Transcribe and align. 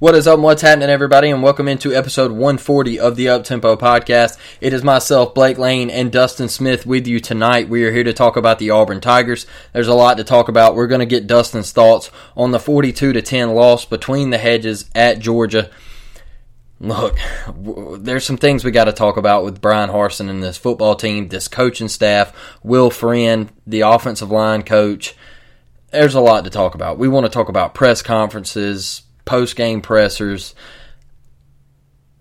What 0.00 0.14
is 0.14 0.28
up 0.28 0.38
what's 0.38 0.62
happening, 0.62 0.90
everybody, 0.90 1.28
and 1.28 1.42
welcome 1.42 1.66
into 1.66 1.92
episode 1.92 2.30
140 2.30 3.00
of 3.00 3.16
the 3.16 3.26
Uptempo 3.26 3.76
podcast. 3.76 4.38
It 4.60 4.72
is 4.72 4.84
myself, 4.84 5.34
Blake 5.34 5.58
Lane, 5.58 5.90
and 5.90 6.12
Dustin 6.12 6.48
Smith 6.48 6.86
with 6.86 7.08
you 7.08 7.18
tonight. 7.18 7.68
We 7.68 7.84
are 7.84 7.90
here 7.90 8.04
to 8.04 8.12
talk 8.12 8.36
about 8.36 8.60
the 8.60 8.70
Auburn 8.70 9.00
Tigers. 9.00 9.44
There's 9.72 9.88
a 9.88 9.94
lot 9.94 10.16
to 10.18 10.22
talk 10.22 10.48
about. 10.48 10.76
We're 10.76 10.86
going 10.86 11.00
to 11.00 11.04
get 11.04 11.26
Dustin's 11.26 11.72
thoughts 11.72 12.12
on 12.36 12.52
the 12.52 12.60
42 12.60 13.12
to 13.12 13.20
10 13.20 13.56
loss 13.56 13.86
between 13.86 14.30
the 14.30 14.38
hedges 14.38 14.88
at 14.94 15.18
Georgia. 15.18 15.68
Look, 16.78 17.18
there's 17.56 18.24
some 18.24 18.36
things 18.36 18.62
we 18.62 18.70
got 18.70 18.84
to 18.84 18.92
talk 18.92 19.16
about 19.16 19.42
with 19.42 19.60
Brian 19.60 19.90
Harsin 19.90 20.30
and 20.30 20.40
this 20.40 20.58
football 20.58 20.94
team, 20.94 21.26
this 21.26 21.48
coaching 21.48 21.88
staff, 21.88 22.32
Will 22.62 22.90
Friend, 22.90 23.50
the 23.66 23.80
offensive 23.80 24.30
line 24.30 24.62
coach. 24.62 25.16
There's 25.90 26.14
a 26.14 26.20
lot 26.20 26.44
to 26.44 26.50
talk 26.50 26.76
about. 26.76 26.98
We 26.98 27.08
want 27.08 27.26
to 27.26 27.32
talk 27.32 27.48
about 27.48 27.74
press 27.74 28.00
conferences, 28.00 29.02
post 29.28 29.54
game 29.54 29.82
pressers. 29.82 30.54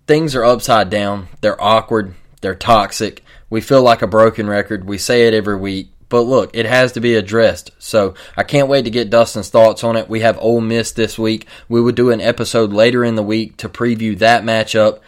Things 0.05 0.36
are 0.36 0.44
upside 0.44 0.89
down. 0.89 1.30
They're 1.41 1.61
awkward. 1.61 2.13
They're 2.41 2.53
toxic. 2.53 3.23
We 3.50 3.61
feel 3.61 3.81
like 3.81 4.02
a 4.02 4.08
broken 4.08 4.47
record. 4.47 4.86
We 4.86 4.97
say 4.97 5.28
it 5.28 5.34
every 5.34 5.56
week. 5.56 5.90
But 6.09 6.22
look, 6.22 6.51
it 6.53 6.66
has 6.66 6.94
to 6.94 7.01
be 7.01 7.16
addressed. 7.16 7.72
So 7.79 8.13
I 8.35 8.44
can't 8.44 8.69
wait 8.69 8.84
to 8.84 8.91
get 8.91 9.09
Dustin's 9.09 9.50
thoughts 9.50 9.84
on 9.84 9.96
it. 9.96 10.09
We 10.09 10.22
have 10.22 10.38
Ole 10.40 10.62
Miss 10.62 10.91
this 10.91 11.17
week. 11.17 11.47
We 11.67 11.81
will 11.81 11.91
do 11.91 12.12
an 12.12 12.22
episode 12.22 12.72
later 12.72 13.03
in 13.03 13.16
the 13.16 13.23
week 13.23 13.57
to 13.57 13.69
preview 13.69 14.17
that 14.19 14.44
matchup 14.44 15.00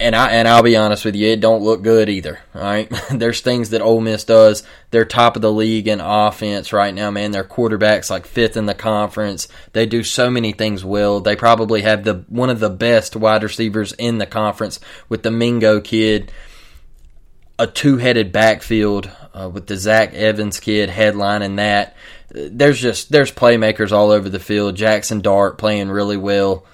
and 0.00 0.14
I 0.14 0.30
and 0.30 0.46
I'll 0.46 0.62
be 0.62 0.76
honest 0.76 1.04
with 1.04 1.16
you, 1.16 1.28
it 1.28 1.40
don't 1.40 1.62
look 1.62 1.82
good 1.82 2.08
either. 2.08 2.40
All 2.54 2.60
right, 2.60 2.92
there's 3.10 3.40
things 3.40 3.70
that 3.70 3.82
Ole 3.82 4.00
Miss 4.00 4.24
does. 4.24 4.62
They're 4.90 5.04
top 5.04 5.36
of 5.36 5.42
the 5.42 5.52
league 5.52 5.88
in 5.88 6.00
offense 6.00 6.72
right 6.72 6.94
now, 6.94 7.10
man. 7.10 7.32
Their 7.32 7.44
quarterbacks 7.44 8.10
like 8.10 8.26
fifth 8.26 8.56
in 8.56 8.66
the 8.66 8.74
conference. 8.74 9.48
They 9.72 9.86
do 9.86 10.02
so 10.02 10.30
many 10.30 10.52
things 10.52 10.84
well. 10.84 11.20
They 11.20 11.36
probably 11.36 11.82
have 11.82 12.04
the 12.04 12.24
one 12.28 12.50
of 12.50 12.60
the 12.60 12.70
best 12.70 13.16
wide 13.16 13.42
receivers 13.42 13.92
in 13.94 14.18
the 14.18 14.26
conference 14.26 14.78
with 15.08 15.22
the 15.22 15.30
Mingo 15.30 15.80
kid. 15.80 16.32
A 17.60 17.66
two-headed 17.66 18.30
backfield 18.30 19.10
uh, 19.34 19.50
with 19.52 19.66
the 19.66 19.76
Zach 19.76 20.14
Evans 20.14 20.60
kid 20.60 20.90
headlining 20.90 21.56
that. 21.56 21.96
There's 22.30 22.80
just 22.80 23.10
there's 23.10 23.32
playmakers 23.32 23.90
all 23.90 24.12
over 24.12 24.28
the 24.28 24.38
field. 24.38 24.76
Jackson 24.76 25.22
Dart 25.22 25.58
playing 25.58 25.88
really 25.88 26.16
well 26.16 26.64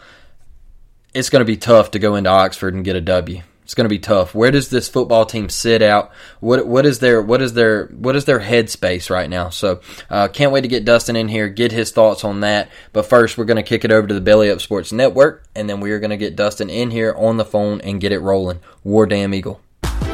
it's 1.15 1.31
going 1.31 1.41
to 1.41 1.47
be 1.47 1.57
tough 1.57 1.93
to 1.93 1.99
go 1.99 2.17
into 2.17 2.29
Oxford 2.29 2.75
and 2.75 2.85
get 2.85 2.97
a 2.97 3.01
W. 3.01 3.43
It's 3.63 3.75
going 3.75 3.87
to 3.87 3.89
be 3.89 3.99
tough. 3.99 4.35
Where 4.35 4.51
does 4.51 4.69
this 4.69 4.89
football 4.91 5.25
team 5.25 5.49
sit 5.49 5.81
out? 5.81 6.13
What 6.41 6.67
what 6.67 6.85
is 6.85 6.99
their 6.99 7.23
what 7.23 7.41
is 7.41 7.55
their 7.55 7.87
what 7.87 8.15
is 8.15 8.27
their 8.27 8.41
headspace 8.41 9.09
right 9.09 9.31
now? 9.31 9.49
So 9.49 9.81
uh, 10.11 10.29
can't 10.29 10.53
wait 10.53 10.63
to 10.63 10.69
get 10.69 10.85
Dustin 10.85 11.17
in 11.17 11.29
here, 11.29 11.49
get 11.49 11.73
his 11.73 11.91
thoughts 11.91 12.25
on 12.25 12.41
that. 12.41 12.69
But 12.93 13.07
first, 13.07 13.39
we're 13.39 13.47
going 13.47 13.57
to 13.57 13.63
kick 13.63 13.87
it 13.87 13.91
over 13.91 14.07
to 14.07 14.13
the 14.13 14.21
Belly 14.21 14.51
Up 14.51 14.61
Sports 14.61 14.93
Network, 14.93 15.45
and 15.55 15.71
then 15.71 15.81
we 15.81 15.93
are 15.93 15.99
going 15.99 16.11
to 16.11 16.19
get 16.19 16.37
Dustin 16.37 16.69
in 16.69 16.91
here 16.91 17.15
on 17.17 17.39
the 17.39 17.45
phone 17.45 17.81
and 17.81 18.03
get 18.03 18.13
it 18.13 18.19
rolling. 18.19 18.61
War 18.83 19.07
Damn 19.07 19.33
Eagle. 19.33 19.63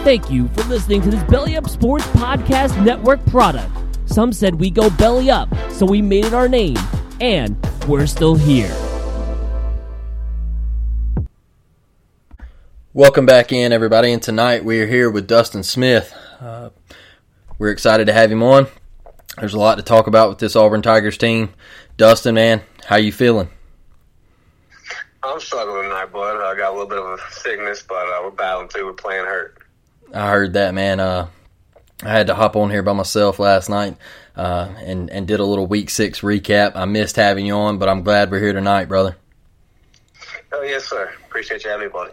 Thank 0.05 0.31
you 0.31 0.47
for 0.49 0.63
listening 0.65 1.03
to 1.03 1.11
this 1.11 1.23
Belly 1.25 1.57
Up 1.57 1.69
Sports 1.69 2.07
Podcast 2.09 2.83
Network 2.85 3.25
product. 3.27 3.73
Some 4.07 4.33
said 4.33 4.55
we 4.55 4.71
go 4.71 4.91
belly 4.91 5.29
up, 5.29 5.49
so 5.71 5.87
we 5.87 6.03
made 6.03 6.25
it 6.25 6.35
our 6.35 6.49
name, 6.49 6.79
and 7.21 7.57
we're 7.89 8.07
still 8.07 8.37
here. 8.37 8.90
Welcome 12.93 13.25
back 13.25 13.53
in, 13.53 13.73
everybody. 13.73 14.13
And 14.13 14.21
tonight 14.21 14.65
we 14.65 14.81
are 14.81 14.87
here 14.89 15.09
with 15.09 15.29
Dustin 15.29 15.63
Smith. 15.63 16.13
Uh, 16.41 16.71
we're 17.57 17.71
excited 17.71 18.09
to 18.09 18.13
have 18.13 18.33
him 18.33 18.43
on. 18.43 18.67
There's 19.39 19.55
a 19.55 19.61
lot 19.61 19.77
to 19.77 19.85
talk 19.85 20.09
about 20.09 20.29
with 20.29 20.39
this 20.39 20.57
Auburn 20.57 20.83
Tigers 20.83 21.17
team. 21.17 21.51
Dustin, 21.97 22.35
man, 22.35 22.63
how 22.87 22.97
you 22.97 23.13
feeling? 23.13 23.49
I'm 25.23 25.39
struggling 25.39 25.85
tonight, 25.85 26.11
bud. 26.11 26.43
I 26.43 26.57
got 26.57 26.71
a 26.71 26.73
little 26.73 26.89
bit 26.89 26.99
of 26.99 27.17
a 27.17 27.33
sickness, 27.33 27.81
but 27.89 28.09
uh, 28.09 28.23
we're 28.25 28.33
battling 28.33 28.67
through. 28.67 28.87
We're 28.87 28.95
playing 28.95 29.25
hurt. 29.25 29.63
I 30.13 30.29
heard 30.29 30.55
that, 30.55 30.75
man. 30.75 30.99
Uh, 30.99 31.29
I 32.03 32.09
had 32.09 32.27
to 32.27 32.35
hop 32.35 32.57
on 32.57 32.71
here 32.71 32.83
by 32.83 32.95
myself 32.95 33.39
last 33.39 33.69
night 33.69 33.99
uh, 34.35 34.69
and 34.79 35.11
and 35.11 35.29
did 35.29 35.39
a 35.39 35.45
little 35.45 35.69
Week 35.69 35.91
Six 35.91 36.23
recap. 36.23 36.73
I 36.75 36.87
missed 36.87 37.15
having 37.15 37.47
you 37.47 37.55
on, 37.55 37.79
but 37.79 37.89
I'm 37.89 38.03
glad 38.03 38.33
we're 38.33 38.41
here 38.41 38.53
tonight, 38.53 38.87
brother. 38.87 39.17
Oh 40.53 40.63
yes, 40.63 40.87
sir. 40.87 41.13
Appreciate 41.27 41.65
you 41.65 41.71
having 41.71 41.87
me, 41.87 41.93
buddy. 41.93 42.13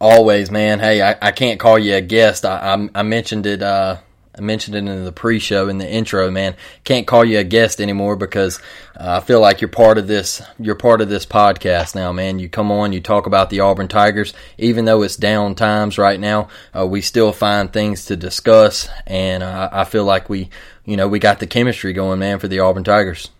Always, 0.00 0.50
man. 0.50 0.80
Hey, 0.80 1.02
I, 1.02 1.16
I 1.22 1.30
can't 1.32 1.60
call 1.60 1.78
you 1.78 1.94
a 1.94 2.00
guest. 2.00 2.44
I 2.44 2.74
I, 2.74 2.88
I 3.00 3.02
mentioned 3.02 3.46
it. 3.46 3.62
Uh, 3.62 3.98
I 4.36 4.42
mentioned 4.42 4.76
it 4.76 4.80
in 4.80 5.04
the 5.04 5.12
pre-show 5.12 5.68
in 5.68 5.78
the 5.78 5.90
intro, 5.90 6.30
man. 6.30 6.56
Can't 6.84 7.06
call 7.06 7.24
you 7.24 7.38
a 7.38 7.44
guest 7.44 7.80
anymore 7.80 8.16
because 8.16 8.58
uh, 8.94 9.20
I 9.22 9.24
feel 9.24 9.40
like 9.40 9.62
you're 9.62 9.68
part 9.68 9.96
of 9.96 10.08
this. 10.08 10.42
You're 10.58 10.74
part 10.74 11.00
of 11.00 11.08
this 11.08 11.24
podcast 11.24 11.94
now, 11.94 12.12
man. 12.12 12.38
You 12.38 12.50
come 12.50 12.70
on, 12.70 12.92
you 12.92 13.00
talk 13.00 13.26
about 13.26 13.48
the 13.48 13.60
Auburn 13.60 13.88
Tigers, 13.88 14.34
even 14.58 14.84
though 14.84 15.02
it's 15.02 15.16
down 15.16 15.54
times 15.54 15.96
right 15.96 16.20
now. 16.20 16.48
Uh, 16.76 16.86
we 16.86 17.00
still 17.00 17.32
find 17.32 17.72
things 17.72 18.04
to 18.06 18.16
discuss, 18.16 18.90
and 19.06 19.42
uh, 19.42 19.70
I 19.72 19.84
feel 19.84 20.04
like 20.04 20.28
we, 20.28 20.50
you 20.84 20.98
know, 20.98 21.08
we 21.08 21.18
got 21.18 21.38
the 21.38 21.46
chemistry 21.46 21.94
going, 21.94 22.18
man, 22.18 22.38
for 22.38 22.48
the 22.48 22.60
Auburn 22.60 22.84
Tigers. 22.84 23.30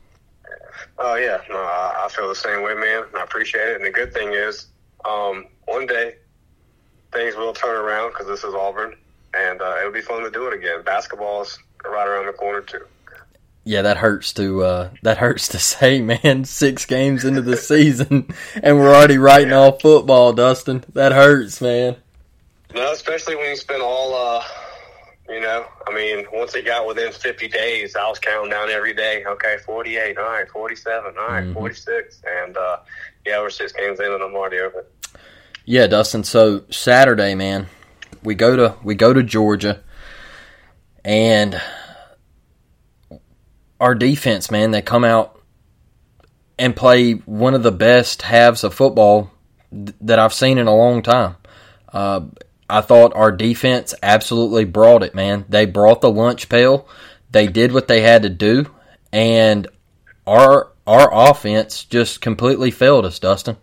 Oh 0.98 1.14
yeah, 1.16 1.40
no, 1.50 1.56
I 1.56 2.08
feel 2.10 2.28
the 2.28 2.34
same 2.34 2.62
way, 2.62 2.74
man. 2.74 3.04
I 3.16 3.22
appreciate 3.22 3.68
it, 3.68 3.76
and 3.76 3.84
the 3.84 3.90
good 3.90 4.14
thing 4.14 4.32
is, 4.32 4.66
um, 5.04 5.46
one 5.66 5.86
day 5.86 6.14
things 7.12 7.36
will 7.36 7.52
turn 7.52 7.76
around 7.76 8.10
because 8.10 8.26
this 8.26 8.44
is 8.44 8.54
Auburn, 8.54 8.96
and 9.34 9.60
uh, 9.60 9.76
it'll 9.78 9.92
be 9.92 10.00
fun 10.00 10.22
to 10.22 10.30
do 10.30 10.46
it 10.46 10.54
again. 10.54 10.82
Basketball's 10.84 11.58
right 11.84 12.06
around 12.06 12.26
the 12.26 12.32
corner 12.32 12.62
too. 12.62 12.84
Yeah, 13.64 13.82
that 13.82 13.96
hurts 13.96 14.32
to 14.34 14.62
uh, 14.62 14.90
that 15.02 15.18
hurts 15.18 15.48
to 15.48 15.58
say, 15.58 16.00
man. 16.00 16.44
Six 16.44 16.86
games 16.86 17.24
into 17.24 17.42
the 17.42 17.56
season, 17.56 18.32
and 18.62 18.78
we're 18.78 18.94
already 18.94 19.18
writing 19.18 19.50
yeah. 19.50 19.58
off 19.58 19.82
football, 19.82 20.32
Dustin. 20.32 20.84
That 20.94 21.12
hurts, 21.12 21.60
man. 21.60 21.96
No, 22.74 22.92
especially 22.92 23.36
when 23.36 23.48
you 23.50 23.56
spend 23.56 23.82
all, 23.82 24.14
uh, 24.14 24.44
you 25.28 25.40
know, 25.40 25.66
I 25.86 25.94
mean, 25.94 26.26
once 26.32 26.54
it 26.54 26.64
got 26.64 26.86
within 26.86 27.12
50 27.12 27.48
days, 27.48 27.96
I 27.96 28.08
was 28.08 28.18
counting 28.18 28.50
down 28.50 28.70
every 28.70 28.94
day. 28.94 29.24
Okay, 29.26 29.56
48, 29.64 30.18
all 30.18 30.24
right, 30.24 30.48
47, 30.48 31.14
all 31.18 31.28
right, 31.28 31.44
mm-hmm. 31.44 31.52
46. 31.52 32.22
And, 32.44 32.56
uh, 32.56 32.78
yeah, 33.24 33.40
we're 33.40 33.50
six 33.50 33.72
games 33.72 33.98
in 34.00 34.12
and 34.12 34.22
I'm 34.22 34.34
already 34.34 34.58
over 34.58 34.80
it. 34.80 34.92
Yeah, 35.64 35.88
Dustin. 35.88 36.22
So 36.22 36.62
Saturday, 36.70 37.34
man, 37.34 37.66
we 38.22 38.36
go 38.36 38.54
to 38.54 38.76
we 38.84 38.94
go 38.94 39.12
to 39.12 39.24
Georgia, 39.24 39.82
and 41.04 41.60
our 43.80 43.96
defense, 43.96 44.48
man, 44.48 44.70
they 44.70 44.80
come 44.80 45.04
out 45.04 45.42
and 46.56 46.74
play 46.74 47.12
one 47.12 47.54
of 47.54 47.64
the 47.64 47.72
best 47.72 48.22
halves 48.22 48.62
of 48.62 48.74
football 48.74 49.32
th- 49.72 49.96
that 50.00 50.20
I've 50.20 50.32
seen 50.32 50.56
in 50.56 50.68
a 50.68 50.74
long 50.74 51.02
time. 51.02 51.34
Uh, 51.92 52.20
I 52.68 52.80
thought 52.80 53.14
our 53.14 53.30
defense 53.30 53.94
absolutely 54.02 54.64
brought 54.64 55.02
it, 55.02 55.14
man. 55.14 55.44
They 55.48 55.66
brought 55.66 56.00
the 56.00 56.10
lunch 56.10 56.48
pail. 56.48 56.88
They 57.30 57.46
did 57.46 57.72
what 57.72 57.88
they 57.88 58.00
had 58.00 58.22
to 58.22 58.28
do, 58.28 58.66
and 59.12 59.68
our 60.26 60.72
our 60.86 61.10
offense 61.12 61.84
just 61.84 62.20
completely 62.20 62.70
failed 62.70 63.04
us, 63.04 63.18
Dustin. 63.18 63.56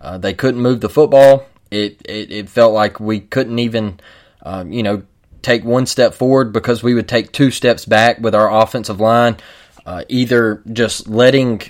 Uh, 0.00 0.18
they 0.18 0.34
couldn't 0.34 0.60
move 0.60 0.80
the 0.80 0.88
football. 0.88 1.46
It, 1.70 2.02
it 2.04 2.30
it 2.32 2.48
felt 2.48 2.74
like 2.74 3.00
we 3.00 3.20
couldn't 3.20 3.58
even, 3.58 4.00
um, 4.42 4.72
you 4.72 4.82
know, 4.82 5.02
take 5.42 5.64
one 5.64 5.86
step 5.86 6.14
forward 6.14 6.52
because 6.52 6.82
we 6.82 6.94
would 6.94 7.08
take 7.08 7.32
two 7.32 7.50
steps 7.50 7.84
back 7.84 8.18
with 8.20 8.34
our 8.34 8.52
offensive 8.52 9.00
line. 9.00 9.36
Uh, 9.84 10.04
either 10.08 10.62
just 10.72 11.08
letting 11.08 11.60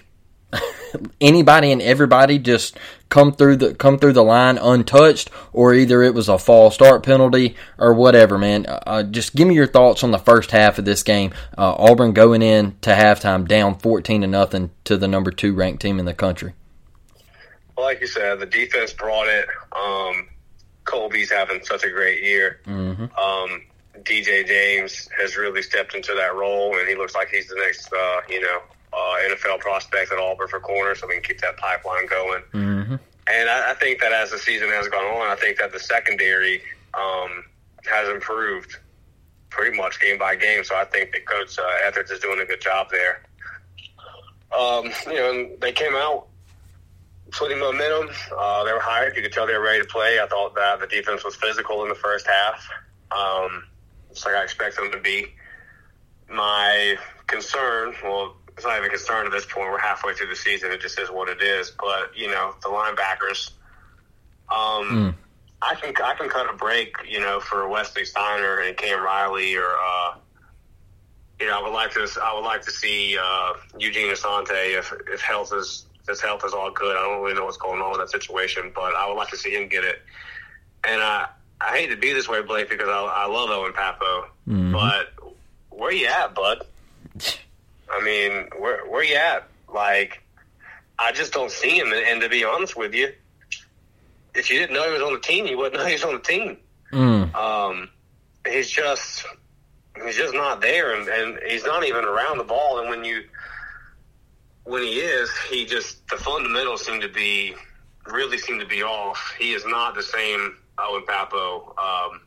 anybody 1.21 1.73
and 1.73 1.81
everybody 1.81 2.39
just 2.39 2.77
come 3.13 3.31
through 3.31 3.57
the 3.57 3.75
come 3.75 3.99
through 3.99 4.15
the 4.15 4.25
line 4.25 4.57
untouched, 4.57 5.31
or 5.53 5.75
either 5.75 6.03
it 6.03 6.15
was 6.15 6.31
a 6.31 6.39
false 6.39 6.75
start 6.75 7.03
penalty 7.03 7.55
or 7.77 7.93
whatever. 7.93 8.39
Man, 8.39 8.65
uh, 8.65 8.83
uh, 8.87 9.03
just 9.03 9.37
give 9.37 9.47
me 9.47 9.55
your 9.55 9.67
thoughts 9.67 10.03
on 10.03 10.13
the 10.13 10.19
first 10.19 10.51
half 10.51 10.79
of 10.79 10.87
this 10.87 11.03
game. 11.03 11.33
Uh, 11.57 11.75
Auburn 11.75 12.15
going 12.15 12.41
in 12.41 12.75
to 12.81 12.91
halftime 12.91 13.47
down 13.47 13.79
fourteen 13.79 14.23
to 14.23 14.27
nothing 14.27 14.71
to 14.85 14.97
the 14.97 15.07
number 15.07 15.31
two 15.31 15.55
ranked 15.55 15.83
team 15.83 15.99
in 15.99 16.07
the 16.07 16.15
country. 16.15 16.55
Well, 17.77 17.85
like 17.85 18.01
you 18.01 18.07
said, 18.07 18.41
the 18.41 18.47
defense 18.47 18.95
brought 18.95 19.29
it. 19.29 19.47
Um, 19.77 20.29
Colby's 20.85 21.31
having 21.31 21.63
such 21.63 21.85
a 21.85 21.91
great 21.91 22.23
year. 22.23 22.61
Mm-hmm. 22.67 23.05
Um, 23.19 23.63
DJ 24.01 24.47
James 24.47 25.09
has 25.19 25.37
really 25.37 25.61
stepped 25.61 25.95
into 25.95 26.15
that 26.15 26.35
role, 26.35 26.79
and 26.79 26.89
he 26.89 26.95
looks 26.95 27.15
like 27.15 27.29
he's 27.29 27.49
the 27.49 27.57
next, 27.57 27.93
uh, 27.93 28.21
you 28.29 28.41
know, 28.41 28.63
uh, 28.93 29.17
NFL 29.31 29.61
prospect 29.61 30.13
at 30.13 30.19
Auburn 30.19 30.49
for 30.49 30.61
corner, 30.61 30.95
so 30.95 31.07
we 31.07 31.15
can 31.15 31.23
keep 31.23 31.41
that 31.41 31.57
pipeline 31.57 32.07
going. 32.07 32.43
Mm-hmm. 32.53 32.95
And 33.29 33.49
I, 33.49 33.71
I 33.71 33.75
think 33.75 34.01
that 34.01 34.13
as 34.13 34.31
the 34.31 34.39
season 34.39 34.69
has 34.69 34.89
gone 34.89 35.05
on, 35.05 35.29
I 35.29 35.37
think 35.37 35.59
that 35.59 35.73
the 35.73 35.79
secondary 35.79 36.63
um, 36.95 37.45
has 37.91 38.09
improved 38.09 38.77
pretty 39.51 39.77
much 39.77 40.01
game 40.01 40.19
by 40.19 40.35
game. 40.35 40.65
So 40.65 40.75
I 40.75 40.85
think 40.85 41.13
that 41.13 41.27
Coach 41.27 41.59
uh, 41.59 41.63
Etheridge 41.87 42.11
is 42.11 42.21
doing 42.21 42.41
a 42.41 42.45
good 42.45 42.61
job 42.61 42.89
there. 42.91 43.23
Um, 44.59 44.91
you 45.07 45.15
know, 45.15 45.31
and 45.31 45.61
they 45.61 45.73
came 45.73 45.95
out 45.95 46.27
putting 47.31 47.59
momentum. 47.59 48.11
Uh, 48.37 48.65
they 48.65 48.73
were 48.73 48.79
hyped. 48.79 49.17
You 49.17 49.23
could 49.23 49.33
tell 49.33 49.47
they 49.47 49.55
were 49.55 49.63
ready 49.63 49.81
to 49.81 49.89
play. 49.89 50.21
I 50.21 50.27
thought 50.27 50.55
that 50.55 50.81
the 50.81 50.87
defense 50.87 51.25
was 51.25 51.35
physical 51.37 51.83
in 51.83 51.89
the 51.89 51.95
first 51.95 52.27
half. 52.27 52.69
Um, 53.11 53.65
it's 54.11 54.25
like 54.25 54.35
I 54.35 54.43
expect 54.43 54.77
them 54.77 54.91
to 54.93 55.01
be. 55.01 55.27
My 56.29 56.97
concern, 57.27 57.95
well, 58.03 58.37
it's 58.57 58.65
not 58.67 58.77
even 58.77 58.87
a 58.89 58.91
concern 58.91 59.27
at 59.27 59.33
this 59.33 59.47
point. 59.47 59.71
We're 59.71 59.79
halfway 59.79 60.15
through 60.15 60.29
the 60.29 60.37
season. 60.37 60.71
It 60.73 60.81
just 60.81 60.99
is 60.99 61.11
what 61.11 61.29
it 61.29 61.41
is. 61.43 61.71
But 61.71 62.17
you 62.17 62.29
know, 62.29 62.55
the 62.63 62.69
linebackers. 62.69 63.51
Um, 64.51 64.89
Mm. 64.89 65.15
I 65.63 65.75
can 65.77 65.95
I 66.05 66.15
can 66.15 66.29
cut 66.29 66.51
a 66.53 66.57
break, 66.57 66.97
you 67.09 67.21
know, 67.21 67.39
for 67.41 67.69
Wesley 67.69 68.05
Steiner 68.05 68.59
and 68.59 68.77
Cam 68.77 69.01
Riley, 69.03 69.55
or 69.57 69.65
uh, 69.65 70.15
you 71.41 71.47
know, 71.47 71.59
I 71.59 71.63
would 71.63 71.73
like 71.73 71.93
to 71.93 72.07
I 72.23 72.35
would 72.35 72.45
like 72.45 72.63
to 72.63 72.71
see 72.73 73.17
uh, 73.17 73.53
Eugene 73.79 74.13
Asante 74.13 74.77
if 74.79 74.93
if 75.09 75.21
health 75.21 75.53
is 75.55 75.87
if 76.01 76.09
his 76.09 76.21
health 76.21 76.43
is 76.45 76.53
all 76.53 76.73
good. 76.73 76.97
I 76.97 77.01
don't 77.03 77.23
really 77.23 77.35
know 77.37 77.45
what's 77.45 77.59
going 77.59 77.81
on 77.81 77.93
with 77.93 78.01
that 78.01 78.11
situation, 78.11 78.73
but 78.75 78.95
I 78.97 79.07
would 79.09 79.15
like 79.15 79.29
to 79.31 79.37
see 79.37 79.55
him 79.55 79.69
get 79.69 79.85
it. 79.85 80.03
And 80.85 81.01
I 81.01 81.29
I 81.61 81.77
hate 81.79 81.91
to 81.91 81.97
be 81.97 82.13
this 82.13 82.29
way, 82.29 82.43
Blake, 82.43 82.69
because 82.69 82.89
I, 82.89 82.99
I 83.01 83.27
love 83.27 83.49
Owen 83.51 83.73
Pappoe, 83.73 84.27
Mhm. 84.49 84.73
but 84.73 85.33
where 85.71 85.93
you 85.93 86.07
at, 86.09 86.35
bud? 86.35 86.67
I 87.91 88.03
mean, 88.03 88.49
where 88.59 88.87
where 88.87 89.05
you 89.05 89.17
at? 89.17 89.49
Like, 89.73 90.23
I 90.99 91.13
just 91.13 91.33
don't 91.33 91.51
see 91.51 91.79
him. 91.79 91.93
And, 91.93 92.07
and 92.07 92.21
to 92.23 92.29
be 92.29 92.45
honest 92.45 92.77
with 92.77 92.95
you, 92.95 93.13
if 94.35 94.51
you 94.51 94.59
didn't 94.59 94.75
know 94.75 94.85
he 94.85 94.93
was 94.93 95.03
on 95.03 95.13
the 95.13 95.21
team, 95.21 95.47
you 95.47 95.57
wouldn't 95.57 95.75
know 95.81 95.87
he 95.87 95.95
was 95.95 96.05
on 96.05 96.15
the 96.15 96.21
team. 96.21 96.59
Mm. 96.93 97.35
Um, 97.35 97.89
he's 98.47 98.71
just 98.71 99.25
he's 100.05 100.17
just 100.17 100.35
not 100.35 100.61
there, 100.61 100.95
and, 100.95 101.09
and 101.09 101.39
he's 101.47 101.65
not 101.65 101.85
even 101.85 102.05
around 102.05 102.39
the 102.39 102.45
ball. 102.45 102.81
And 102.81 102.89
when 102.89 103.05
you 103.05 103.25
when 104.65 104.83
he 104.83 105.01
is, 105.01 105.31
he 105.51 105.65
just 105.65 106.07
the 106.09 106.17
fundamentals 106.17 106.85
seem 106.85 107.01
to 107.01 107.09
be 107.09 107.55
really 108.07 108.39
seem 108.39 108.59
to 108.59 108.67
be 108.67 108.83
off. 108.83 109.35
He 109.39 109.53
is 109.53 109.65
not 109.67 109.95
the 109.95 110.03
same 110.03 110.57
Owen 110.79 111.05
Pappoe 111.07 111.75
um, 111.79 112.21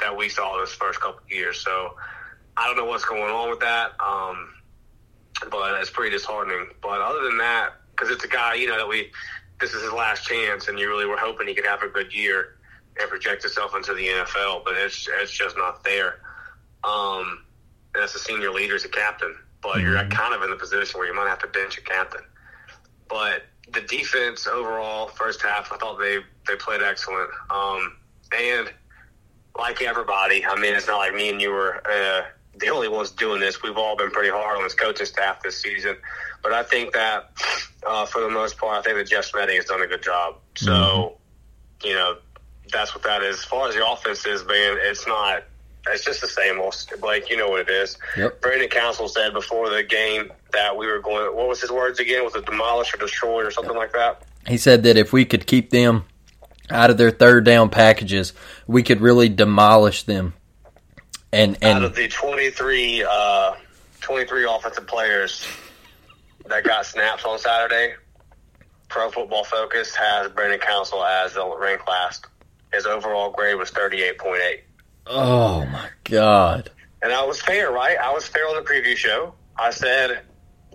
that 0.00 0.16
we 0.16 0.28
saw 0.28 0.60
this 0.60 0.72
first 0.72 1.00
couple 1.00 1.20
of 1.24 1.30
years. 1.30 1.60
So 1.60 1.94
I 2.56 2.66
don't 2.66 2.76
know 2.76 2.84
what's 2.84 3.04
going 3.04 3.22
on 3.22 3.50
with 3.50 3.60
that, 3.60 3.92
um, 4.00 4.50
but 5.50 5.80
it's 5.80 5.90
pretty 5.90 6.10
disheartening. 6.10 6.68
But 6.82 7.00
other 7.00 7.24
than 7.24 7.38
that, 7.38 7.74
because 7.90 8.10
it's 8.10 8.24
a 8.24 8.28
guy 8.28 8.54
you 8.54 8.68
know 8.68 8.76
that 8.76 8.88
we 8.88 9.10
this 9.60 9.72
is 9.72 9.82
his 9.82 9.92
last 9.92 10.26
chance, 10.26 10.68
and 10.68 10.78
you 10.78 10.88
really 10.88 11.06
were 11.06 11.16
hoping 11.16 11.48
he 11.48 11.54
could 11.54 11.66
have 11.66 11.82
a 11.82 11.88
good 11.88 12.14
year 12.14 12.56
and 13.00 13.08
project 13.08 13.42
himself 13.42 13.74
into 13.74 13.94
the 13.94 14.06
NFL, 14.06 14.64
but 14.64 14.74
it's 14.76 15.08
it's 15.20 15.32
just 15.32 15.56
not 15.56 15.82
there. 15.84 16.20
Um, 16.84 17.44
as 18.00 18.14
a 18.14 18.18
senior 18.18 18.50
leader, 18.50 18.74
as 18.74 18.84
a 18.84 18.88
captain, 18.88 19.36
but 19.62 19.80
you're 19.80 19.96
kind 20.08 20.34
of 20.34 20.42
in 20.42 20.50
the 20.50 20.56
position 20.56 20.98
where 20.98 21.08
you 21.08 21.14
might 21.14 21.28
have 21.28 21.38
to 21.38 21.46
bench 21.46 21.78
a 21.78 21.80
captain. 21.80 22.20
But 23.08 23.44
the 23.72 23.80
defense 23.82 24.46
overall, 24.46 25.08
first 25.08 25.42
half, 25.42 25.72
I 25.72 25.76
thought 25.76 25.98
they 25.98 26.18
they 26.46 26.56
played 26.56 26.82
excellent. 26.82 27.30
Um, 27.50 27.96
and 28.36 28.72
like 29.58 29.82
everybody, 29.82 30.44
I 30.44 30.56
mean, 30.56 30.74
it's 30.74 30.86
not 30.86 30.98
like 30.98 31.14
me 31.14 31.30
and 31.30 31.40
you 31.40 31.50
were 31.50 31.80
uh, 31.86 32.22
the 32.58 32.68
only 32.68 32.88
ones 32.88 33.10
doing 33.10 33.40
this. 33.40 33.62
We've 33.62 33.76
all 33.76 33.96
been 33.96 34.10
pretty 34.10 34.30
hard 34.30 34.56
on 34.56 34.62
this 34.62 34.74
coaching 34.74 35.06
staff 35.06 35.42
this 35.42 35.60
season. 35.60 35.96
But 36.42 36.52
I 36.52 36.62
think 36.62 36.92
that 36.92 37.30
uh, 37.86 38.06
for 38.06 38.20
the 38.20 38.28
most 38.28 38.58
part, 38.58 38.78
I 38.78 38.82
think 38.82 38.96
that 38.96 39.08
Jeff 39.08 39.30
Schmedding 39.30 39.56
has 39.56 39.64
done 39.64 39.82
a 39.82 39.86
good 39.86 40.02
job. 40.02 40.36
So, 40.56 41.18
you 41.82 41.94
know, 41.94 42.18
that's 42.72 42.94
what 42.94 43.02
that 43.04 43.22
is. 43.22 43.38
As 43.38 43.44
far 43.44 43.68
as 43.68 43.74
the 43.74 43.86
offense 43.86 44.26
is, 44.26 44.44
man, 44.44 44.76
it's 44.80 45.06
not. 45.06 45.44
It's 45.86 46.04
just 46.04 46.22
the 46.22 46.28
same 46.28 46.60
old. 46.60 46.74
Blake, 47.00 47.28
you 47.28 47.36
know 47.36 47.50
what 47.50 47.60
it 47.60 47.68
is. 47.68 47.98
Yep. 48.16 48.40
Brandon 48.40 48.68
Council 48.68 49.06
said 49.06 49.34
before 49.34 49.68
the 49.68 49.82
game 49.82 50.32
that 50.52 50.76
we 50.76 50.86
were 50.86 51.00
going. 51.00 51.34
What 51.36 51.48
was 51.48 51.60
his 51.60 51.70
words 51.70 51.98
again? 51.98 52.24
Was 52.24 52.34
it 52.34 52.46
demolish 52.46 52.94
or 52.94 52.96
destroy 52.96 53.44
or 53.44 53.50
something 53.50 53.76
like 53.76 53.92
that? 53.92 54.22
He 54.46 54.56
said 54.56 54.82
that 54.84 54.96
if 54.96 55.12
we 55.12 55.24
could 55.26 55.46
keep 55.46 55.70
them 55.70 56.04
out 56.70 56.90
of 56.90 56.96
their 56.96 57.10
third 57.10 57.44
down 57.44 57.68
packages, 57.68 58.32
we 58.66 58.82
could 58.82 59.00
really 59.00 59.28
demolish 59.28 60.04
them. 60.04 60.34
And 61.62 61.76
Out 61.78 61.82
of 61.84 61.94
the 61.94 62.08
23, 62.08 63.04
uh, 63.08 63.54
23 64.00 64.46
offensive 64.48 64.86
players 64.86 65.46
that 66.46 66.64
got 66.64 66.86
snaps 66.86 67.24
on 67.24 67.38
Saturday, 67.38 67.94
Pro 68.88 69.10
Football 69.10 69.44
Focus 69.44 69.94
has 69.96 70.30
Brandon 70.30 70.60
Council 70.60 71.02
as 71.04 71.34
the 71.34 71.56
ranked 71.58 71.88
last. 71.88 72.26
His 72.72 72.86
overall 72.86 73.30
grade 73.30 73.56
was 73.56 73.70
38.8. 73.70 74.60
oh 75.06 75.64
my 75.66 75.88
god, 76.04 76.70
And 77.02 77.12
I 77.12 77.24
was 77.24 77.40
fair, 77.40 77.70
right? 77.70 77.96
I 77.98 78.12
was 78.12 78.26
fair 78.26 78.46
on 78.48 78.56
the 78.56 78.62
preview 78.68 78.96
show. 78.96 79.34
I 79.58 79.70
said 79.70 80.20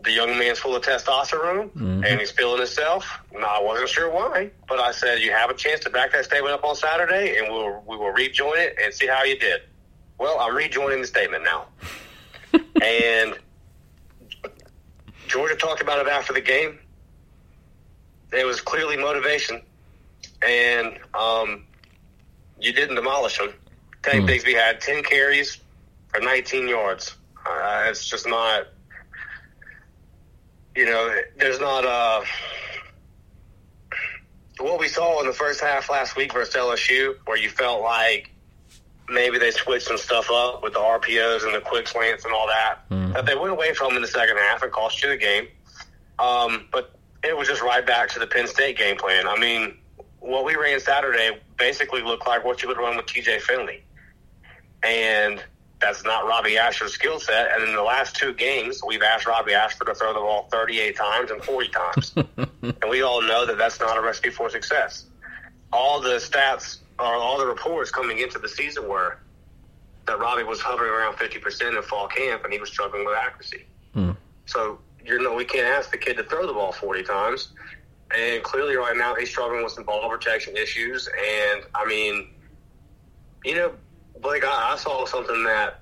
the 0.04 0.12
young 0.12 0.38
man's 0.40 0.60
full 0.60 0.76
of 0.76 0.82
testosterone 0.84 1.70
and 1.76 2.20
he's 2.20 2.32
feeling 2.32 2.58
himself. 2.60 3.06
No, 3.34 3.40
I 3.46 3.62
wasn't 3.62 3.90
sure 3.90 4.10
why, 4.10 4.50
but 4.68 4.80
I 4.80 4.92
said 4.92 5.20
you 5.20 5.32
have 5.32 5.50
a 5.50 5.54
chance 5.54 5.82
to 5.82 5.90
back 5.90 6.14
that 6.14 6.24
statement 6.26 6.54
up 6.54 6.64
on 6.64 6.76
Saturday, 6.76 7.38
and 7.38 7.48
we'll 7.54 7.84
we 7.86 7.98
will 7.98 8.12
rejoin 8.12 8.58
it 8.60 8.78
and 8.82 8.94
see 8.94 9.08
how 9.08 9.24
you 9.24 9.38
did. 9.38 9.62
Well, 10.20 10.38
I'm 10.40 10.54
rejoining 10.54 11.00
the 11.02 11.08
statement 11.08 11.46
now, 11.46 11.68
and 12.84 13.38
Georgia 15.28 15.56
talked 15.56 15.82
about 15.82 16.06
it 16.06 16.12
after 16.12 16.34
the 16.34 16.42
game. 16.42 16.78
It 18.34 18.46
was 18.46 18.60
clearly 18.60 18.98
motivation, 18.98 19.62
and 20.46 21.00
um, 21.14 21.64
you 22.60 22.74
didn't 22.74 22.96
demolish 22.96 23.38
them. 23.38 23.54
Tank 24.04 24.30
Bigsby 24.30 24.54
had 24.54 24.82
10 24.82 25.04
carries 25.04 25.58
for 26.08 26.20
19 26.20 26.68
yards. 26.68 27.16
Uh, 27.46 27.86
it's 27.88 28.08
just 28.08 28.28
not, 28.28 28.68
you 30.76 30.86
know, 30.86 31.16
there's 31.38 31.60
not 31.60 31.86
uh, 31.86 32.24
what 34.60 34.80
we 34.80 34.88
saw 34.88 35.22
in 35.22 35.28
the 35.28 35.34
first 35.34 35.62
half 35.62 35.90
last 35.90 36.16
week 36.16 36.34
versus 36.34 36.54
LSU, 36.56 37.16
where 37.26 37.38
you 37.38 37.50
felt 37.50 37.82
like 37.82 38.32
maybe 39.12 39.38
they 39.38 39.52
switched 39.52 39.88
some 39.88 39.98
stuff 39.98 40.30
up 40.32 40.64
with 40.64 40.74
the 40.74 40.80
RPOs 40.80 41.44
and 41.44 41.54
the 41.54 41.62
quick 41.62 41.88
slants 41.88 42.26
and 42.26 42.34
all 42.34 42.48
that 42.48 42.80
that 43.14 43.26
they 43.26 43.36
went 43.36 43.52
away 43.52 43.74
from 43.74 43.96
in 43.96 44.02
the 44.02 44.08
second 44.08 44.38
half 44.38 44.64
and 44.64 44.72
cost 44.72 45.02
you 45.04 45.10
the 45.10 45.18
game. 45.18 45.48
Um, 46.20 46.68
but 46.72 46.96
it 47.24 47.36
was 47.36 47.48
just 47.48 47.62
right 47.62 47.86
back 47.86 48.10
to 48.10 48.20
the 48.20 48.28
Penn 48.28 48.48
State 48.48 48.78
game 48.78 48.98
plan. 48.98 49.28
I 49.28 49.38
mean, 49.38 49.78
what 50.20 50.46
we 50.46 50.56
ran 50.56 50.80
Saturday 50.80 51.40
basically 51.58 52.02
looked 52.02 52.28
like 52.28 52.46
what 52.46 52.62
you 52.62 52.68
would 52.68 52.78
run 52.78 52.98
with 52.98 53.06
TJ 53.06 53.42
Finley. 53.42 53.84
And 54.84 55.44
that's 55.82 56.04
not 56.04 56.28
Robbie 56.28 56.58
Ashford's 56.58 56.94
skill 56.94 57.20
set. 57.20 57.52
And 57.54 57.64
in 57.68 57.76
the 57.76 57.82
last 57.82 58.16
two 58.16 58.34
games, 58.34 58.82
we've 58.86 59.02
asked 59.02 59.26
Robbie 59.26 59.54
Ashford 59.54 59.88
to 59.88 59.96
throw 59.96 60.14
the 60.14 60.20
ball 60.20 60.48
38 60.52 60.96
times 60.96 61.32
and 61.32 61.44
40 61.44 61.70
times. 61.70 62.14
and 62.62 62.90
we 62.90 63.02
all 63.02 63.22
know 63.22 63.46
that 63.46 63.58
that's 63.58 63.80
not 63.80 63.98
a 63.98 64.02
recipe 64.02 64.30
for 64.30 64.50
success. 64.50 65.06
All 65.72 66.02
the 66.02 66.16
stats 66.16 66.78
or 67.00 67.06
all 67.06 67.38
the 67.38 67.46
reports 67.46 67.92
coming 67.92 68.20
into 68.20 68.40
the 68.40 68.50
season 68.50 68.88
were 68.88 69.20
that 70.06 70.20
Robbie 70.20 70.44
was 70.44 70.60
hovering 70.60 70.92
around 70.92 71.16
50% 71.16 71.78
in 71.78 71.84
fall 71.84 72.08
camp 72.08 72.44
and 72.44 72.52
he 72.52 72.60
was 72.60 72.70
struggling 72.70 73.06
with 73.06 73.16
accuracy. 73.16 73.66
Hmm. 73.94 74.12
So 74.46 74.80
you 75.06 75.20
know, 75.22 75.34
we 75.34 75.46
can't 75.46 75.68
ask 75.68 75.92
the 75.92 75.98
kid 75.98 76.18
to 76.18 76.24
throw 76.24 76.46
the 76.46 76.54
ball 76.54 76.72
40 76.72 77.04
times. 77.04 77.50
And 78.16 78.44
clearly, 78.44 78.76
right 78.76 78.98
now, 78.98 79.16
he's 79.16 79.30
struggling 79.30 79.64
with 79.64 79.74
some 79.74 79.84
ball 79.84 80.10
protection 80.10 80.58
issues. 80.58 81.08
And 81.08 81.64
I 81.76 81.86
mean, 81.86 82.30
you 83.46 83.56
know, 83.56 83.74
Blake, 84.22 84.44
I, 84.44 84.74
I 84.74 84.78
saw 84.78 85.06
something 85.06 85.44
that 85.44 85.82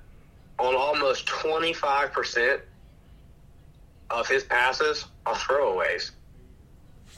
on 0.58 0.74
almost 0.74 1.26
25% 1.26 2.60
of 4.10 4.28
his 4.28 4.44
passes 4.44 5.06
are 5.26 5.34
throwaways. 5.34 6.10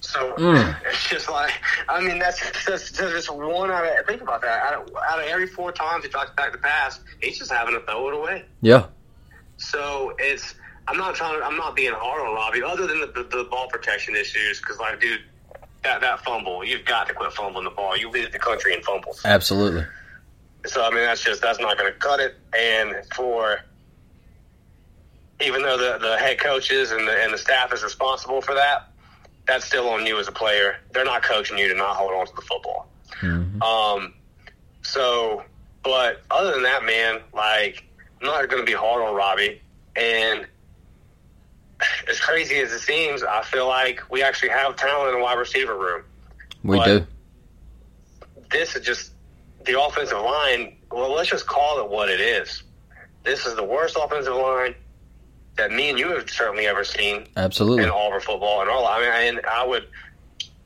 So 0.00 0.34
Mm. 0.34 0.76
it's 0.86 1.08
just 1.08 1.30
like, 1.30 1.52
I 1.88 2.00
mean, 2.00 2.18
that's, 2.18 2.40
that's, 2.64 2.90
that's 2.90 3.12
just 3.12 3.30
one 3.34 3.70
out 3.70 3.84
of, 3.84 4.06
think 4.06 4.22
about 4.22 4.40
that. 4.42 4.62
Out 4.62 4.74
of, 4.88 4.96
out 4.96 5.18
of 5.20 5.26
every 5.26 5.46
four 5.46 5.72
times 5.72 6.04
he 6.04 6.10
tries 6.10 6.30
back 6.30 6.52
to 6.52 6.58
pass, 6.58 7.00
he's 7.20 7.38
just 7.38 7.52
having 7.52 7.74
to 7.74 7.80
throw 7.80 8.08
it 8.08 8.14
away. 8.14 8.44
Yeah. 8.62 8.86
So 9.58 10.14
it's, 10.18 10.54
I'm 10.88 10.96
not 10.96 11.14
trying 11.14 11.38
to, 11.38 11.44
I'm 11.44 11.56
not 11.56 11.76
being 11.76 11.92
hard 11.92 12.26
on 12.26 12.34
Robbie, 12.34 12.62
other 12.62 12.86
than 12.86 13.00
the, 13.00 13.06
the, 13.08 13.22
the 13.24 13.44
ball 13.44 13.68
protection 13.68 14.16
issues, 14.16 14.58
because, 14.58 14.78
like, 14.78 15.00
dude, 15.00 15.20
that, 15.82 16.00
that 16.00 16.24
fumble, 16.24 16.64
you've 16.64 16.84
got 16.84 17.06
to 17.08 17.14
quit 17.14 17.32
fumbling 17.32 17.64
the 17.64 17.70
ball. 17.70 17.96
You 17.96 18.10
lead 18.10 18.32
the 18.32 18.38
country 18.38 18.74
in 18.74 18.82
fumbles. 18.82 19.22
Absolutely. 19.24 19.84
So 20.66 20.84
I 20.84 20.90
mean, 20.90 21.04
that's 21.04 21.24
just 21.24 21.40
that's 21.40 21.58
not 21.58 21.78
going 21.78 21.90
to 21.90 21.98
cut 21.98 22.20
it. 22.20 22.36
And 22.54 22.96
for 23.14 23.60
even 25.40 25.62
though 25.62 25.78
the 25.78 25.98
the 25.98 26.18
head 26.18 26.38
coaches 26.38 26.90
and 26.90 27.08
the 27.08 27.12
and 27.22 27.32
the 27.32 27.38
staff 27.38 27.72
is 27.72 27.82
responsible 27.82 28.42
for 28.42 28.54
that, 28.54 28.89
that's 29.46 29.64
still 29.66 29.88
on 29.88 30.06
you 30.06 30.18
as 30.18 30.28
a 30.28 30.32
player. 30.32 30.76
They're 30.92 31.04
not 31.04 31.22
coaching 31.22 31.58
you 31.58 31.68
to 31.68 31.74
not 31.74 31.96
hold 31.96 32.12
on 32.12 32.26
to 32.26 32.32
the 32.34 32.42
football. 32.42 32.88
Um. 33.62 34.14
So, 34.82 35.44
but 35.82 36.22
other 36.30 36.52
than 36.52 36.62
that, 36.62 36.84
man, 36.84 37.20
like 37.34 37.84
I'm 38.20 38.26
not 38.26 38.48
going 38.48 38.62
to 38.62 38.66
be 38.66 38.76
hard 38.76 39.02
on 39.02 39.14
Robbie. 39.14 39.60
And 39.96 40.46
as 42.08 42.20
crazy 42.20 42.56
as 42.56 42.72
it 42.72 42.80
seems, 42.80 43.22
I 43.22 43.42
feel 43.42 43.66
like 43.68 44.00
we 44.10 44.22
actually 44.22 44.50
have 44.50 44.76
talent 44.76 45.10
in 45.12 45.18
the 45.18 45.22
wide 45.24 45.38
receiver 45.38 45.76
room 45.76 46.02
We 46.62 46.78
But- 46.78 46.86
do. 46.86 47.06
this 48.50 48.76
is 48.76 48.84
just 48.84 49.12
the 49.64 49.80
offensive 49.80 50.18
line. 50.20 50.76
Well, 50.90 51.12
let's 51.12 51.28
just 51.30 51.46
call 51.46 51.80
it 51.84 51.88
what 51.90 52.08
it 52.08 52.20
is. 52.20 52.62
This 53.22 53.44
is 53.46 53.54
the 53.54 53.62
worst 53.64 53.96
offensive 54.00 54.34
line 54.34 54.74
that 55.60 55.70
me 55.70 55.90
and 55.90 55.98
you 55.98 56.08
have 56.08 56.28
certainly 56.30 56.66
ever 56.66 56.84
seen 56.84 57.26
Absolutely. 57.36 57.84
in 57.84 57.90
Auburn 57.90 58.20
football. 58.20 58.62
And 58.62 58.70
all, 58.70 58.86
I 58.86 59.00
mean, 59.00 59.36
and 59.36 59.46
I 59.46 59.66
would, 59.66 59.86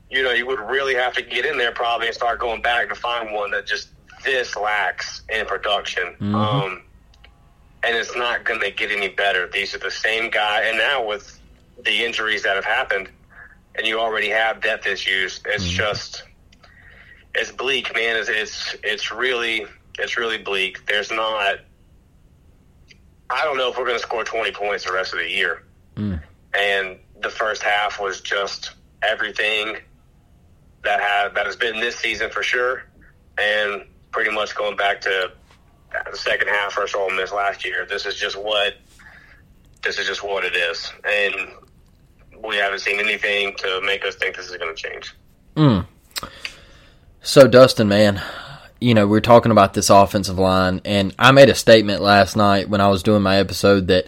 you 0.09 0.23
know, 0.23 0.31
you 0.31 0.45
would 0.47 0.59
really 0.59 0.95
have 0.95 1.13
to 1.15 1.21
get 1.21 1.45
in 1.45 1.57
there 1.57 1.73
probably 1.73 2.07
and 2.07 2.15
start 2.15 2.39
going 2.39 2.61
back 2.61 2.89
to 2.89 2.95
find 2.95 3.33
one 3.33 3.51
that 3.51 3.65
just 3.65 3.89
this 4.23 4.55
lacks 4.55 5.21
in 5.29 5.45
production. 5.45 6.15
Um, 6.21 6.81
and 7.83 7.95
it's 7.95 8.15
not 8.15 8.45
going 8.45 8.61
to 8.61 8.71
get 8.71 8.91
any 8.91 9.09
better. 9.09 9.47
These 9.47 9.75
are 9.75 9.79
the 9.79 9.91
same 9.91 10.31
guy, 10.31 10.63
and 10.63 10.77
now 10.77 11.05
with 11.05 11.39
the 11.83 12.03
injuries 12.03 12.41
that 12.43 12.55
have 12.55 12.65
happened, 12.65 13.09
and 13.75 13.85
you 13.85 13.99
already 13.99 14.29
have 14.29 14.61
depth 14.61 14.87
issues, 14.87 15.41
it's 15.45 15.65
just 15.67 16.23
it's 17.35 17.51
bleak, 17.51 17.93
man. 17.93 18.15
It's, 18.15 18.29
it's 18.29 18.75
it's 18.83 19.11
really 19.11 19.67
it's 19.99 20.17
really 20.17 20.37
bleak. 20.39 20.85
There's 20.87 21.11
not. 21.11 21.59
I 23.29 23.43
don't 23.43 23.57
know 23.57 23.71
if 23.71 23.77
we're 23.77 23.85
going 23.85 23.97
to 23.97 24.03
score 24.03 24.23
20 24.23 24.51
points 24.51 24.85
the 24.85 24.93
rest 24.93 25.13
of 25.13 25.19
the 25.19 25.29
year. 25.29 25.63
Mm. 25.95 26.21
And 26.53 26.99
the 27.21 27.29
first 27.29 27.63
half 27.63 27.99
was 27.99 28.21
just 28.21 28.71
everything 29.01 29.77
that 30.83 31.01
had 31.01 31.35
that 31.35 31.45
has 31.45 31.55
been 31.55 31.79
this 31.79 31.95
season 31.95 32.29
for 32.29 32.43
sure, 32.43 32.83
and 33.37 33.83
pretty 34.11 34.31
much 34.31 34.55
going 34.55 34.77
back 34.77 35.01
to 35.01 35.31
the 36.11 36.17
second 36.17 36.47
half 36.47 36.75
versus 36.75 36.95
Ole 36.95 37.11
Miss 37.11 37.31
last 37.31 37.65
year. 37.65 37.85
This 37.85 38.05
is 38.05 38.15
just 38.15 38.37
what 38.37 38.75
this 39.83 39.97
is 39.99 40.07
just 40.07 40.23
what 40.23 40.45
it 40.45 40.55
is, 40.55 40.91
and 41.03 41.35
we 42.43 42.55
haven't 42.57 42.79
seen 42.79 42.99
anything 42.99 43.55
to 43.57 43.81
make 43.83 44.05
us 44.05 44.15
think 44.15 44.35
this 44.35 44.49
is 44.49 44.57
going 44.57 44.75
to 44.75 44.81
change. 44.81 45.13
Mm. 45.55 45.87
So, 47.21 47.47
Dustin, 47.47 47.87
man, 47.87 48.21
you 48.79 48.93
know, 48.93 49.07
we're 49.07 49.21
talking 49.21 49.51
about 49.51 49.73
this 49.73 49.89
offensive 49.89 50.37
line, 50.37 50.81
and 50.85 51.15
I 51.17 51.31
made 51.31 51.49
a 51.49 51.55
statement 51.55 52.01
last 52.01 52.35
night 52.35 52.69
when 52.69 52.81
I 52.81 52.89
was 52.89 53.03
doing 53.03 53.21
my 53.21 53.37
episode 53.37 53.87
that, 53.87 54.07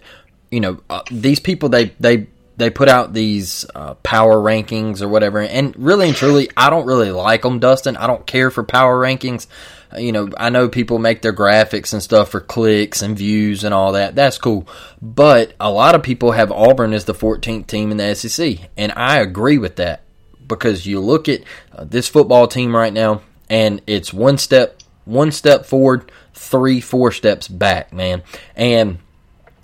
you 0.51 0.59
know, 0.59 0.81
uh, 0.89 1.01
these 1.09 1.39
people 1.39 1.69
they 1.69 1.85
they 1.99 2.27
they 2.57 2.69
put 2.69 2.89
out 2.89 3.13
these 3.13 3.65
uh, 3.75 3.93
power 3.95 4.35
rankings 4.37 5.01
or 5.01 5.07
whatever, 5.07 5.41
and 5.41 5.75
really 5.77 6.07
and 6.07 6.15
truly, 6.15 6.49
I 6.57 6.69
don't 6.69 6.85
really 6.85 7.11
like 7.11 7.43
them, 7.43 7.59
Dustin. 7.59 7.97
I 7.97 8.07
don't 8.07 8.25
care 8.25 8.51
for 8.51 8.63
power 8.63 8.99
rankings. 8.99 9.47
Uh, 9.93 9.99
You 9.99 10.11
know, 10.11 10.29
I 10.37 10.49
know 10.49 10.67
people 10.67 10.99
make 10.99 11.21
their 11.21 11.33
graphics 11.33 11.93
and 11.93 12.03
stuff 12.03 12.29
for 12.29 12.41
clicks 12.41 13.01
and 13.01 13.17
views 13.17 13.63
and 13.63 13.73
all 13.73 13.93
that. 13.93 14.15
That's 14.15 14.37
cool, 14.37 14.67
but 15.01 15.53
a 15.59 15.71
lot 15.71 15.95
of 15.95 16.03
people 16.03 16.31
have 16.31 16.51
Auburn 16.51 16.93
as 16.93 17.05
the 17.05 17.13
14th 17.13 17.67
team 17.67 17.91
in 17.91 17.97
the 17.97 18.13
SEC, 18.15 18.69
and 18.75 18.91
I 18.95 19.19
agree 19.19 19.57
with 19.57 19.77
that 19.77 20.01
because 20.47 20.85
you 20.85 20.99
look 20.99 21.29
at 21.29 21.41
uh, 21.73 21.83
this 21.83 22.07
football 22.07 22.47
team 22.47 22.75
right 22.75 22.93
now 22.93 23.21
and 23.49 23.81
it's 23.87 24.13
one 24.13 24.37
step 24.37 24.81
one 25.05 25.31
step 25.31 25.65
forward 25.65 26.11
three 26.33 26.79
four 26.81 27.11
steps 27.11 27.47
back 27.47 27.91
man 27.93 28.21
and 28.55 28.99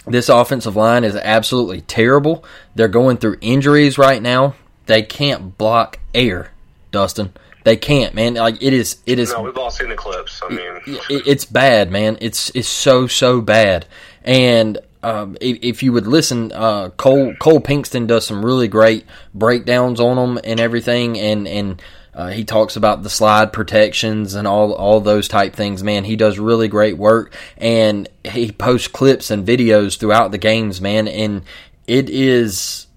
this 0.06 0.30
offensive 0.30 0.76
line 0.76 1.04
is 1.04 1.16
absolutely 1.16 1.82
terrible 1.82 2.44
they're 2.76 2.88
going 2.88 3.18
through 3.18 3.38
injuries 3.42 3.98
right 3.98 4.22
now 4.22 4.56
they 4.86 5.02
can't 5.02 5.58
block 5.58 6.00
air 6.14 6.52
dustin 6.92 7.32
they 7.64 7.78
can't 7.78 8.14
man 8.14 8.34
like 8.36 8.62
it 8.62 8.74
is 8.74 8.98
it 9.06 9.20
is 9.20 9.32
No, 9.32 9.42
we've 9.42 9.58
all 9.58 9.72
seen 9.72 9.90
the 9.90 9.96
clips. 9.96 10.42
I 10.44 10.50
mean, 10.50 10.82
it, 10.86 11.28
it's 11.28 11.46
bad, 11.46 11.92
man. 11.92 12.18
It's 12.20 12.50
it's 12.50 12.68
so 12.68 13.08
so 13.08 13.40
bad. 13.40 13.86
And 14.24 14.80
um, 15.02 15.38
if, 15.42 15.60
if 15.62 15.84
you 15.84 15.94
would 15.94 16.08
listen, 16.08 16.52
uh, 16.52 16.90
Cole 16.90 17.34
Cole 17.40 17.62
Pinkston 17.62 18.08
does 18.08 18.26
some 18.26 18.44
really 18.44 18.68
great 18.68 19.06
breakdowns 19.34 20.00
on 20.00 20.16
them 20.16 20.40
and 20.44 20.60
everything, 20.60 21.18
and 21.18 21.48
and 21.48 21.82
uh, 22.16 22.30
he 22.30 22.44
talks 22.44 22.76
about 22.76 23.02
the 23.02 23.10
slide 23.10 23.52
protections 23.52 24.36
and 24.36 24.48
all 24.48 24.74
all 24.74 25.00
those 25.00 25.28
type 25.28 25.56
things. 25.56 25.84
Man, 25.84 26.04
he 26.04 26.16
does 26.16 26.38
really 26.38 26.68
great 26.68 26.98
work, 26.98 27.34
and 27.58 28.08
he 28.24 28.52
posts 28.52 28.88
clips 28.88 29.32
and 29.32 29.48
videos 29.48 29.98
throughout 29.98 30.32
the 30.32 30.38
games, 30.38 30.80
man. 30.80 31.08
And 31.08 31.44
it 31.88 32.10
is 32.10 32.88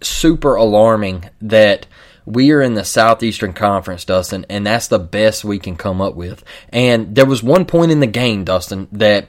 super 0.00 0.56
alarming 0.56 1.30
that 1.40 1.86
we 2.24 2.50
are 2.50 2.60
in 2.60 2.74
the 2.74 2.84
Southeastern 2.84 3.52
Conference, 3.52 4.04
Dustin, 4.04 4.44
and 4.50 4.66
that's 4.66 4.88
the 4.88 4.98
best 4.98 5.44
we 5.44 5.60
can 5.60 5.76
come 5.76 6.00
up 6.00 6.16
with. 6.16 6.42
And 6.70 7.14
there 7.14 7.24
was 7.26 7.42
one 7.42 7.64
point 7.64 7.92
in 7.92 8.00
the 8.00 8.06
game, 8.08 8.42
Dustin, 8.42 8.88
that 8.90 9.28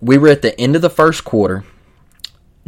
we 0.00 0.16
were 0.16 0.28
at 0.28 0.40
the 0.40 0.58
end 0.58 0.74
of 0.74 0.82
the 0.82 0.88
first 0.88 1.24
quarter. 1.24 1.64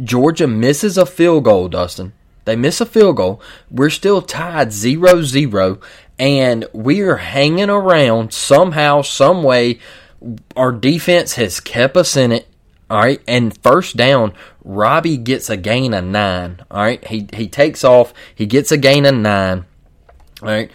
Georgia 0.01 0.47
misses 0.47 0.97
a 0.97 1.05
field 1.05 1.45
goal, 1.45 1.67
Dustin. 1.67 2.13
They 2.45 2.55
miss 2.55 2.81
a 2.81 2.85
field 2.85 3.17
goal. 3.17 3.41
We're 3.71 3.89
still 3.89 4.21
tied 4.21 4.73
0 4.73 5.21
0, 5.21 5.79
and 6.19 6.65
we 6.73 7.01
are 7.01 7.17
hanging 7.17 7.69
around 7.69 8.33
somehow, 8.33 9.01
some 9.01 9.43
way. 9.43 9.79
Our 10.55 10.71
defense 10.71 11.35
has 11.35 11.59
kept 11.59 11.97
us 11.97 12.15
in 12.17 12.31
it. 12.31 12.47
All 12.89 12.99
right, 12.99 13.21
and 13.27 13.57
first 13.63 13.97
down, 13.97 14.33
Robbie 14.63 15.17
gets 15.17 15.49
a 15.49 15.57
gain 15.57 15.93
of 15.93 16.03
nine. 16.03 16.59
All 16.69 16.83
right, 16.83 17.03
he 17.07 17.27
he 17.33 17.47
takes 17.47 17.83
off, 17.83 18.13
he 18.35 18.45
gets 18.45 18.71
a 18.71 18.77
gain 18.77 19.05
of 19.05 19.15
nine. 19.15 19.65
All 20.41 20.49
right, 20.49 20.69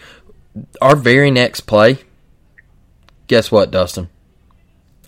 our 0.81 0.95
very 0.95 1.31
next 1.31 1.61
play, 1.61 1.99
guess 3.27 3.51
what, 3.51 3.71
Dustin? 3.71 4.09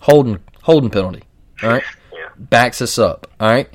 Holding 0.00 0.38
holding 0.62 0.90
penalty. 0.90 1.24
All 1.62 1.68
right, 1.68 1.84
backs 2.38 2.80
us 2.80 2.98
up. 2.98 3.26
All 3.38 3.50
right. 3.50 3.68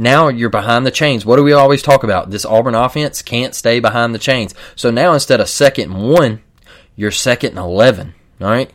Now 0.00 0.28
you're 0.28 0.48
behind 0.48 0.86
the 0.86 0.90
chains. 0.90 1.26
What 1.26 1.36
do 1.36 1.44
we 1.44 1.52
always 1.52 1.82
talk 1.82 2.04
about? 2.04 2.30
This 2.30 2.46
Auburn 2.46 2.74
offense 2.74 3.20
can't 3.20 3.54
stay 3.54 3.80
behind 3.80 4.14
the 4.14 4.18
chains. 4.18 4.54
So 4.74 4.90
now 4.90 5.12
instead 5.12 5.42
of 5.42 5.48
second 5.50 5.92
and 5.92 6.10
one, 6.10 6.42
you're 6.96 7.10
second 7.10 7.50
and 7.50 7.58
eleven. 7.58 8.14
All 8.40 8.48
right. 8.48 8.72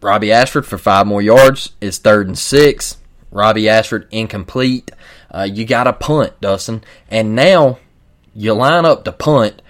Robbie 0.00 0.32
Ashford 0.32 0.66
for 0.66 0.76
five 0.76 1.06
more 1.06 1.22
yards 1.22 1.70
is 1.80 1.98
third 1.98 2.26
and 2.26 2.36
six. 2.36 2.96
Robbie 3.30 3.68
Ashford 3.68 4.08
incomplete. 4.10 4.90
Uh, 5.30 5.46
you 5.48 5.64
got 5.64 5.86
a 5.86 5.92
punt, 5.92 6.32
Dustin, 6.40 6.82
and 7.08 7.36
now 7.36 7.78
you 8.34 8.54
line 8.54 8.84
up 8.84 9.04
to 9.04 9.12
punt. 9.12 9.62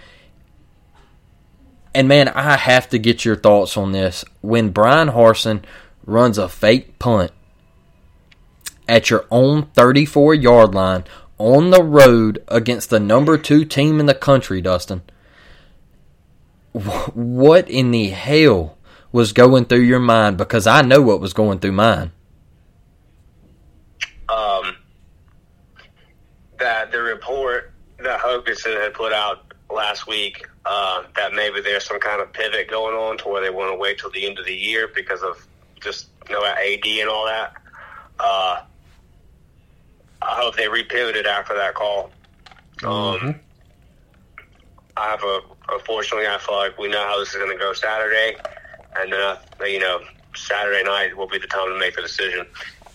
And 1.94 2.08
man, 2.08 2.28
I 2.28 2.56
have 2.56 2.88
to 2.88 2.99
get 2.99 3.26
your 3.26 3.37
thoughts 3.37 3.76
on 3.76 3.92
this. 3.92 4.25
When 4.40 4.70
Brian 4.70 5.08
Harsin 5.08 5.62
runs 6.06 6.38
a 6.38 6.49
fake 6.49 6.99
punt 6.99 7.32
at 8.88 9.11
your 9.11 9.26
own 9.31 9.66
34 9.75 10.35
yard 10.35 10.75
line 10.75 11.05
on 11.38 11.71
the 11.71 11.83
road 11.83 12.43
against 12.49 12.90
the 12.90 13.00
number 13.00 13.37
two 13.38 13.64
team 13.64 14.00
in 14.00 14.07
the 14.07 14.14
country, 14.14 14.61
Dustin, 14.61 15.02
what 17.14 17.69
in 17.71 17.90
the 17.90 18.09
hell 18.11 18.76
was 19.12 19.33
going 19.33 19.64
through 19.66 19.81
your 19.81 20.00
mind? 20.00 20.37
Because 20.38 20.66
I 20.66 20.83
know 20.83 21.00
what 21.02 21.21
was 21.21 21.33
going 21.33 21.59
through 21.59 21.73
mine. 21.73 22.12
um, 24.28 24.76
that 26.59 26.90
the 26.93 27.00
report 27.00 27.73
that 27.99 28.21
Hoganson 28.21 28.81
had 28.81 28.95
put 28.95 29.12
out 29.12 29.52
last 29.71 30.07
week 30.07 30.47
uh, 30.64 31.05
that 31.16 31.33
maybe 31.33 31.61
there's 31.61 31.85
some 31.85 32.00
kind 32.00 32.21
of 32.21 32.33
pivot 32.33 32.69
going 32.69 32.95
on 32.95 33.19
to 33.19 33.28
where 33.28 33.43
they 33.43 33.50
want 33.50 33.73
to 33.73 33.78
wait 33.78 33.99
till 33.99 34.11
the 34.11 34.26
end 34.26 34.38
of 34.38 34.47
the 34.47 34.55
year 34.55 34.88
because 34.95 35.23
of 35.23 35.47
just 35.81 36.09
you 36.28 36.35
know 36.35 36.45
AD 36.45 36.85
and 36.85 37.09
all 37.09 37.26
that. 37.26 37.55
Uh, 38.19 38.62
I 40.26 40.40
hope 40.40 40.56
they 40.56 40.64
repivoted 40.64 41.25
after 41.25 41.54
that 41.54 41.75
call. 41.75 42.11
Um, 42.85 43.38
I 44.97 45.11
have 45.11 45.23
a 45.23 45.40
unfortunately, 45.68 46.26
I 46.26 46.38
feel 46.38 46.56
like 46.56 46.78
we 46.78 46.88
know 46.88 47.02
how 47.04 47.18
this 47.18 47.30
is 47.30 47.37
going 47.37 47.50
to 47.50 47.59
go 47.59 47.73
Saturday, 47.73 48.37
and 48.97 49.12
then 49.12 49.21
uh, 49.21 49.38
you 49.64 49.78
know 49.78 50.00
Saturday 50.35 50.83
night 50.83 51.16
will 51.16 51.28
be 51.28 51.38
the 51.38 51.47
time 51.47 51.68
to 51.68 51.78
make 51.78 51.97
the 51.97 52.02
decision. 52.02 52.47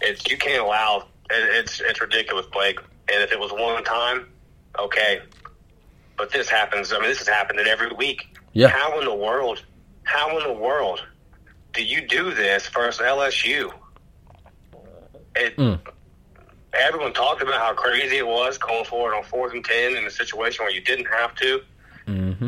It's 0.01 0.29
you 0.29 0.37
can't 0.37 0.61
allow 0.61 1.07
it, 1.29 1.55
it's 1.55 1.79
it's 1.79 2.01
ridiculous, 2.01 2.45
Blake. 2.47 2.79
And 3.11 3.23
if 3.23 3.31
it 3.31 3.39
was 3.39 3.51
one 3.51 3.83
time, 3.83 4.27
okay, 4.79 5.21
but 6.17 6.31
this 6.31 6.49
happens. 6.49 6.91
I 6.91 6.99
mean, 6.99 7.09
this 7.09 7.19
has 7.19 7.27
happened 7.27 7.59
every 7.59 7.93
week. 7.93 8.37
Yeah. 8.53 8.67
How 8.67 8.99
in 8.99 9.05
the 9.05 9.15
world? 9.15 9.63
How 10.03 10.37
in 10.37 10.43
the 10.43 10.53
world 10.53 11.01
do 11.73 11.83
you 11.83 12.05
do 12.07 12.33
this 12.33 12.67
versus 12.67 13.01
LSU? 13.01 13.71
It. 15.35 15.55
Mm. 15.57 15.79
Everyone 16.73 17.13
talked 17.13 17.41
about 17.41 17.55
how 17.55 17.73
crazy 17.73 18.17
it 18.17 18.27
was 18.27 18.57
going 18.57 18.85
forward 18.85 19.13
on 19.13 19.23
fourth 19.23 19.53
and 19.53 19.63
ten 19.63 19.95
in 19.95 20.05
a 20.05 20.09
situation 20.11 20.63
where 20.63 20.73
you 20.73 20.81
didn't 20.81 21.05
have 21.07 21.35
to. 21.35 21.61
Mm-hmm. 22.07 22.47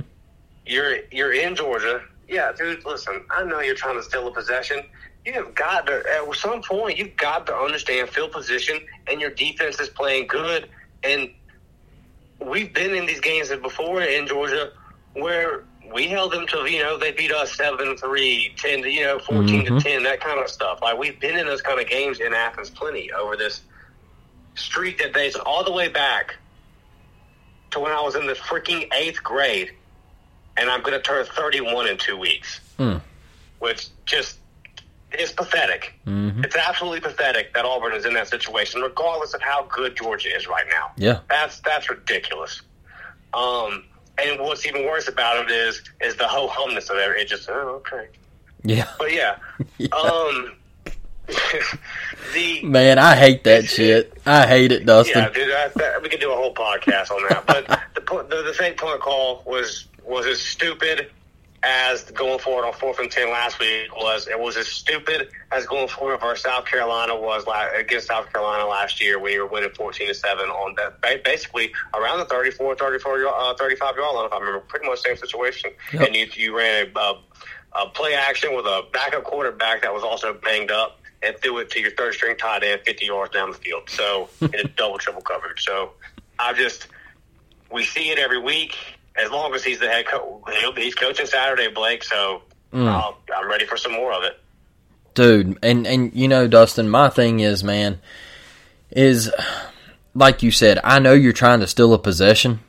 You're 0.66 0.98
you're 1.12 1.34
in 1.34 1.56
Georgia. 1.56 2.02
Yeah, 2.30 2.52
dude. 2.58 2.86
Listen, 2.86 3.24
I 3.30 3.44
know 3.44 3.60
you're 3.60 3.76
trying 3.76 3.96
to 3.98 4.04
steal 4.04 4.28
a 4.28 4.32
possession. 4.32 4.82
You 5.26 5.34
have 5.34 5.54
got 5.56 5.88
to 5.88 6.04
at 6.10 6.36
some 6.36 6.62
point. 6.62 6.98
You've 6.98 7.16
got 7.18 7.46
to 7.48 7.56
understand 7.56 8.10
field 8.10 8.32
position, 8.32 8.80
and 9.08 9.20
your 9.20 9.30
defense 9.30 9.80
is 9.80 9.90
playing 9.90 10.28
good. 10.28 10.70
And 11.04 11.30
we've 12.40 12.74
been 12.74 12.96
in 12.96 13.06
these 13.06 13.20
games 13.20 13.50
before 13.62 14.02
in 14.02 14.26
Georgia 14.28 14.72
where 15.14 15.64
we 15.94 16.08
held 16.08 16.32
them 16.32 16.48
to 16.48 16.66
you 16.66 16.82
know 16.82 16.98
they 16.98 17.12
beat 17.12 17.32
us 17.34 17.56
seven 17.56 17.98
three, 17.98 18.54
ten 18.58 18.82
to 18.84 18.90
you 18.90 19.04
know 19.04 19.20
14 19.20 19.66
Mhm. 19.66 19.78
to 19.78 19.84
ten, 19.84 20.04
that 20.04 20.22
kind 20.22 20.40
of 20.40 20.50
stuff. 20.50 20.80
Like 20.82 20.98
we've 20.98 21.20
been 21.20 21.38
in 21.38 21.46
those 21.46 21.62
kind 21.62 21.80
of 21.80 21.88
games 21.90 22.22
in 22.22 22.34
Athens 22.34 22.70
plenty 22.70 23.12
over 23.12 23.36
this 23.36 23.62
streak 24.56 25.00
that 25.00 25.14
dates 25.14 25.36
all 25.36 25.64
the 25.64 25.72
way 25.72 25.88
back 25.88 26.36
to 27.72 27.80
when 27.80 27.92
I 27.92 28.02
was 28.02 28.16
in 28.16 28.28
the 28.28 28.34
freaking 28.34 28.88
eighth 28.94 29.24
grade, 29.24 29.72
and 30.58 30.70
I'm 30.70 30.82
going 30.82 30.94
to 30.94 31.02
turn 31.02 31.26
31 31.26 31.88
in 31.88 31.98
two 31.98 32.18
weeks, 32.18 32.60
Mm. 32.80 33.02
which 33.60 33.88
just 34.06 34.38
is 35.18 35.32
pathetic. 35.32 35.94
Mhm. 36.08 36.44
It's 36.44 36.56
absolutely 36.56 37.00
pathetic 37.02 37.54
that 37.54 37.66
Auburn 37.66 37.94
is 37.94 38.06
in 38.06 38.14
that 38.16 38.28
situation, 38.28 38.82
regardless 38.82 39.34
of 39.36 39.42
how 39.42 39.64
good 39.64 39.96
Georgia 39.96 40.36
is 40.36 40.48
right 40.48 40.66
now. 40.70 40.92
Yeah. 40.98 41.20
That's 41.30 41.60
that's 41.60 41.88
ridiculous. 41.90 42.62
Um, 43.34 43.86
and 44.18 44.40
what's 44.40 44.66
even 44.66 44.86
worse 44.86 45.08
about 45.08 45.44
it 45.46 45.52
is 45.52 45.84
is 46.02 46.16
the 46.16 46.28
ho 46.28 46.48
humness 46.48 46.90
of 46.90 46.98
it. 46.98 47.10
It 47.18 47.28
just 47.28 47.48
oh 47.50 47.82
okay, 47.86 48.08
Yeah. 48.64 48.88
but 48.98 49.14
yeah, 49.14 49.36
um, 49.92 50.56
the 52.34 52.64
Man, 52.64 53.00
I 53.00 53.16
hate 53.16 53.44
that 53.46 53.66
shit. 53.66 54.18
I 54.26 54.48
hate 54.48 54.72
it, 54.72 54.86
Dustin. 54.86 55.24
yeah, 55.24 55.30
dude, 55.30 55.50
that, 55.76 56.02
we 56.02 56.10
could 56.10 56.20
do 56.20 56.32
a 56.32 56.36
whole 56.36 56.54
podcast 56.54 57.12
on 57.12 57.22
that. 57.30 57.46
But 57.46 57.68
the, 57.96 58.36
the 58.36 58.44
the 58.44 58.54
fake 58.54 58.78
punt 58.78 59.02
call 59.02 59.44
was 59.46 59.88
was 60.06 60.26
as 60.26 60.40
stupid 60.40 61.10
as 61.66 62.04
going 62.12 62.40
forward 62.40 62.66
on 62.66 62.74
fourth 62.74 63.00
and 63.00 63.10
ten 63.10 63.30
last 63.30 63.60
week 63.60 63.96
was. 63.96 64.28
It 64.28 64.38
was 64.40 64.58
as 64.58 64.68
stupid 64.68 65.30
as 65.52 65.66
going 65.66 65.88
forward 65.88 66.20
versus 66.20 66.44
South 66.44 66.66
Carolina 66.66 67.16
was 67.16 67.46
against 67.78 68.08
South 68.08 68.32
Carolina 68.34 68.66
last 68.68 69.02
year 69.02 69.18
We 69.20 69.40
were 69.40 69.48
winning 69.48 69.70
fourteen 69.72 70.08
to 70.08 70.14
seven 70.14 70.50
on 70.50 70.76
that 70.76 71.24
basically 71.24 71.72
around 71.94 72.20
the 72.20 72.26
34, 72.26 72.76
34 72.76 73.20
yard- 73.20 73.34
uh, 73.38 73.56
35 73.56 73.96
yard 73.96 74.16
line. 74.16 74.26
If 74.26 74.34
I 74.34 74.40
remember, 74.40 74.60
pretty 74.62 74.88
much 74.88 75.04
the 75.04 75.10
same 75.10 75.18
situation. 75.18 75.72
Yep. 75.94 76.08
And 76.08 76.16
you 76.16 76.28
you 76.34 76.58
ran 76.58 76.88
a, 76.96 77.00
uh, 77.00 77.14
a 77.82 77.90
play 77.90 78.14
action 78.14 78.56
with 78.56 78.66
a 78.66 78.84
backup 78.92 79.24
quarterback 79.24 79.82
that 79.84 79.94
was 79.94 80.04
also 80.04 80.34
banged 80.34 80.70
up. 80.72 81.00
And 81.26 81.38
threw 81.40 81.60
it 81.60 81.70
to 81.72 81.80
your 81.80 81.92
third 81.92 82.14
string 82.14 82.36
tight 82.38 82.64
end 82.64 82.82
50 82.86 83.06
yards 83.06 83.32
down 83.34 83.52
the 83.52 83.58
field. 83.58 83.90
So, 83.90 84.30
in 84.42 84.54
a 84.56 84.64
double, 84.78 84.98
triple 84.98 85.22
coverage. 85.22 85.64
So, 85.64 85.92
I 86.40 86.54
just, 86.54 86.88
we 87.72 87.84
see 87.84 88.10
it 88.10 88.20
every 88.20 88.40
week. 88.42 88.76
As 89.16 89.30
long 89.32 89.54
as 89.54 89.64
he's 89.64 89.80
the 89.80 89.88
head 89.88 90.06
coach, 90.08 90.42
he's 90.76 90.96
coaching 90.96 91.26
Saturday, 91.26 91.70
Blake. 91.70 92.04
So, 92.04 92.42
mm. 92.74 92.88
I'll, 92.88 93.18
I'm 93.36 93.50
ready 93.50 93.66
for 93.66 93.78
some 93.78 93.94
more 93.94 94.12
of 94.12 94.24
it. 94.24 94.38
dude 95.14 95.58
and 95.64 95.86
and 95.86 96.12
you 96.16 96.28
know 96.28 96.48
dustin 96.48 96.90
my 96.90 97.08
thing 97.10 97.40
is 97.40 97.64
man 97.64 98.00
is 98.90 99.32
like 100.16 100.42
you 100.42 100.50
said 100.50 100.80
i 100.84 100.98
know 100.98 101.14
you're 101.14 101.32
trying 101.32 101.60
to 101.60 101.68
steal 101.68 101.94
a 101.94 102.00
possession 102.00 102.60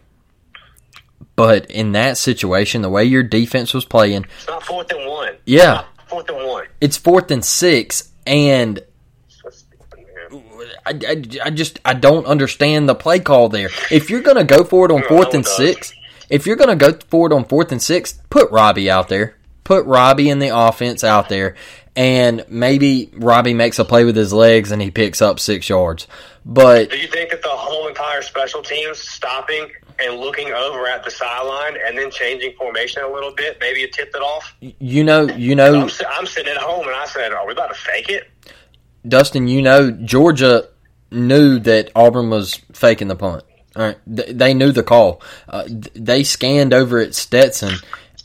but 1.36 1.70
in 1.70 1.92
that 1.92 2.18
situation 2.18 2.82
the 2.82 2.90
way 2.90 3.04
your 3.04 3.22
defense 3.22 3.72
was 3.74 3.84
playing 3.86 4.24
It's 4.38 4.46
not 4.46 4.62
fourth 4.62 4.90
and 4.92 5.08
one. 5.08 5.36
Yeah. 5.46 5.84
Fourth 6.06 6.28
and 6.28 6.46
one. 6.46 6.66
it's 6.80 6.96
fourth 6.98 7.30
and 7.30 7.44
six 7.44 8.10
and 8.26 8.80
So 9.28 9.50
stupid, 9.50 10.06
man. 10.30 10.42
I, 10.86 10.90
I, 10.90 11.46
I 11.46 11.50
just 11.50 11.80
I 11.84 11.94
don't 11.94 12.26
understand 12.26 12.88
the 12.88 12.94
play 12.94 13.20
call 13.20 13.48
there. 13.48 13.70
If 13.90 14.10
you're 14.10 14.22
gonna 14.22 14.44
go 14.44 14.64
for 14.64 14.86
it 14.86 14.92
on 14.92 15.02
fourth 15.02 15.34
and 15.34 15.46
six, 15.46 15.92
if 16.30 16.46
you're 16.46 16.56
gonna 16.56 16.76
go 16.76 16.92
for 17.08 17.26
it 17.26 17.34
on 17.34 17.44
fourth 17.44 17.72
and 17.72 17.82
six, 17.82 18.14
put 18.30 18.50
Robbie 18.50 18.90
out 18.90 19.08
there. 19.08 19.36
Put 19.64 19.86
Robbie 19.86 20.28
in 20.28 20.40
the 20.40 20.48
offense 20.54 21.02
out 21.02 21.30
there, 21.30 21.56
and 21.96 22.44
maybe 22.48 23.10
Robbie 23.14 23.54
makes 23.54 23.78
a 23.78 23.84
play 23.84 24.04
with 24.04 24.16
his 24.16 24.32
legs 24.32 24.72
and 24.72 24.82
he 24.82 24.90
picks 24.90 25.22
up 25.22 25.38
six 25.38 25.68
yards. 25.68 26.06
But 26.44 26.90
Do 26.90 26.98
you 26.98 27.08
think 27.08 27.30
that 27.30 27.42
the 27.42 27.48
whole 27.48 27.88
entire 27.88 28.22
special 28.22 28.62
teams 28.62 28.98
stopping 28.98 29.70
and 29.98 30.18
looking 30.18 30.52
over 30.52 30.86
at 30.86 31.04
the 31.04 31.10
sideline 31.10 31.76
and 31.86 31.96
then 31.96 32.10
changing 32.10 32.54
formation 32.56 33.02
a 33.02 33.08
little 33.08 33.32
bit, 33.32 33.58
maybe 33.60 33.82
it 33.82 33.92
tipped 33.92 34.14
it 34.14 34.22
off? 34.22 34.54
you 34.60 35.04
know, 35.04 35.28
you 35.28 35.54
know, 35.54 35.82
I'm, 35.82 35.90
I'm 36.10 36.26
sitting 36.26 36.52
at 36.52 36.58
home 36.58 36.86
and 36.86 36.96
I 36.96 37.06
said, 37.06 37.32
"Are 37.32 37.46
we 37.46 37.52
about 37.52 37.68
to 37.68 37.74
fake 37.74 38.08
it?" 38.08 38.28
Dustin, 39.06 39.48
you 39.48 39.62
know, 39.62 39.90
Georgia 39.90 40.68
knew 41.10 41.58
that 41.60 41.90
Auburn 41.94 42.30
was 42.30 42.56
faking 42.72 43.08
the 43.08 43.16
punt. 43.16 43.44
All 43.76 43.82
right, 43.82 43.98
they 44.06 44.54
knew 44.54 44.70
the 44.72 44.82
call. 44.82 45.20
Uh, 45.48 45.64
they 45.94 46.22
scanned 46.24 46.72
over 46.72 47.00
at 47.00 47.14
Stetson 47.14 47.74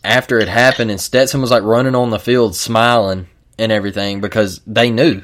after 0.04 0.40
it 0.40 0.48
happened, 0.48 0.92
and 0.92 1.02
Stetson 1.02 1.42
was 1.42 1.52
like 1.52 1.64
running 1.64 1.96
on 1.96 2.10
the 2.10 2.20
field, 2.20 2.56
smiling 2.56 3.28
and 3.60 3.72
everything 3.72 4.22
because 4.22 4.62
they 4.66 4.90
knew, 4.90 5.22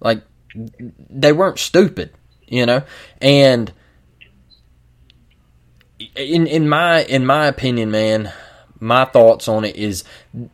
like, 0.00 0.22
they 0.54 1.32
weren't 1.32 1.58
stupid, 1.58 2.12
you 2.48 2.66
know. 2.66 2.82
And 3.20 3.72
in 6.16 6.46
in 6.46 6.68
my 6.68 7.04
in 7.04 7.26
my 7.26 7.46
opinion, 7.46 7.90
man, 7.90 8.32
my 8.78 9.04
thoughts 9.04 9.48
on 9.48 9.64
it 9.64 9.76
is 9.76 10.04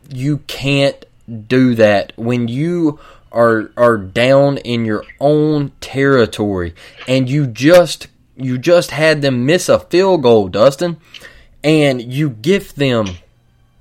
you 0.08 0.38
can't 0.46 1.04
do 1.48 1.74
that 1.76 2.12
when 2.16 2.48
you 2.48 2.98
are 3.32 3.70
are 3.76 3.96
down 3.98 4.58
in 4.58 4.84
your 4.84 5.04
own 5.20 5.72
territory 5.80 6.74
and 7.08 7.28
you 7.28 7.46
just 7.46 8.08
you 8.36 8.58
just 8.58 8.90
had 8.90 9.22
them 9.22 9.46
miss 9.46 9.68
a 9.68 9.80
field 9.80 10.22
goal, 10.22 10.48
Dustin, 10.48 10.98
and 11.64 12.02
you 12.02 12.30
gift 12.30 12.76
them 12.76 13.06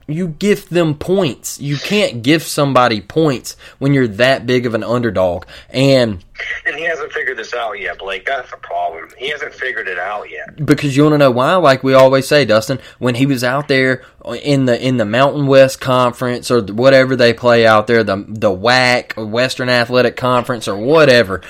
you 0.07 0.27
gift 0.27 0.69
them 0.69 0.95
points. 0.95 1.59
You 1.59 1.77
can't 1.77 2.21
gift 2.21 2.47
somebody 2.47 3.01
points 3.01 3.57
when 3.79 3.93
you're 3.93 4.07
that 4.07 4.45
big 4.45 4.65
of 4.65 4.75
an 4.75 4.83
underdog. 4.83 5.45
And 5.69 6.23
And 6.65 6.75
he 6.75 6.83
hasn't 6.83 7.11
figured 7.11 7.37
this 7.37 7.53
out 7.53 7.79
yet, 7.79 7.97
Blake. 7.97 8.25
That's 8.25 8.49
the 8.51 8.57
problem. 8.57 9.09
He 9.17 9.29
hasn't 9.29 9.53
figured 9.53 9.87
it 9.87 9.97
out 9.97 10.29
yet. 10.29 10.63
because 10.65 10.95
you 10.95 11.03
want 11.03 11.13
to 11.13 11.17
know 11.17 11.31
why 11.31 11.55
like 11.55 11.83
we 11.83 11.93
always 11.93 12.27
say 12.27 12.45
dustin 12.45 12.79
when 12.99 13.15
he 13.15 13.25
was 13.25 13.43
out 13.43 13.67
there 13.67 14.03
in 14.43 14.65
the 14.65 14.79
in 14.85 14.97
the 14.97 15.05
mountain 15.05 15.47
west 15.47 15.79
conference 15.81 16.51
or 16.51 16.61
whatever 16.61 17.15
they 17.15 17.33
play 17.33 17.65
out 17.65 17.87
there 17.87 18.03
the 18.03 18.23
the 18.27 18.49
WAC 18.55 19.29
western 19.29 19.69
athletic 19.69 20.15
conference 20.15 20.67
or 20.67 20.77
whatever 20.77 21.41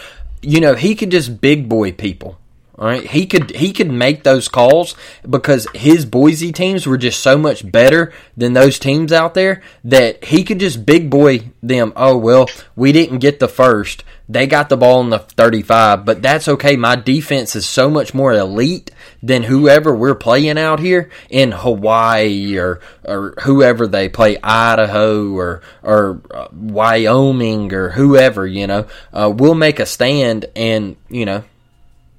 you 0.41 0.59
know 0.59 0.75
he 0.75 0.95
could 0.95 1.11
just 1.11 1.41
big 1.41 1.67
boy 1.67 1.91
people 1.91 2.37
right 2.77 3.11
he 3.11 3.25
could 3.25 3.51
he 3.51 3.71
could 3.71 3.91
make 3.91 4.23
those 4.23 4.47
calls 4.47 4.95
because 5.29 5.67
his 5.73 6.05
boise 6.05 6.51
teams 6.51 6.85
were 6.85 6.97
just 6.97 7.21
so 7.21 7.37
much 7.37 7.69
better 7.71 8.11
than 8.35 8.53
those 8.53 8.77
teams 8.79 9.11
out 9.11 9.33
there 9.33 9.61
that 9.83 10.23
he 10.25 10.43
could 10.43 10.59
just 10.59 10.85
big 10.85 11.09
boy 11.09 11.39
them 11.63 11.93
oh 11.95 12.17
well 12.17 12.49
we 12.75 12.91
didn't 12.91 13.19
get 13.19 13.39
the 13.39 13.47
first 13.47 14.03
they 14.27 14.47
got 14.47 14.69
the 14.69 14.77
ball 14.77 15.01
in 15.01 15.11
the 15.11 15.19
35, 15.19 16.03
but 16.03 16.21
that's 16.21 16.47
okay. 16.47 16.75
My 16.75 16.95
defense 16.95 17.55
is 17.55 17.67
so 17.67 17.89
much 17.89 18.13
more 18.13 18.33
elite 18.33 18.89
than 19.21 19.43
whoever 19.43 19.95
we're 19.95 20.15
playing 20.15 20.57
out 20.57 20.79
here 20.79 21.11
in 21.29 21.51
Hawaii 21.51 22.57
or 22.57 22.79
or 23.03 23.35
whoever 23.43 23.85
they 23.85 24.09
play, 24.09 24.37
Idaho 24.41 25.31
or 25.33 25.61
or 25.83 26.21
uh, 26.31 26.47
Wyoming 26.51 27.71
or 27.71 27.89
whoever. 27.89 28.47
You 28.47 28.65
know, 28.65 28.87
uh, 29.13 29.31
we'll 29.35 29.53
make 29.53 29.79
a 29.79 29.85
stand, 29.85 30.45
and 30.55 30.95
you 31.09 31.25
know, 31.25 31.43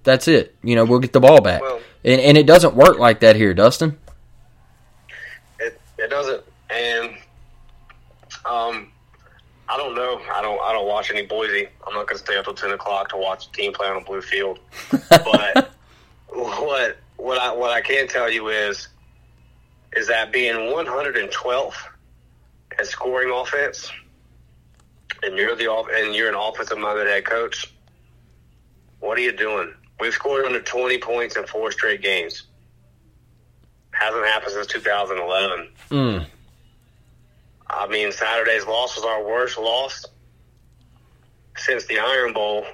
that's 0.06 0.26
it. 0.28 0.54
You 0.62 0.74
know, 0.74 0.84
we'll 0.86 1.00
get 1.00 1.12
the 1.12 1.20
ball 1.20 1.42
back, 1.42 1.60
Well- 1.60 1.80
and 2.04 2.20
and 2.20 2.38
it 2.38 2.46
doesn't 2.46 2.74
work 2.74 2.98
like 2.98 3.20
that 3.20 3.36
here, 3.36 3.52
Dustin. 3.52 3.98
It 5.60 5.78
it 5.98 6.08
doesn't. 6.08 6.42
And 6.70 7.10
um, 8.44 8.90
I 9.68 9.76
don't 9.76 9.94
know. 9.94 10.20
I 10.32 10.40
don't. 10.40 10.60
I 10.62 10.72
don't 10.72 10.86
watch 10.86 11.10
any 11.10 11.26
Boise. 11.26 11.68
I'm 11.86 11.94
not 11.94 12.06
going 12.06 12.18
to 12.18 12.24
stay 12.24 12.36
up 12.36 12.44
till 12.44 12.54
ten 12.54 12.70
o'clock 12.72 13.08
to 13.10 13.16
watch 13.16 13.50
the 13.50 13.56
team 13.56 13.72
play 13.72 13.88
on 13.88 13.96
a 13.96 14.04
blue 14.04 14.22
field. 14.22 14.58
But 15.10 15.70
what 16.28 16.96
what 17.16 17.38
I 17.38 17.52
what 17.52 17.70
I 17.70 17.80
can 17.80 18.08
tell 18.08 18.30
you 18.30 18.48
is 18.48 18.88
is 19.96 20.08
that 20.08 20.30
being 20.32 20.54
112th 20.54 21.72
at 22.78 22.86
scoring 22.86 23.30
offense, 23.32 23.90
and 25.22 25.36
you're 25.38 25.56
the 25.56 25.72
and 25.94 26.14
you're 26.14 26.28
an 26.28 26.34
offensive 26.34 26.78
minded 26.78 27.06
head 27.06 27.24
coach. 27.24 27.72
What 29.00 29.18
are 29.18 29.22
you 29.22 29.32
doing? 29.32 29.72
We've 30.00 30.12
scored 30.12 30.44
under 30.44 30.60
20 30.60 30.98
points 30.98 31.36
in 31.36 31.46
four 31.46 31.70
straight 31.72 32.02
games. 32.02 32.44
Hasn't 33.92 34.24
happened 34.26 34.52
since 34.52 34.66
2011. 34.66 35.68
Mm. 35.90 36.26
I 37.68 37.86
mean, 37.88 38.12
Saturday's 38.12 38.66
loss 38.66 38.96
was 38.96 39.04
our 39.04 39.24
worst 39.24 39.58
loss 39.58 40.04
since 41.56 41.86
the 41.86 41.98
Iron 41.98 42.32
Bowl 42.32 42.64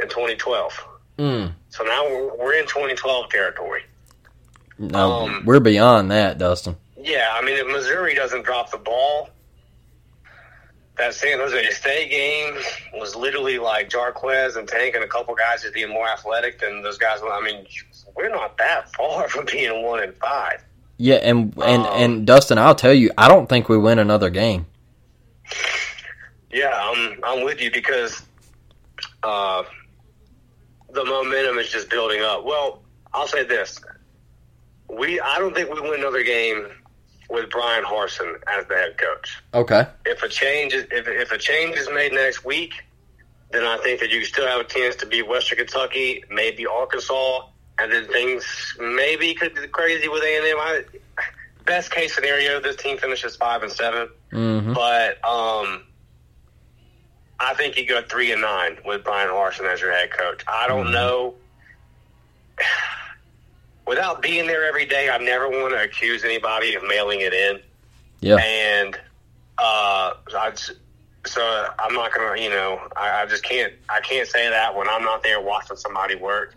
in 0.00 0.08
2012. 0.08 0.86
Mm. 1.18 1.52
So 1.70 1.84
now 1.84 2.04
we're, 2.04 2.36
we're 2.36 2.54
in 2.54 2.66
2012 2.66 3.28
territory. 3.30 3.82
No, 4.78 5.12
Um, 5.24 5.42
we're 5.44 5.60
beyond 5.60 6.10
that, 6.10 6.38
Dustin. 6.38 6.76
Yeah, 6.96 7.30
I 7.32 7.42
mean, 7.42 7.56
if 7.58 7.66
Missouri 7.66 8.14
doesn't 8.14 8.44
drop 8.44 8.70
the 8.70 8.78
ball, 8.78 9.30
that 10.98 11.14
San 11.14 11.38
Jose 11.38 11.70
State 11.70 12.10
game 12.10 12.54
was 12.94 13.16
literally 13.16 13.58
like 13.58 13.88
Jarquez 13.88 14.56
and 14.56 14.68
Tank 14.68 14.94
and 14.94 15.02
a 15.02 15.08
couple 15.08 15.34
guys 15.34 15.62
just 15.62 15.74
being 15.74 15.88
more 15.88 16.08
athletic 16.08 16.60
than 16.60 16.82
those 16.82 16.98
guys. 16.98 17.20
I 17.22 17.40
mean, 17.40 17.66
we're 18.14 18.28
not 18.28 18.58
that 18.58 18.92
far 18.94 19.28
from 19.28 19.46
being 19.46 19.82
one 19.82 20.02
and 20.02 20.14
five. 20.16 20.62
Yeah, 20.98 21.16
and 21.16 21.54
and 21.64 21.86
Um, 21.86 22.02
and 22.02 22.26
Dustin, 22.26 22.58
I'll 22.58 22.74
tell 22.74 22.92
you, 22.92 23.10
I 23.16 23.28
don't 23.28 23.48
think 23.48 23.68
we 23.68 23.76
win 23.78 23.98
another 23.98 24.30
game. 24.30 24.66
Yeah, 26.52 26.70
I'm 26.74 27.18
I'm 27.24 27.44
with 27.44 27.60
you 27.60 27.72
because 27.72 28.22
uh, 29.22 29.64
the 30.92 31.04
momentum 31.04 31.58
is 31.58 31.70
just 31.70 31.88
building 31.88 32.20
up. 32.22 32.44
Well, 32.44 32.82
I'll 33.14 33.26
say 33.26 33.44
this: 33.44 33.80
we 34.88 35.18
I 35.18 35.38
don't 35.38 35.54
think 35.54 35.72
we 35.72 35.80
win 35.80 35.98
another 35.98 36.22
game 36.22 36.68
with 37.32 37.50
Brian 37.50 37.84
Harsin 37.84 38.34
as 38.46 38.66
the 38.66 38.74
head 38.74 38.98
coach. 38.98 39.42
Okay. 39.54 39.86
If 40.04 40.22
a 40.22 40.28
change 40.28 40.74
is 40.74 40.84
if, 40.90 41.08
if 41.08 41.32
a 41.32 41.38
change 41.38 41.76
is 41.76 41.88
made 41.90 42.12
next 42.12 42.44
week, 42.44 42.74
then 43.50 43.64
I 43.64 43.78
think 43.78 44.00
that 44.00 44.10
you 44.10 44.24
still 44.24 44.46
have 44.46 44.60
a 44.60 44.64
chance 44.64 44.96
to 44.96 45.06
beat 45.06 45.26
Western 45.26 45.58
Kentucky, 45.58 46.22
maybe 46.30 46.66
Arkansas, 46.66 47.46
and 47.78 47.90
then 47.90 48.06
things 48.08 48.76
maybe 48.78 49.34
could 49.34 49.54
be 49.54 49.66
crazy 49.68 50.08
with 50.08 50.22
A 50.22 50.36
and 50.36 50.46
M. 50.46 50.56
I 50.60 50.84
Best 51.64 51.92
case 51.92 52.12
scenario, 52.14 52.60
this 52.60 52.74
team 52.76 52.98
finishes 52.98 53.36
five 53.36 53.62
and 53.62 53.70
7 53.70 54.08
Mm-hmm. 54.32 54.72
but 54.72 55.22
um, 55.24 55.82
I 57.38 57.52
think 57.54 57.76
you 57.76 57.86
go 57.86 58.02
three 58.02 58.32
and 58.32 58.40
nine 58.40 58.78
with 58.84 59.04
Brian 59.04 59.30
Larson 59.30 59.66
as 59.66 59.80
your 59.80 59.92
head 59.92 60.10
coach. 60.10 60.42
I 60.48 60.66
don't 60.68 60.90
know. 60.90 61.34
Without 63.86 64.22
being 64.22 64.46
there 64.46 64.64
every 64.64 64.86
day, 64.86 65.10
I 65.10 65.18
never 65.18 65.48
want 65.48 65.72
to 65.74 65.82
accuse 65.82 66.24
anybody 66.24 66.74
of 66.74 66.82
mailing 66.84 67.20
it 67.20 67.32
in, 67.34 67.60
Yeah. 68.20 68.36
and 68.36 68.94
uh, 69.58 70.14
I 70.34 70.52
so 71.26 71.68
I'm 71.78 71.94
not 71.94 72.12
gonna, 72.12 72.40
you 72.40 72.50
know, 72.50 72.80
I, 72.96 73.22
I 73.22 73.26
just 73.26 73.44
can't, 73.44 73.72
I 73.88 74.00
can't 74.00 74.26
say 74.28 74.48
that 74.48 74.74
when 74.74 74.88
I'm 74.88 75.02
not 75.04 75.22
there 75.22 75.40
watching 75.40 75.76
somebody 75.76 76.16
work. 76.16 76.54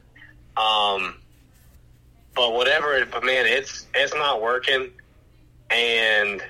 Um, 0.58 1.16
but 2.36 2.54
whatever, 2.54 3.06
but 3.06 3.24
man, 3.24 3.46
it's 3.46 3.86
it's 3.94 4.14
not 4.14 4.42
working, 4.42 4.92
and 5.70 6.44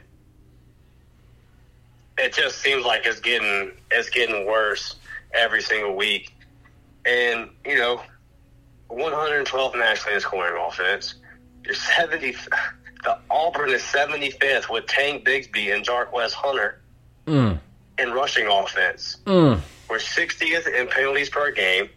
it 2.18 2.34
just 2.34 2.60
seems 2.60 2.86
like 2.86 3.06
it's 3.06 3.20
getting 3.20 3.72
it's 3.92 4.10
getting 4.10 4.46
worse 4.46 4.96
every 5.34 5.62
single 5.62 5.96
week. 5.96 6.34
And 7.06 7.50
you 7.66 7.78
know, 7.78 8.02
112th 8.90 9.76
nationally 9.78 10.16
in 10.16 10.22
scoring 10.22 10.62
offense. 10.62 11.16
You're 11.64 11.76
70. 11.76 12.36
The 13.04 13.20
Auburn 13.30 13.70
is 13.70 13.84
75th 13.84 14.68
with 14.68 14.88
Tank 14.88 15.24
Bigsby 15.28 15.72
and 15.76 15.86
Jarquez 15.86 16.32
Hunter 16.34 16.80
Mm. 17.28 17.60
in 18.00 18.12
rushing 18.14 18.48
offense. 18.48 19.18
Mm. 19.26 19.60
We're 19.88 19.98
60th 20.00 20.66
in 20.74 20.88
penalties 20.88 21.30
per 21.30 21.52
game. 21.52 21.88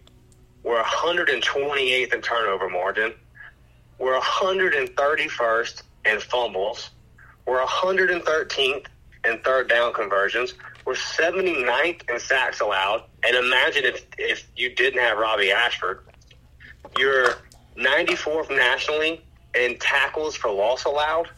We're 0.62 0.82
128th 0.82 2.12
in 2.12 2.20
turnover 2.20 2.68
margin. 2.68 3.14
We're 3.98 4.20
131st 4.20 5.82
in 6.04 6.20
fumbles. 6.20 6.90
We're 7.46 7.64
113th 7.64 8.86
in 9.24 9.38
third 9.38 9.68
down 9.70 9.94
conversions. 9.94 10.52
We're 10.84 10.92
79th 10.94 12.10
in 12.10 12.20
sacks 12.20 12.60
allowed. 12.60 13.04
And 13.26 13.34
imagine 13.34 13.84
if, 13.86 14.04
if 14.18 14.46
you 14.56 14.74
didn't 14.74 15.00
have 15.00 15.16
Robbie 15.16 15.52
Ashford. 15.52 16.00
You're 16.98 17.34
94th 17.76 18.50
nationally 18.50 19.22
in 19.54 19.78
tackles 19.78 20.34
for 20.36 20.50
loss 20.50 20.84
allowed. 20.84 21.30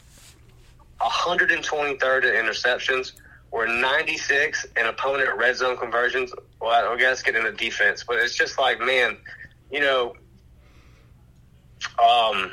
123rd 0.99 2.23
in 2.23 2.45
interceptions. 2.45 3.13
We're 3.51 3.67
96 3.67 4.65
in 4.77 4.85
opponent 4.85 5.37
red 5.37 5.55
zone 5.55 5.77
conversions. 5.77 6.33
Well, 6.59 6.91
I 6.91 6.95
guess 6.97 7.21
get 7.21 7.35
into 7.35 7.51
defense, 7.51 8.03
but 8.03 8.17
it's 8.17 8.35
just 8.35 8.57
like, 8.57 8.79
man, 8.79 9.17
you 9.71 9.81
know, 9.81 10.15
um, 12.01 12.51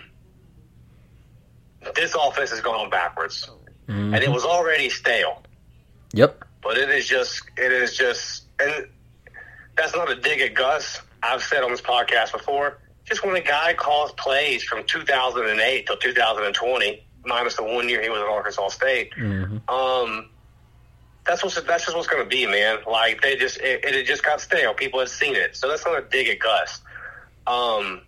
this 1.94 2.14
offense 2.14 2.53
is 2.53 2.61
going 2.61 2.90
backwards, 2.90 3.49
and 3.87 4.14
it 4.16 4.31
was 4.31 4.44
already 4.44 4.90
stale. 4.90 5.42
Yep. 6.12 6.44
But 6.62 6.79
it 6.79 6.90
is 6.90 7.07
just, 7.07 7.42
it 7.57 7.73
is 7.73 7.97
just, 7.97 8.44
and 8.61 8.88
that's 9.77 9.94
not 9.94 10.11
a 10.11 10.16
dig 10.16 10.40
at 10.40 10.55
Gus. 10.55 11.01
I've 11.23 11.42
said 11.42 11.62
on 11.62 11.71
this 11.71 11.81
podcast 11.81 12.33
before. 12.33 12.79
Just 13.09 13.25
when 13.25 13.37
a 13.37 13.40
guy 13.40 13.75
calls 13.75 14.12
plays 14.12 14.62
from 14.62 14.85
2008 14.85 15.87
till 15.87 15.97
2020, 15.97 17.03
minus 17.25 17.57
the 17.57 17.62
one 17.64 17.88
year 17.88 18.03
he 18.03 18.09
was 18.11 18.21
at 18.21 18.27
Arkansas 18.29 18.68
State, 18.68 19.12
um, 19.68 20.29
that's 21.25 21.42
what's 21.42 21.61
that's 21.62 21.85
just 21.85 21.97
what's 21.97 22.09
going 22.09 22.23
to 22.23 22.29
be, 22.29 22.47
man. 22.47 22.79
Like 22.87 23.21
they 23.23 23.37
just 23.37 23.59
it, 23.59 23.85
it 23.85 24.07
just 24.07 24.23
got 24.25 24.40
stale. 24.40 24.75
People 24.75 25.01
had 25.01 25.09
seen 25.09 25.35
it, 25.35 25.57
so 25.57 25.68
that's 25.68 25.85
not 25.85 25.99
a 25.99 26.03
dig 26.03 26.29
at 26.29 26.38
Gus. 26.38 26.81
Um, 27.47 28.03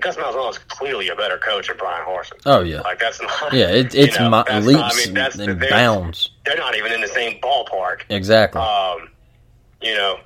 Gus 0.00 0.16
Malzahn 0.16 0.50
is 0.50 0.58
clearly 0.58 1.08
a 1.08 1.16
better 1.16 1.38
coach 1.38 1.68
than 1.68 1.76
Brian 1.78 2.04
Harsin. 2.06 2.38
Oh 2.44 2.60
yeah. 2.60 2.80
Like 2.80 2.98
that's 2.98 3.20
not. 3.20 3.52
Yeah. 3.52 3.68
It, 3.70 3.94
you 3.94 4.04
it's 4.04 4.18
know, 4.18 4.28
my, 4.30 4.58
leaps 4.60 4.78
not- 4.80 4.92
I 4.92 4.96
mean, 5.04 5.14
that's 5.14 5.38
and 5.38 5.60
they're- 5.60 5.70
bounds. 5.70 6.30
They're 6.44 6.56
not 6.58 6.76
even 6.76 6.92
in 6.92 7.00
the 7.00 7.08
same 7.08 7.40
ballpark. 7.40 8.02
Exactly. 8.10 8.60
Um, 8.60 9.08
you 9.82 9.94
know, 9.94 10.20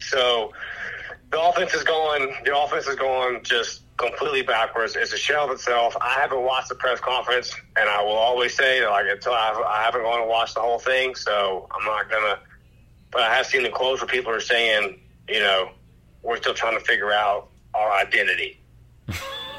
so 0.00 0.52
the 1.30 1.40
offense 1.40 1.74
is 1.74 1.84
going. 1.84 2.34
The 2.44 2.56
offense 2.56 2.86
is 2.86 2.96
going 2.96 3.42
just 3.42 3.82
completely 3.96 4.42
backwards. 4.42 4.96
It's 4.96 5.12
a 5.12 5.18
shell 5.18 5.46
of 5.46 5.52
itself. 5.52 5.96
I 6.00 6.14
haven't 6.14 6.42
watched 6.42 6.68
the 6.68 6.74
press 6.74 6.98
conference, 7.00 7.54
and 7.76 7.88
I 7.88 8.02
will 8.02 8.12
always 8.12 8.56
say 8.56 8.80
that 8.80 8.90
like 8.90 9.06
until 9.08 9.32
I've, 9.32 9.58
I 9.58 9.82
haven't 9.82 10.02
gone 10.02 10.20
and 10.20 10.28
watched 10.28 10.54
the 10.54 10.60
whole 10.60 10.78
thing, 10.78 11.14
so 11.14 11.68
I'm 11.70 11.84
not 11.84 12.10
gonna. 12.10 12.38
But 13.12 13.22
I 13.22 13.34
have 13.34 13.46
seen 13.46 13.62
the 13.62 13.70
quotes 13.70 14.00
where 14.00 14.08
people 14.08 14.32
are 14.32 14.40
saying, 14.40 15.00
you 15.28 15.40
know, 15.40 15.70
we're 16.22 16.36
still 16.36 16.54
trying 16.54 16.78
to 16.78 16.84
figure 16.84 17.12
out 17.12 17.48
our 17.74 17.92
identity. 17.92 18.60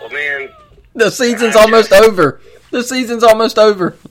well, 0.02 0.10
man, 0.12 0.50
the 0.94 1.10
season's 1.10 1.56
almost 1.56 1.92
over. 1.94 2.42
The 2.72 2.84
season's 2.84 3.24
almost 3.24 3.58
over. 3.58 3.98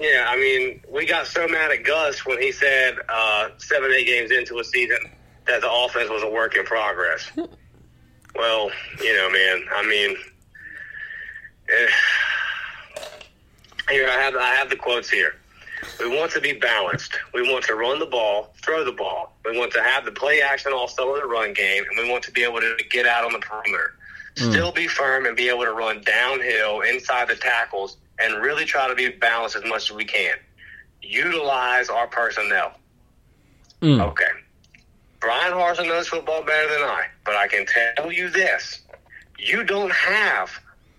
Yeah, 0.00 0.26
I 0.28 0.36
mean, 0.36 0.82
we 0.92 1.06
got 1.06 1.26
so 1.26 1.48
mad 1.48 1.70
at 1.70 1.82
Gus 1.82 2.26
when 2.26 2.42
he 2.42 2.52
said 2.52 2.96
uh, 3.08 3.48
seven, 3.56 3.90
eight 3.96 4.04
games 4.06 4.30
into 4.30 4.58
a 4.58 4.64
season 4.64 4.98
that 5.48 5.60
the 5.60 5.70
offense 5.70 6.10
was 6.10 6.22
a 6.22 6.30
work 6.30 6.56
in 6.56 6.64
progress. 6.64 7.30
well, 8.34 8.70
you 9.02 9.16
know, 9.16 9.30
man, 9.30 9.64
I 9.74 9.86
mean, 9.86 10.16
eh, 11.68 11.86
here 13.90 14.08
I 14.08 14.12
have 14.12 14.36
I 14.36 14.54
have 14.54 14.70
the 14.70 14.76
quotes 14.76 15.10
here. 15.10 15.34
We 16.00 16.08
want 16.08 16.32
to 16.32 16.40
be 16.40 16.52
balanced. 16.52 17.16
We 17.32 17.42
want 17.50 17.64
to 17.66 17.74
run 17.74 17.98
the 17.98 18.06
ball, 18.06 18.54
throw 18.62 18.84
the 18.84 18.92
ball. 18.92 19.36
We 19.44 19.56
want 19.56 19.72
to 19.72 19.82
have 19.82 20.04
the 20.04 20.12
play 20.12 20.42
action 20.42 20.72
also 20.72 21.14
in 21.14 21.20
the 21.20 21.26
run 21.26 21.52
game, 21.52 21.84
and 21.88 22.04
we 22.04 22.10
want 22.10 22.24
to 22.24 22.32
be 22.32 22.42
able 22.42 22.60
to 22.60 22.76
get 22.90 23.06
out 23.06 23.24
on 23.24 23.32
the 23.32 23.38
perimeter. 23.38 23.94
Still 24.36 24.70
be 24.70 24.86
firm 24.86 25.26
and 25.26 25.36
be 25.36 25.48
able 25.48 25.64
to 25.64 25.72
run 25.72 26.00
downhill 26.02 26.82
inside 26.82 27.26
the 27.26 27.34
tackles 27.34 27.96
and 28.20 28.40
really 28.40 28.64
try 28.64 28.86
to 28.86 28.94
be 28.94 29.08
balanced 29.08 29.56
as 29.56 29.64
much 29.64 29.90
as 29.90 29.96
we 29.96 30.04
can. 30.04 30.36
Utilize 31.02 31.88
our 31.88 32.06
personnel. 32.06 32.72
Mm. 33.82 34.00
Okay. 34.00 34.30
Brian 35.20 35.52
Harsin 35.52 35.86
knows 35.86 36.08
football 36.08 36.42
better 36.42 36.68
than 36.68 36.82
I, 36.82 37.06
but 37.24 37.34
I 37.34 37.48
can 37.48 37.66
tell 37.66 38.12
you 38.12 38.28
this. 38.28 38.80
You 39.38 39.64
don't 39.64 39.92
have 39.92 40.50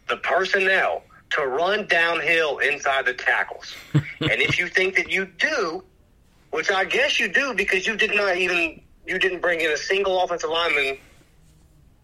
the 0.08 0.18
personnel 0.18 1.04
to 1.32 1.46
run 1.46 1.88
downhill 1.88 2.58
inside 2.60 3.06
the 3.06 3.14
tackles. 3.14 3.76
and 3.94 4.04
if 4.20 4.58
you 4.58 4.68
think 4.68 4.96
that 4.96 5.10
you 5.10 5.26
do, 5.26 5.84
which 6.52 6.72
I 6.72 6.86
guess 6.86 7.20
you 7.20 7.28
do 7.28 7.54
because 7.54 7.86
you 7.86 7.96
did 7.96 8.16
not 8.16 8.38
even 8.38 8.82
you 9.06 9.20
didn't 9.20 9.42
bring 9.42 9.62
in 9.62 9.72
a 9.72 9.78
single 9.78 10.22
offensive 10.22 10.50
lineman 10.50 10.98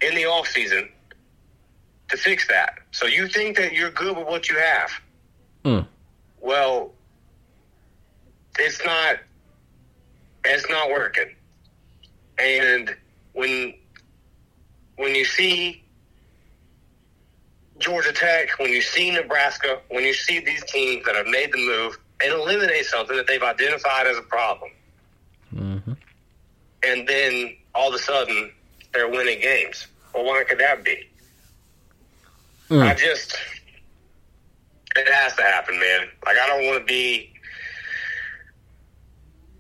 in 0.02 0.16
the 0.16 0.24
offseason 0.24 0.90
to 2.10 2.18
fix 2.18 2.48
that. 2.48 2.80
So 2.92 3.06
you 3.06 3.28
think 3.28 3.58
that 3.58 3.74
you're 3.74 3.92
good 3.92 4.16
with 4.16 4.28
what 4.28 4.50
you 4.50 4.58
have. 4.58 4.92
Mm. 5.64 5.88
Well, 6.40 6.92
it's 8.58 8.84
not 8.86 9.18
it's 10.46 10.70
not 10.70 10.90
working. 10.90 11.36
And 12.38 12.96
when 13.34 13.74
when 14.98 15.16
you 15.16 15.26
see 15.26 15.84
Georgia 17.78 18.14
Tech, 18.14 18.58
when 18.60 18.72
you 18.72 18.82
see 18.82 19.12
Nebraska, 19.12 19.80
when 19.90 20.04
you 20.04 20.14
see 20.14 20.40
these 20.40 20.64
teams 20.66 21.06
that 21.06 21.16
have 21.16 21.28
made 21.28 21.52
the 21.52 21.58
move 21.58 21.98
and 22.24 22.34
eliminate 22.34 22.86
something 22.86 23.16
that 23.18 23.28
they've 23.28 23.44
identified 23.44 24.08
as 24.08 24.18
a 24.18 24.22
problem, 24.22 24.72
hmm 25.54 25.94
and 26.84 27.08
then 27.08 27.56
all 27.74 27.90
of 27.90 27.96
a 27.96 28.00
sudden 28.00 28.52
they're 28.94 29.10
winning 29.10 29.42
games. 29.42 29.88
Well, 30.14 30.24
why 30.26 30.44
could 30.48 30.60
that 30.60 30.84
be? 30.84 31.10
Mm. 32.70 32.84
I 32.84 32.94
just, 32.94 33.36
it 34.96 35.12
has 35.12 35.36
to 35.36 35.42
happen, 35.42 35.80
man. 35.80 36.08
Like, 36.26 36.38
I 36.38 36.48
don't 36.48 36.66
want 36.66 36.80
to 36.80 36.86
be. 36.86 37.35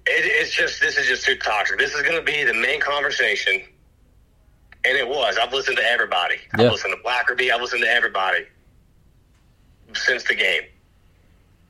It, 0.07 0.25
it's 0.25 0.53
just, 0.53 0.79
this 0.81 0.97
is 0.97 1.07
just 1.07 1.25
too 1.25 1.35
toxic. 1.37 1.77
This 1.77 1.93
is 1.93 2.01
going 2.01 2.15
to 2.15 2.21
be 2.21 2.43
the 2.43 2.53
main 2.53 2.79
conversation. 2.79 3.61
And 4.85 4.97
it 4.97 5.07
was. 5.07 5.37
I've 5.41 5.51
listened 5.51 5.77
to 5.77 5.83
everybody. 5.83 6.35
Yeah. 6.57 6.65
I've 6.65 6.71
listened 6.73 6.93
to 6.95 7.09
Blackerby. 7.09 7.51
I've 7.51 7.61
listened 7.61 7.81
to 7.81 7.89
everybody 7.89 8.45
since 9.93 10.23
the 10.23 10.35
game. 10.35 10.63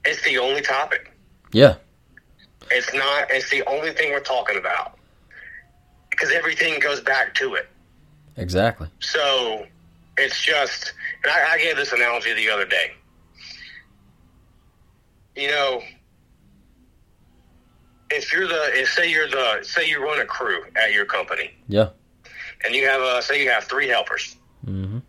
It's 0.03 0.21
the 0.23 0.37
only 0.37 0.61
topic. 0.61 1.11
Yeah. 1.53 1.75
It's 2.71 2.93
not. 2.93 3.27
It's 3.29 3.49
the 3.49 3.63
only 3.67 3.91
thing 3.91 4.11
we're 4.11 4.19
talking 4.19 4.57
about 4.57 4.97
because 6.09 6.31
everything 6.31 6.79
goes 6.79 6.99
back 6.99 7.33
to 7.35 7.55
it. 7.55 7.69
Exactly. 8.37 8.87
So 8.99 9.65
it's 10.17 10.41
just, 10.41 10.93
and 11.23 11.31
I, 11.31 11.53
I 11.53 11.57
gave 11.57 11.77
this 11.77 11.93
analogy 11.93 12.33
the 12.33 12.49
other 12.49 12.65
day. 12.65 12.93
You 15.35 15.49
know, 15.49 15.81
if 18.15 18.31
you're 18.33 18.47
the, 18.47 18.63
if 18.73 18.89
say 18.89 19.09
you're 19.09 19.29
the, 19.29 19.59
say 19.63 19.87
you 19.87 20.03
run 20.03 20.19
a 20.19 20.25
crew 20.25 20.63
at 20.75 20.91
your 20.93 21.05
company, 21.05 21.51
Yeah. 21.67 21.89
and 22.65 22.73
you 22.73 22.87
have 22.87 23.01
a, 23.01 23.21
say 23.21 23.43
you 23.43 23.49
have 23.49 23.65
three 23.65 23.87
helpers, 23.87 24.35
hmm 24.63 24.99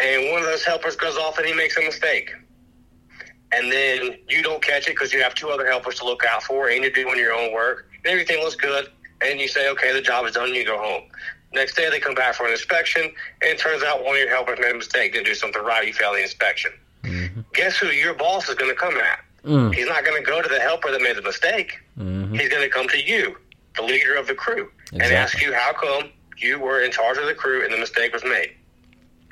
and 0.00 0.30
one 0.30 0.38
of 0.40 0.46
those 0.46 0.64
helpers 0.64 0.94
goes 0.94 1.16
off 1.16 1.38
and 1.38 1.46
he 1.48 1.52
makes 1.54 1.76
a 1.76 1.80
mistake. 1.80 2.30
And 3.50 3.72
then 3.72 4.18
you 4.28 4.42
don't 4.44 4.62
catch 4.62 4.86
it 4.86 4.90
because 4.90 5.12
you 5.12 5.20
have 5.22 5.34
two 5.34 5.48
other 5.48 5.66
helpers 5.66 5.96
to 5.98 6.04
look 6.04 6.24
out 6.24 6.42
for, 6.44 6.68
and 6.68 6.82
you're 6.82 6.92
doing 6.92 7.18
your 7.18 7.32
own 7.32 7.52
work, 7.52 7.88
and 8.04 8.06
everything 8.06 8.38
looks 8.40 8.54
good, 8.54 8.90
and 9.22 9.40
you 9.40 9.48
say, 9.48 9.68
okay, 9.70 9.92
the 9.92 10.00
job 10.00 10.24
is 10.26 10.32
done, 10.34 10.46
and 10.48 10.54
you 10.56 10.64
go 10.64 10.78
home. 10.78 11.02
Next 11.52 11.74
day, 11.74 11.88
they 11.90 11.98
come 11.98 12.14
back 12.14 12.34
for 12.34 12.44
an 12.46 12.52
inspection, 12.52 13.02
and 13.02 13.12
it 13.50 13.58
turns 13.58 13.82
out 13.82 14.04
one 14.04 14.14
of 14.14 14.20
your 14.20 14.28
helpers 14.28 14.58
made 14.60 14.70
a 14.70 14.74
mistake, 14.74 15.14
didn't 15.14 15.26
do 15.26 15.34
something 15.34 15.62
right, 15.64 15.86
you 15.86 15.92
failed 15.94 16.14
the 16.16 16.22
inspection. 16.22 16.70
Guess 17.54 17.78
who 17.78 17.86
your 17.88 18.12
boss 18.14 18.48
is 18.48 18.54
going 18.54 18.70
to 18.70 18.76
come 18.78 18.96
at? 18.98 19.20
Mm. 19.48 19.74
He's 19.74 19.86
not 19.86 20.04
going 20.04 20.22
to 20.22 20.26
go 20.30 20.42
to 20.42 20.48
the 20.48 20.60
helper 20.60 20.90
that 20.92 21.00
made 21.00 21.16
the 21.16 21.22
mistake. 21.22 21.80
hmm 21.96 22.34
He's 22.34 22.48
going 22.50 22.62
to 22.62 22.68
come 22.68 22.86
to 22.88 23.00
you, 23.02 23.36
the 23.76 23.82
leader 23.82 24.14
of 24.16 24.26
the 24.26 24.34
crew, 24.34 24.70
and 24.92 25.02
ask 25.02 25.40
you 25.42 25.52
how 25.54 25.72
come 25.72 26.10
you 26.36 26.58
were 26.60 26.80
in 26.82 26.90
charge 26.92 27.16
of 27.18 27.24
the 27.26 27.34
crew 27.34 27.64
and 27.64 27.72
the 27.72 27.78
mistake 27.78 28.12
was 28.12 28.22
made. 28.24 28.52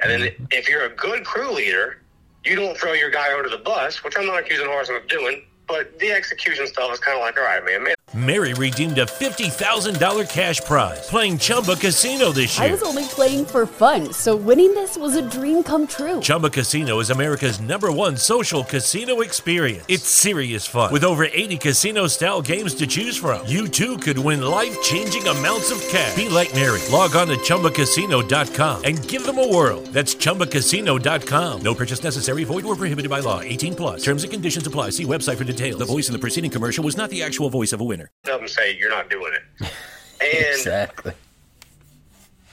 And 0.00 0.10
then 0.10 0.20
Mm-hmm. 0.20 0.44
if 0.50 0.68
you're 0.68 0.84
a 0.84 0.94
good 0.94 1.24
crew 1.24 1.50
leader, 1.52 2.02
you 2.44 2.56
don't 2.56 2.76
throw 2.76 2.92
your 2.92 3.10
guy 3.10 3.36
under 3.36 3.48
the 3.48 3.58
bus, 3.58 4.02
which 4.04 4.14
I'm 4.18 4.26
not 4.26 4.38
accusing 4.40 4.66
Harrison 4.66 4.96
of 4.96 5.06
doing, 5.08 5.42
but 5.68 5.98
the 5.98 6.12
execution 6.12 6.66
stuff 6.66 6.92
is 6.92 7.00
kind 7.00 7.16
of 7.16 7.22
like, 7.22 7.36
all 7.36 7.44
right, 7.44 7.64
man, 7.64 7.82
man. 7.82 7.94
Mary 8.14 8.54
redeemed 8.54 8.98
a 8.98 9.04
$50,000 9.04 10.30
cash 10.30 10.60
prize 10.60 11.06
playing 11.08 11.36
Chumba 11.36 11.74
Casino 11.74 12.30
this 12.30 12.56
year. 12.56 12.68
I 12.68 12.70
was 12.70 12.82
only 12.82 13.04
playing 13.04 13.44
for 13.46 13.66
fun, 13.66 14.12
so 14.12 14.36
winning 14.36 14.72
this 14.74 14.96
was 14.96 15.16
a 15.16 15.28
dream 15.28 15.64
come 15.64 15.88
true. 15.88 16.20
Chumba 16.20 16.48
Casino 16.48 17.00
is 17.00 17.10
America's 17.10 17.60
number 17.60 17.90
one 17.90 18.16
social 18.16 18.62
casino 18.62 19.22
experience. 19.22 19.84
It's 19.88 20.04
serious 20.04 20.64
fun. 20.64 20.92
With 20.92 21.02
over 21.02 21.24
80 21.24 21.56
casino 21.58 22.06
style 22.06 22.40
games 22.40 22.74
to 22.74 22.86
choose 22.86 23.16
from, 23.16 23.44
you 23.46 23.66
too 23.66 23.98
could 23.98 24.18
win 24.18 24.42
life 24.42 24.80
changing 24.82 25.26
amounts 25.26 25.72
of 25.72 25.80
cash. 25.88 26.14
Be 26.14 26.28
like 26.28 26.54
Mary. 26.54 26.80
Log 26.92 27.16
on 27.16 27.26
to 27.26 27.36
chumbacasino.com 27.38 28.84
and 28.84 29.08
give 29.08 29.26
them 29.26 29.38
a 29.38 29.48
whirl. 29.52 29.80
That's 29.90 30.14
chumbacasino.com. 30.14 31.60
No 31.60 31.74
purchase 31.74 32.04
necessary, 32.04 32.44
void 32.44 32.64
or 32.64 32.76
prohibited 32.76 33.10
by 33.10 33.18
law. 33.18 33.40
18 33.40 33.74
plus. 33.74 34.04
Terms 34.04 34.22
and 34.22 34.32
conditions 34.32 34.64
apply. 34.64 34.90
See 34.90 35.04
website 35.04 35.36
for 35.36 35.44
details. 35.44 35.55
The 35.56 35.84
voice 35.84 36.08
in 36.08 36.12
the 36.12 36.18
preceding 36.18 36.50
commercial 36.50 36.84
was 36.84 36.96
not 36.96 37.10
the 37.10 37.22
actual 37.22 37.50
voice 37.50 37.72
of 37.72 37.80
a 37.80 37.84
winner. 37.84 38.10
Of 38.30 38.40
them 38.40 38.48
say 38.48 38.76
you're 38.76 38.90
not 38.90 39.10
doing 39.10 39.32
it. 39.34 39.68
And 40.18 40.56
Exactly. 40.56 41.12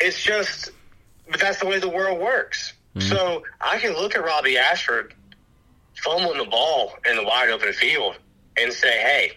it's 0.02 0.22
just, 0.22 0.72
but 1.32 1.40
that's 1.40 1.60
the 1.62 1.66
way 1.66 1.80
the 1.80 1.88
world 1.90 2.20
works. 2.20 2.74
So 3.00 3.42
I 3.62 3.80
can 3.80 3.94
look 3.94 4.16
at 4.16 4.24
Robbie 4.24 4.58
Ashford 4.58 5.14
fumbling 5.96 6.38
the 6.40 6.46
ball 6.46 6.94
in 7.10 7.16
the 7.16 7.24
wide 7.24 7.50
open 7.50 7.72
field 7.74 8.18
and 8.60 8.72
say, 8.72 8.98
hey, 9.00 9.32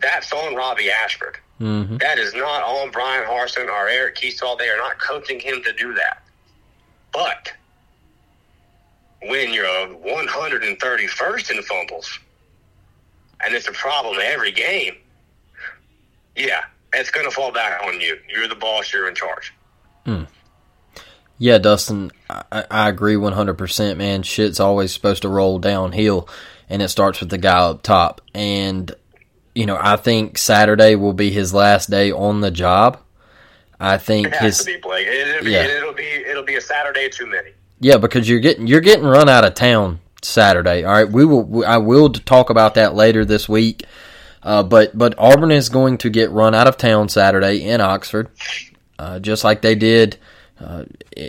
that's 0.00 0.32
on 0.32 0.54
Robbie 0.56 0.90
Ashford. 0.90 1.36
hmm 1.58 1.98
That 1.98 2.18
is 2.18 2.32
not 2.34 2.62
on 2.62 2.90
Brian 2.90 3.24
Harsin 3.24 3.68
or 3.68 3.88
Eric 3.88 4.16
Kiesau. 4.16 4.58
They 4.58 4.68
are 4.70 4.78
not 4.78 4.98
coaching 4.98 5.38
him 5.38 5.62
to 5.62 5.72
do 5.74 5.92
that. 5.94 6.22
But 7.12 7.52
when 9.28 9.52
you're 9.52 9.66
131st 9.66 11.50
in 11.50 11.62
fumbles, 11.62 12.18
and 13.44 13.54
it's 13.54 13.68
a 13.68 13.72
problem 13.72 14.18
every 14.22 14.52
game, 14.52 14.96
yeah, 16.36 16.64
it's 16.92 17.10
going 17.10 17.26
to 17.26 17.30
fall 17.34 17.52
back 17.52 17.82
on 17.84 18.00
you. 18.00 18.18
You're 18.28 18.48
the 18.48 18.54
boss. 18.54 18.92
You're 18.92 19.08
in 19.08 19.14
charge. 19.14 19.52
Hmm. 20.04 20.24
Yeah, 21.38 21.58
Dustin, 21.58 22.10
I, 22.28 22.64
I 22.70 22.88
agree 22.90 23.14
100%, 23.14 23.96
man. 23.96 24.22
Shit's 24.22 24.60
always 24.60 24.92
supposed 24.92 25.22
to 25.22 25.28
roll 25.28 25.58
downhill, 25.58 26.28
and 26.68 26.82
it 26.82 26.88
starts 26.88 27.20
with 27.20 27.30
the 27.30 27.38
guy 27.38 27.58
up 27.60 27.82
top. 27.82 28.20
And, 28.34 28.94
you 29.54 29.64
know, 29.64 29.78
I 29.80 29.96
think 29.96 30.36
Saturday 30.36 30.96
will 30.96 31.14
be 31.14 31.30
his 31.30 31.54
last 31.54 31.88
day 31.90 32.12
on 32.12 32.42
the 32.42 32.50
job. 32.50 32.98
I 33.82 33.96
think 33.96 34.26
It 34.26 34.34
his 34.34 34.62
be 34.64 34.76
Blake. 34.76 35.06
It'll 35.06 35.42
be, 35.44 35.52
Yeah. 35.52 35.62
it'll 35.64 35.94
be 35.94 36.02
it'll 36.04 36.42
be 36.42 36.56
a 36.56 36.60
Saturday 36.60 37.08
too 37.08 37.24
many. 37.26 37.52
Yeah, 37.80 37.96
because 37.96 38.28
you're 38.28 38.40
getting 38.40 38.66
you're 38.66 38.82
getting 38.82 39.06
run 39.06 39.30
out 39.30 39.42
of 39.42 39.54
town 39.54 40.00
Saturday. 40.22 40.84
All 40.84 40.92
right, 40.92 41.10
we 41.10 41.24
will. 41.24 41.64
I 41.64 41.78
will 41.78 42.10
talk 42.10 42.50
about 42.50 42.74
that 42.74 42.94
later 42.94 43.24
this 43.24 43.48
week. 43.48 43.84
Uh, 44.42 44.62
but 44.62 44.96
but 44.96 45.14
Auburn 45.18 45.50
is 45.50 45.68
going 45.68 45.98
to 45.98 46.10
get 46.10 46.30
run 46.30 46.54
out 46.54 46.66
of 46.66 46.76
town 46.76 47.08
Saturday 47.08 47.68
in 47.68 47.80
Oxford, 47.80 48.30
uh, 48.98 49.18
just 49.18 49.44
like 49.44 49.60
they 49.60 49.74
did 49.74 50.18
uh, 50.58 50.84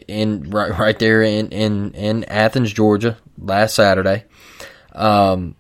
in 0.08 0.50
right, 0.50 0.78
right 0.78 0.98
there 0.98 1.22
in, 1.22 1.50
in 1.50 1.94
in 1.94 2.24
Athens, 2.26 2.72
Georgia 2.72 3.18
last 3.38 3.76
Saturday. 3.76 4.24
Um, 4.94 5.56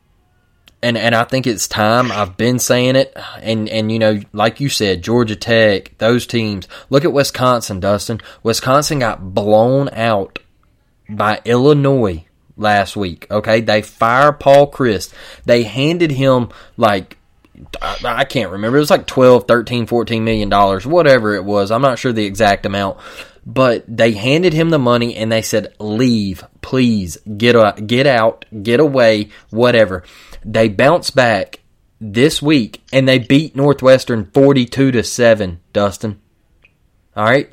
and 0.81 0.97
and 0.97 1.13
I 1.13 1.25
think 1.25 1.45
it's 1.45 1.67
time. 1.67 2.11
I've 2.11 2.37
been 2.37 2.57
saying 2.59 2.95
it, 2.95 3.15
and 3.41 3.69
and 3.69 3.91
you 3.91 3.99
know, 3.99 4.19
like 4.33 4.59
you 4.59 4.69
said, 4.69 5.03
Georgia 5.03 5.35
Tech, 5.35 5.97
those 5.97 6.25
teams. 6.25 6.67
Look 6.89 7.05
at 7.05 7.13
Wisconsin, 7.13 7.79
Dustin. 7.79 8.21
Wisconsin 8.43 8.99
got 8.99 9.33
blown 9.33 9.89
out 9.89 10.39
by 11.09 11.41
Illinois 11.45 12.25
last 12.57 12.95
week. 12.95 13.27
Okay, 13.29 13.61
they 13.61 13.81
fire 13.81 14.31
Paul 14.31 14.71
Chryst. 14.71 15.13
They 15.45 15.63
handed 15.63 16.11
him 16.11 16.49
like 16.77 17.17
I 18.03 18.25
can't 18.25 18.51
remember. 18.51 18.77
It 18.77 18.81
was 18.81 18.89
like 18.89 19.05
12, 19.05 19.47
13, 19.47 19.85
14 19.85 20.23
million 20.23 20.49
dollars, 20.49 20.85
whatever 20.85 21.35
it 21.35 21.45
was. 21.45 21.71
I'm 21.71 21.81
not 21.81 21.99
sure 21.99 22.11
the 22.11 22.25
exact 22.25 22.65
amount. 22.65 22.97
But 23.45 23.85
they 23.87 24.11
handed 24.11 24.53
him 24.53 24.69
the 24.69 24.79
money 24.79 25.15
and 25.15 25.31
they 25.31 25.41
said, 25.41 25.73
"Leave, 25.79 26.43
please. 26.61 27.17
Get 27.37 27.55
out, 27.55 27.87
get 27.87 28.05
out, 28.05 28.45
get 28.61 28.79
away, 28.79 29.29
whatever." 29.49 30.03
They 30.45 30.67
bounced 30.69 31.15
back 31.15 31.59
this 31.99 32.41
week 32.41 32.81
and 32.93 33.07
they 33.07 33.19
beat 33.19 33.55
Northwestern 33.55 34.25
42 34.33 34.91
to 34.91 35.03
7, 35.03 35.59
Dustin. 35.73 36.19
All 37.15 37.25
right? 37.25 37.51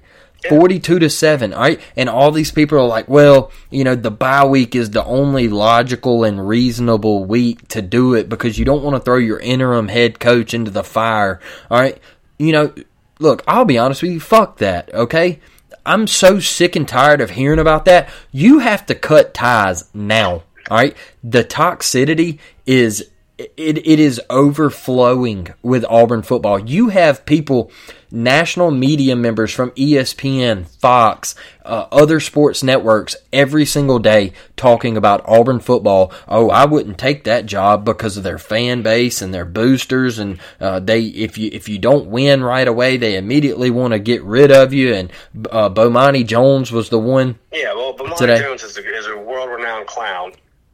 42 0.48 1.00
to 1.00 1.10
7, 1.10 1.52
all 1.52 1.60
right? 1.60 1.80
And 1.96 2.08
all 2.08 2.30
these 2.30 2.52
people 2.52 2.78
are 2.78 2.86
like, 2.86 3.08
well, 3.08 3.50
you 3.70 3.84
know, 3.84 3.94
the 3.94 4.10
bye 4.10 4.46
week 4.46 4.74
is 4.74 4.90
the 4.90 5.04
only 5.04 5.48
logical 5.48 6.24
and 6.24 6.46
reasonable 6.46 7.24
week 7.24 7.66
to 7.68 7.82
do 7.82 8.14
it 8.14 8.28
because 8.28 8.58
you 8.58 8.64
don't 8.64 8.84
want 8.84 8.96
to 8.96 9.00
throw 9.00 9.16
your 9.16 9.40
interim 9.40 9.88
head 9.88 10.20
coach 10.20 10.54
into 10.54 10.70
the 10.70 10.84
fire, 10.84 11.40
all 11.70 11.80
right? 11.80 11.98
You 12.38 12.52
know, 12.52 12.74
look, 13.18 13.42
I'll 13.48 13.64
be 13.64 13.78
honest 13.78 14.02
with 14.02 14.12
you, 14.12 14.20
fuck 14.20 14.58
that, 14.58 14.94
okay? 14.94 15.40
I'm 15.84 16.06
so 16.06 16.38
sick 16.38 16.76
and 16.76 16.86
tired 16.86 17.20
of 17.20 17.30
hearing 17.30 17.58
about 17.58 17.84
that. 17.86 18.08
You 18.30 18.60
have 18.60 18.86
to 18.86 18.94
cut 18.94 19.34
ties 19.34 19.88
now, 19.92 20.44
all 20.70 20.76
right? 20.76 20.96
The 21.24 21.42
toxicity 21.42 22.38
is 22.66 23.10
it, 23.38 23.78
it 23.78 24.00
is 24.00 24.20
overflowing 24.28 25.54
with 25.62 25.84
Auburn 25.88 26.22
football. 26.22 26.58
You 26.58 26.88
have 26.88 27.24
people, 27.24 27.70
national 28.10 28.70
media 28.70 29.14
members 29.16 29.52
from 29.52 29.70
ESPN, 29.72 30.66
Fox, 30.66 31.34
uh, 31.64 31.86
other 31.92 32.20
sports 32.20 32.62
networks 32.62 33.16
every 33.32 33.64
single 33.64 33.98
day 33.98 34.32
talking 34.56 34.96
about 34.96 35.22
Auburn 35.26 35.60
football. 35.60 36.12
Oh, 36.26 36.50
I 36.50 36.64
wouldn't 36.64 36.98
take 36.98 37.24
that 37.24 37.46
job 37.46 37.84
because 37.84 38.16
of 38.16 38.22
their 38.22 38.38
fan 38.38 38.82
base 38.82 39.20
and 39.20 39.34
their 39.34 39.44
boosters, 39.44 40.18
and 40.18 40.38
uh, 40.60 40.80
they 40.80 41.02
if 41.02 41.36
you 41.36 41.50
if 41.52 41.68
you 41.68 41.78
don't 41.78 42.06
win 42.06 42.42
right 42.42 42.66
away, 42.66 42.96
they 42.96 43.16
immediately 43.16 43.70
want 43.70 43.92
to 43.92 43.98
get 43.98 44.22
rid 44.22 44.50
of 44.50 44.72
you. 44.72 44.94
And 44.94 45.12
uh, 45.50 45.68
Bomani 45.68 46.26
Jones 46.26 46.72
was 46.72 46.88
the 46.88 46.98
one. 46.98 47.38
Yeah, 47.52 47.74
well, 47.74 47.94
Bomani 47.94 48.16
Today. 48.16 48.40
Jones 48.40 48.62
is 48.62 48.76
a, 48.78 48.96
is 48.96 49.06
a 49.06 49.16
world-renowned 49.16 49.86
clown, 49.86 50.32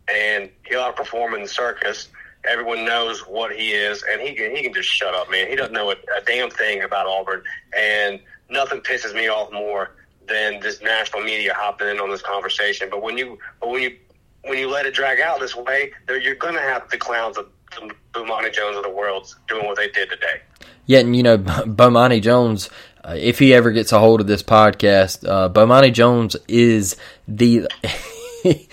and 0.08 0.50
he'll 0.66 0.80
outperform 0.80 1.34
in 1.34 1.42
the 1.42 1.48
circus. 1.48 2.08
Everyone 2.48 2.84
knows 2.84 3.20
what 3.20 3.54
he 3.54 3.72
is, 3.72 4.04
and 4.10 4.20
he 4.20 4.34
can 4.34 4.54
he 4.54 4.62
can 4.62 4.72
just 4.72 4.88
shut 4.88 5.14
up, 5.14 5.30
man. 5.30 5.48
He 5.48 5.56
doesn't 5.56 5.72
know 5.72 5.90
a, 5.90 5.94
a 5.94 6.24
damn 6.26 6.50
thing 6.50 6.82
about 6.82 7.06
Auburn, 7.06 7.42
and 7.76 8.20
nothing 8.50 8.80
pisses 8.80 9.14
me 9.14 9.28
off 9.28 9.52
more 9.52 9.90
than 10.26 10.60
this 10.60 10.80
national 10.82 11.22
media 11.22 11.52
hopping 11.54 11.88
in 11.88 12.00
on 12.00 12.10
this 12.10 12.22
conversation. 12.22 12.88
But 12.90 13.02
when 13.02 13.18
you 13.18 13.38
but 13.60 13.70
when 13.70 13.82
you 13.82 13.96
when 14.42 14.58
you 14.58 14.70
let 14.70 14.86
it 14.86 14.94
drag 14.94 15.20
out 15.20 15.40
this 15.40 15.56
way, 15.56 15.92
you're 16.08 16.34
going 16.34 16.54
to 16.54 16.60
have 16.60 16.88
the 16.90 16.98
clowns 16.98 17.38
of 17.38 17.48
the 17.74 17.94
Bomani 18.12 18.52
Jones 18.52 18.76
of 18.76 18.82
the 18.82 18.90
world 18.90 19.34
doing 19.48 19.66
what 19.66 19.76
they 19.76 19.88
did 19.88 20.10
today. 20.10 20.40
Yeah, 20.86 21.00
and 21.00 21.16
you 21.16 21.22
know, 21.22 21.38
Bomani 21.38 22.20
Jones, 22.22 22.68
uh, 23.02 23.16
if 23.18 23.38
he 23.38 23.54
ever 23.54 23.70
gets 23.70 23.92
a 23.92 23.98
hold 23.98 24.20
of 24.20 24.26
this 24.26 24.42
podcast, 24.42 25.26
uh, 25.26 25.48
Bomani 25.48 25.92
Jones 25.92 26.36
is 26.46 26.96
the 27.26 27.66
he 28.42 28.68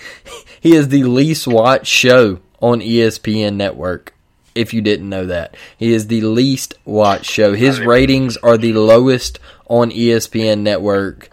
is 0.62 0.88
the 0.88 1.04
least 1.04 1.46
watched 1.46 1.86
show 1.86 2.38
on 2.62 2.80
ESPN 2.80 3.56
network. 3.56 4.14
If 4.54 4.72
you 4.72 4.80
didn't 4.80 5.08
know 5.08 5.26
that, 5.26 5.56
he 5.76 5.92
is 5.92 6.06
the 6.06 6.20
least 6.22 6.74
watched 6.84 7.30
show. 7.30 7.54
His 7.54 7.80
ratings 7.80 8.36
are 8.38 8.56
the 8.56 8.74
lowest 8.74 9.38
on 9.66 9.90
ESPN 9.90 10.60
network, 10.60 11.30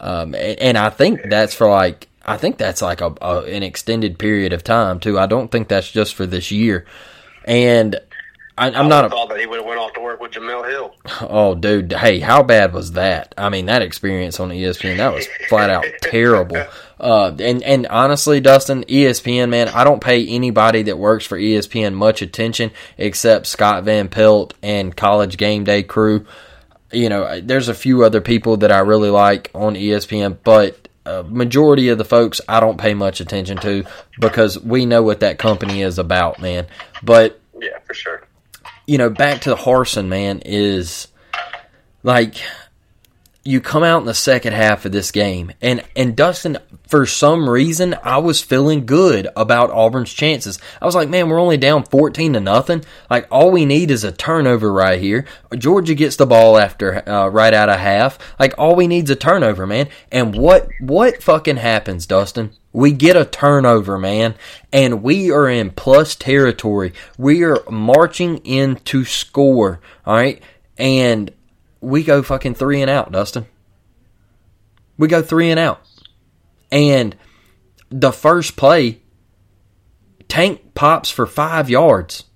um, 0.00 0.34
and, 0.34 0.58
and 0.58 0.78
I 0.78 0.90
think 0.90 1.20
that's 1.28 1.54
for 1.54 1.68
like 1.68 2.08
I 2.24 2.36
think 2.36 2.58
that's 2.58 2.82
like 2.82 3.00
a, 3.00 3.14
a, 3.22 3.44
an 3.44 3.62
extended 3.62 4.18
period 4.18 4.52
of 4.52 4.62
time 4.62 5.00
too. 5.00 5.18
I 5.18 5.26
don't 5.26 5.50
think 5.50 5.68
that's 5.68 5.90
just 5.90 6.14
for 6.14 6.26
this 6.26 6.50
year. 6.50 6.84
And 7.46 7.98
I, 8.58 8.80
am 8.80 8.88
not. 8.88 9.04
A, 9.04 9.08
thought 9.08 9.28
that 9.28 9.38
he 9.38 9.46
would 9.46 9.58
have 9.58 9.66
went 9.66 9.78
off 9.78 9.92
to 9.94 10.00
work 10.00 10.20
with 10.20 10.32
Jemele 10.32 10.68
Hill. 10.68 10.94
Oh, 11.30 11.54
dude! 11.54 11.92
Hey, 11.92 12.20
how 12.20 12.42
bad 12.42 12.72
was 12.72 12.92
that? 12.92 13.34
I 13.36 13.48
mean, 13.48 13.66
that 13.66 13.82
experience 13.82 14.40
on 14.40 14.50
ESPN 14.50 14.96
that 14.98 15.12
was 15.12 15.26
flat 15.48 15.68
out 15.68 15.84
terrible. 16.02 16.64
Uh, 17.00 17.34
and 17.38 17.62
and 17.62 17.86
honestly, 17.88 18.40
Dustin, 18.40 18.84
ESPN 18.84 19.50
man, 19.50 19.68
I 19.68 19.84
don't 19.84 20.02
pay 20.02 20.26
anybody 20.26 20.82
that 20.84 20.98
works 20.98 21.26
for 21.26 21.38
ESPN 21.38 21.94
much 21.94 22.22
attention 22.22 22.70
except 22.96 23.46
Scott 23.46 23.84
Van 23.84 24.08
Pelt 24.08 24.54
and 24.62 24.96
College 24.96 25.36
Game 25.36 25.64
Day 25.64 25.82
crew. 25.82 26.26
You 26.90 27.08
know, 27.08 27.40
there's 27.40 27.68
a 27.68 27.74
few 27.74 28.04
other 28.04 28.20
people 28.20 28.58
that 28.58 28.72
I 28.72 28.78
really 28.78 29.10
like 29.10 29.50
on 29.54 29.74
ESPN, 29.74 30.38
but 30.42 30.88
uh, 31.04 31.22
majority 31.26 31.88
of 31.88 31.98
the 31.98 32.04
folks 32.04 32.40
I 32.48 32.60
don't 32.60 32.78
pay 32.78 32.94
much 32.94 33.20
attention 33.20 33.58
to 33.58 33.84
because 34.20 34.58
we 34.58 34.86
know 34.86 35.02
what 35.02 35.20
that 35.20 35.38
company 35.38 35.82
is 35.82 35.98
about, 35.98 36.40
man. 36.40 36.66
But 37.02 37.40
yeah, 37.60 37.78
for 37.86 37.94
sure. 37.94 38.27
You 38.88 38.96
know, 38.96 39.10
back 39.10 39.42
to 39.42 39.50
the 39.50 39.56
Harsin, 39.56 40.08
man, 40.08 40.40
is 40.46 41.08
like 42.02 42.36
you 43.44 43.60
come 43.60 43.82
out 43.82 44.00
in 44.00 44.06
the 44.06 44.14
second 44.14 44.54
half 44.54 44.84
of 44.86 44.92
this 44.92 45.10
game, 45.10 45.52
and 45.60 45.84
and 45.94 46.16
Dustin, 46.16 46.56
for 46.86 47.04
some 47.04 47.48
reason, 47.48 47.94
I 48.02 48.16
was 48.16 48.42
feeling 48.42 48.86
good 48.86 49.28
about 49.36 49.70
Auburn's 49.70 50.12
chances. 50.12 50.58
I 50.80 50.86
was 50.86 50.94
like, 50.94 51.10
man, 51.10 51.28
we're 51.28 51.38
only 51.38 51.58
down 51.58 51.84
fourteen 51.84 52.32
to 52.32 52.40
nothing. 52.40 52.84
Like 53.10 53.26
all 53.30 53.50
we 53.50 53.66
need 53.66 53.90
is 53.90 54.04
a 54.04 54.12
turnover 54.12 54.72
right 54.72 55.00
here. 55.00 55.26
Georgia 55.56 55.94
gets 55.94 56.16
the 56.16 56.26
ball 56.26 56.58
after 56.58 57.06
uh, 57.08 57.28
right 57.28 57.54
out 57.54 57.68
of 57.68 57.78
half. 57.78 58.18
Like 58.38 58.54
all 58.56 58.74
we 58.74 58.86
need 58.86 59.04
is 59.04 59.10
a 59.10 59.16
turnover, 59.16 59.66
man. 59.66 59.88
And 60.10 60.34
what 60.34 60.68
what 60.80 61.22
fucking 61.22 61.58
happens, 61.58 62.06
Dustin? 62.06 62.52
We 62.78 62.92
get 62.92 63.16
a 63.16 63.24
turnover, 63.24 63.98
man, 63.98 64.36
and 64.72 65.02
we 65.02 65.32
are 65.32 65.48
in 65.48 65.70
plus 65.70 66.14
territory. 66.14 66.92
We 67.18 67.42
are 67.42 67.60
marching 67.68 68.36
in 68.44 68.76
to 68.84 69.04
score, 69.04 69.80
all 70.06 70.14
right? 70.14 70.40
And 70.78 71.32
we 71.80 72.04
go 72.04 72.22
fucking 72.22 72.54
three 72.54 72.80
and 72.80 72.88
out, 72.88 73.10
Dustin. 73.10 73.46
We 74.96 75.08
go 75.08 75.22
three 75.22 75.50
and 75.50 75.58
out. 75.58 75.80
And 76.70 77.16
the 77.90 78.12
first 78.12 78.54
play, 78.56 79.00
Tank 80.28 80.72
pops 80.74 81.10
for 81.10 81.26
five 81.26 81.68
yards. 81.68 82.26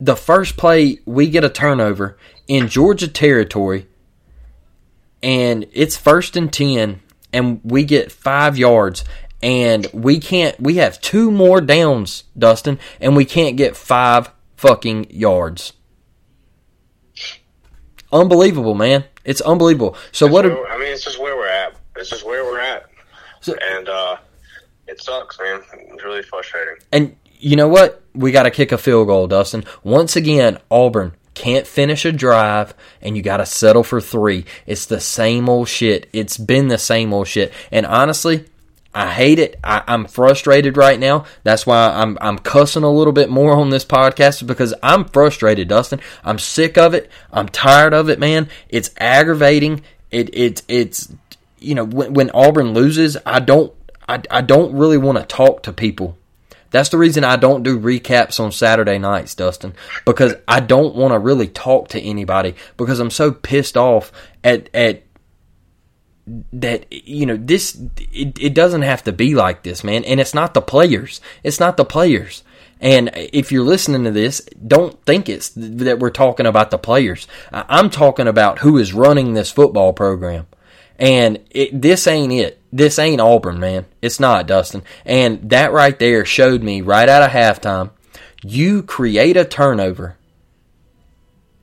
The 0.00 0.16
first 0.16 0.56
play, 0.56 1.00
we 1.04 1.28
get 1.28 1.44
a 1.44 1.50
turnover 1.50 2.16
in 2.48 2.68
Georgia 2.68 3.08
territory, 3.08 3.86
and 5.22 5.66
it's 5.72 5.94
first 5.94 6.38
and 6.38 6.50
10, 6.50 7.02
and 7.34 7.60
we 7.64 7.84
get 7.84 8.10
five 8.10 8.56
yards. 8.56 9.04
And 9.42 9.86
we 9.92 10.20
can't, 10.20 10.58
we 10.58 10.76
have 10.76 10.98
two 11.02 11.30
more 11.30 11.60
downs, 11.60 12.24
Dustin, 12.38 12.78
and 12.98 13.14
we 13.14 13.26
can't 13.26 13.58
get 13.58 13.76
five 13.76 14.30
fucking 14.56 15.10
yards. 15.10 15.74
Unbelievable, 18.10 18.74
man. 18.74 19.04
It's 19.24 19.42
unbelievable. 19.42 19.96
So 20.12 20.26
it's 20.26 20.32
what? 20.32 20.44
Where, 20.46 20.66
I 20.68 20.78
mean, 20.78 20.92
it's 20.92 21.04
just 21.04 21.20
where 21.20 21.36
we're 21.36 21.48
at. 21.48 21.74
It's 21.96 22.08
just 22.08 22.24
where 22.24 22.44
we're 22.44 22.60
at, 22.60 22.86
so, 23.40 23.54
and 23.60 23.88
uh, 23.88 24.16
it 24.88 25.00
sucks, 25.02 25.38
man. 25.38 25.60
It's 25.92 26.02
really 26.02 26.22
frustrating. 26.22 26.76
And 26.90 27.16
you 27.38 27.56
know 27.56 27.68
what? 27.68 28.02
We 28.14 28.32
got 28.32 28.44
to 28.44 28.50
kick 28.50 28.72
a 28.72 28.78
field 28.78 29.08
goal, 29.08 29.26
Dustin. 29.26 29.64
Once 29.82 30.16
again, 30.16 30.58
Auburn 30.70 31.12
can't 31.34 31.66
finish 31.66 32.04
a 32.04 32.12
drive 32.12 32.74
and 33.02 33.16
you 33.16 33.22
got 33.22 33.38
to 33.38 33.46
settle 33.46 33.82
for 33.82 34.00
three. 34.00 34.44
It's 34.66 34.86
the 34.86 35.00
same 35.00 35.48
old 35.48 35.68
shit. 35.68 36.08
It's 36.12 36.38
been 36.38 36.68
the 36.68 36.78
same 36.78 37.12
old 37.12 37.28
shit. 37.28 37.52
And 37.70 37.84
honestly, 37.84 38.46
I 38.94 39.10
hate 39.10 39.40
it. 39.40 39.58
I, 39.64 39.82
am 39.88 40.06
frustrated 40.06 40.76
right 40.76 40.98
now. 40.98 41.24
That's 41.42 41.66
why 41.66 41.88
I'm 41.88 42.16
I'm 42.20 42.38
cussing 42.38 42.84
a 42.84 42.92
little 42.92 43.12
bit 43.12 43.28
more 43.28 43.54
on 43.54 43.70
this 43.70 43.84
podcast 43.84 44.46
because 44.46 44.72
I'm 44.82 45.04
frustrated, 45.06 45.68
Dustin. 45.68 46.00
I'm 46.22 46.38
sick 46.38 46.78
of 46.78 46.94
it. 46.94 47.10
I'm 47.32 47.48
tired 47.48 47.92
of 47.92 48.08
it, 48.08 48.20
man. 48.20 48.48
It's 48.68 48.90
aggravating. 48.98 49.82
It 50.12 50.32
it 50.32 50.62
it's 50.68 51.12
you 51.58 51.74
know 51.74 51.84
when, 51.84 52.14
when 52.14 52.30
Auburn 52.30 52.72
loses, 52.72 53.16
I 53.26 53.40
don't 53.40 53.72
I, 54.08 54.22
I 54.30 54.42
don't 54.42 54.74
really 54.76 54.98
want 54.98 55.18
to 55.18 55.24
talk 55.24 55.64
to 55.64 55.72
people. 55.72 56.16
That's 56.74 56.88
the 56.88 56.98
reason 56.98 57.22
I 57.22 57.36
don't 57.36 57.62
do 57.62 57.78
recaps 57.78 58.40
on 58.40 58.50
Saturday 58.50 58.98
nights, 58.98 59.36
Dustin, 59.36 59.74
because 60.04 60.34
I 60.48 60.58
don't 60.58 60.96
want 60.96 61.12
to 61.12 61.20
really 61.20 61.46
talk 61.46 61.86
to 61.90 62.00
anybody 62.00 62.56
because 62.76 62.98
I'm 62.98 63.12
so 63.12 63.30
pissed 63.30 63.76
off 63.76 64.10
at 64.42 64.70
at 64.74 65.04
that 66.52 66.92
you 66.92 67.26
know 67.26 67.36
this 67.36 67.80
it, 68.10 68.36
it 68.40 68.54
doesn't 68.54 68.82
have 68.82 69.04
to 69.04 69.12
be 69.12 69.36
like 69.36 69.62
this 69.62 69.84
man. 69.84 70.02
And 70.02 70.18
it's 70.18 70.34
not 70.34 70.52
the 70.52 70.60
players. 70.60 71.20
It's 71.44 71.60
not 71.60 71.76
the 71.76 71.84
players. 71.84 72.42
And 72.80 73.08
if 73.14 73.52
you're 73.52 73.62
listening 73.62 74.02
to 74.02 74.10
this 74.10 74.40
don't 74.66 75.00
think 75.04 75.28
it's 75.28 75.50
that 75.54 76.00
we're 76.00 76.10
talking 76.10 76.44
about 76.44 76.72
the 76.72 76.78
players. 76.78 77.28
I'm 77.52 77.88
talking 77.88 78.26
about 78.26 78.58
who 78.58 78.78
is 78.78 78.92
running 78.92 79.34
this 79.34 79.52
football 79.52 79.92
program 79.92 80.48
and 80.98 81.40
it, 81.50 81.80
this 81.80 82.06
ain't 82.06 82.32
it. 82.32 82.60
This 82.72 82.98
ain't 82.98 83.20
auburn 83.20 83.60
man. 83.60 83.86
It's 84.02 84.18
not 84.18 84.46
dustin. 84.46 84.82
And 85.04 85.50
that 85.50 85.72
right 85.72 85.98
there 85.98 86.24
showed 86.24 86.62
me 86.62 86.80
right 86.80 87.08
out 87.08 87.22
of 87.22 87.30
halftime 87.30 87.90
you 88.44 88.82
create 88.82 89.36
a 89.36 89.44
turnover 89.44 90.16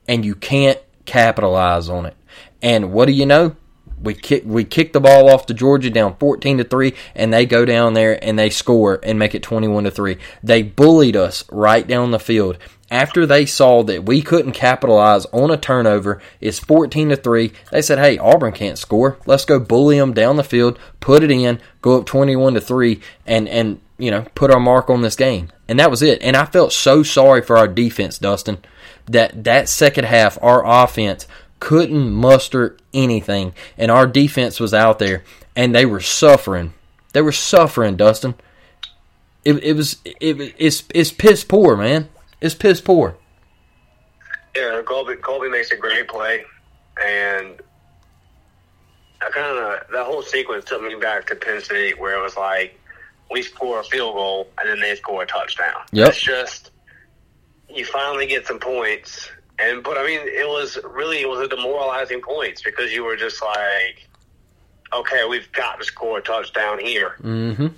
and 0.08 0.24
you 0.24 0.34
can't 0.34 0.80
capitalize 1.04 1.88
on 1.88 2.06
it. 2.06 2.16
And 2.60 2.92
what 2.92 3.06
do 3.06 3.12
you 3.12 3.24
know? 3.24 3.56
We 4.02 4.14
kick 4.14 4.42
we 4.44 4.64
kick 4.64 4.92
the 4.92 5.00
ball 5.00 5.30
off 5.30 5.46
to 5.46 5.54
Georgia 5.54 5.88
down 5.88 6.16
14 6.16 6.58
to 6.58 6.64
3 6.64 6.92
and 7.14 7.32
they 7.32 7.46
go 7.46 7.64
down 7.64 7.94
there 7.94 8.22
and 8.24 8.36
they 8.36 8.50
score 8.50 8.98
and 9.04 9.16
make 9.16 9.36
it 9.36 9.44
21 9.44 9.84
to 9.84 9.92
3. 9.92 10.18
They 10.42 10.62
bullied 10.62 11.14
us 11.14 11.44
right 11.52 11.86
down 11.86 12.10
the 12.10 12.18
field. 12.18 12.58
After 12.92 13.24
they 13.24 13.46
saw 13.46 13.82
that 13.84 14.04
we 14.04 14.20
couldn't 14.20 14.52
capitalize 14.52 15.24
on 15.32 15.50
a 15.50 15.56
turnover, 15.56 16.20
it's 16.42 16.58
14 16.58 17.08
to 17.08 17.16
3. 17.16 17.50
They 17.70 17.80
said, 17.80 17.98
"Hey, 17.98 18.18
Auburn 18.18 18.52
can't 18.52 18.76
score. 18.76 19.16
Let's 19.24 19.46
go 19.46 19.58
bully 19.58 19.98
them 19.98 20.12
down 20.12 20.36
the 20.36 20.44
field, 20.44 20.78
put 21.00 21.24
it 21.24 21.30
in, 21.30 21.58
go 21.80 21.96
up 21.96 22.04
21 22.04 22.52
to 22.52 22.60
3 22.60 23.00
and 23.26 23.48
and 23.48 23.80
you 23.96 24.10
know, 24.10 24.26
put 24.34 24.50
our 24.50 24.60
mark 24.60 24.90
on 24.90 25.00
this 25.00 25.16
game." 25.16 25.48
And 25.68 25.80
that 25.80 25.90
was 25.90 26.02
it. 26.02 26.20
And 26.20 26.36
I 26.36 26.44
felt 26.44 26.70
so 26.70 27.02
sorry 27.02 27.40
for 27.40 27.56
our 27.56 27.66
defense, 27.66 28.18
Dustin, 28.18 28.58
that 29.06 29.44
that 29.44 29.70
second 29.70 30.04
half 30.04 30.38
our 30.42 30.62
offense 30.62 31.26
couldn't 31.60 32.10
muster 32.10 32.76
anything, 32.92 33.54
and 33.78 33.90
our 33.90 34.06
defense 34.06 34.60
was 34.60 34.74
out 34.74 34.98
there, 34.98 35.24
and 35.56 35.74
they 35.74 35.86
were 35.86 36.00
suffering. 36.00 36.74
They 37.14 37.22
were 37.22 37.32
suffering, 37.32 37.96
Dustin. 37.96 38.34
It, 39.46 39.64
it 39.64 39.76
was 39.76 39.96
it, 40.04 40.54
it's 40.58 40.84
it's 40.94 41.10
piss 41.10 41.42
poor, 41.42 41.74
man. 41.74 42.10
It's 42.42 42.54
piss 42.54 42.80
poor. 42.80 43.16
Yeah, 44.54 44.82
Colby 44.84 45.16
Colby 45.16 45.48
makes 45.48 45.70
a 45.70 45.76
great 45.76 46.08
play, 46.08 46.44
and 47.02 47.60
I 49.22 49.30
kind 49.30 49.58
of 49.58 49.90
that 49.92 50.04
whole 50.04 50.22
sequence 50.22 50.66
took 50.66 50.82
me 50.82 50.94
back 50.96 51.26
to 51.28 51.36
Penn 51.36 51.62
State, 51.62 51.98
where 51.98 52.18
it 52.18 52.22
was 52.22 52.36
like 52.36 52.78
we 53.30 53.40
score 53.40 53.80
a 53.80 53.84
field 53.84 54.14
goal 54.14 54.48
and 54.58 54.68
then 54.68 54.80
they 54.80 54.94
score 54.96 55.22
a 55.22 55.26
touchdown. 55.26 55.80
Yep. 55.92 56.08
It's 56.08 56.20
just 56.20 56.70
you 57.70 57.86
finally 57.86 58.26
get 58.26 58.46
some 58.46 58.58
points 58.58 59.30
and 59.62 59.82
but 59.82 59.96
I 59.96 60.04
mean, 60.06 60.20
it 60.22 60.48
was 60.48 60.78
really 60.84 61.20
it 61.20 61.28
was 61.28 61.40
a 61.40 61.48
demoralizing 61.48 62.20
points 62.20 62.62
because 62.62 62.92
you 62.92 63.04
were 63.04 63.16
just 63.16 63.42
like, 63.42 64.08
okay, 64.92 65.24
we've 65.28 65.50
got 65.52 65.78
to 65.78 65.84
score 65.84 66.18
a 66.18 66.22
touchdown 66.22 66.78
here, 66.78 67.16
mm-hmm. 67.22 67.68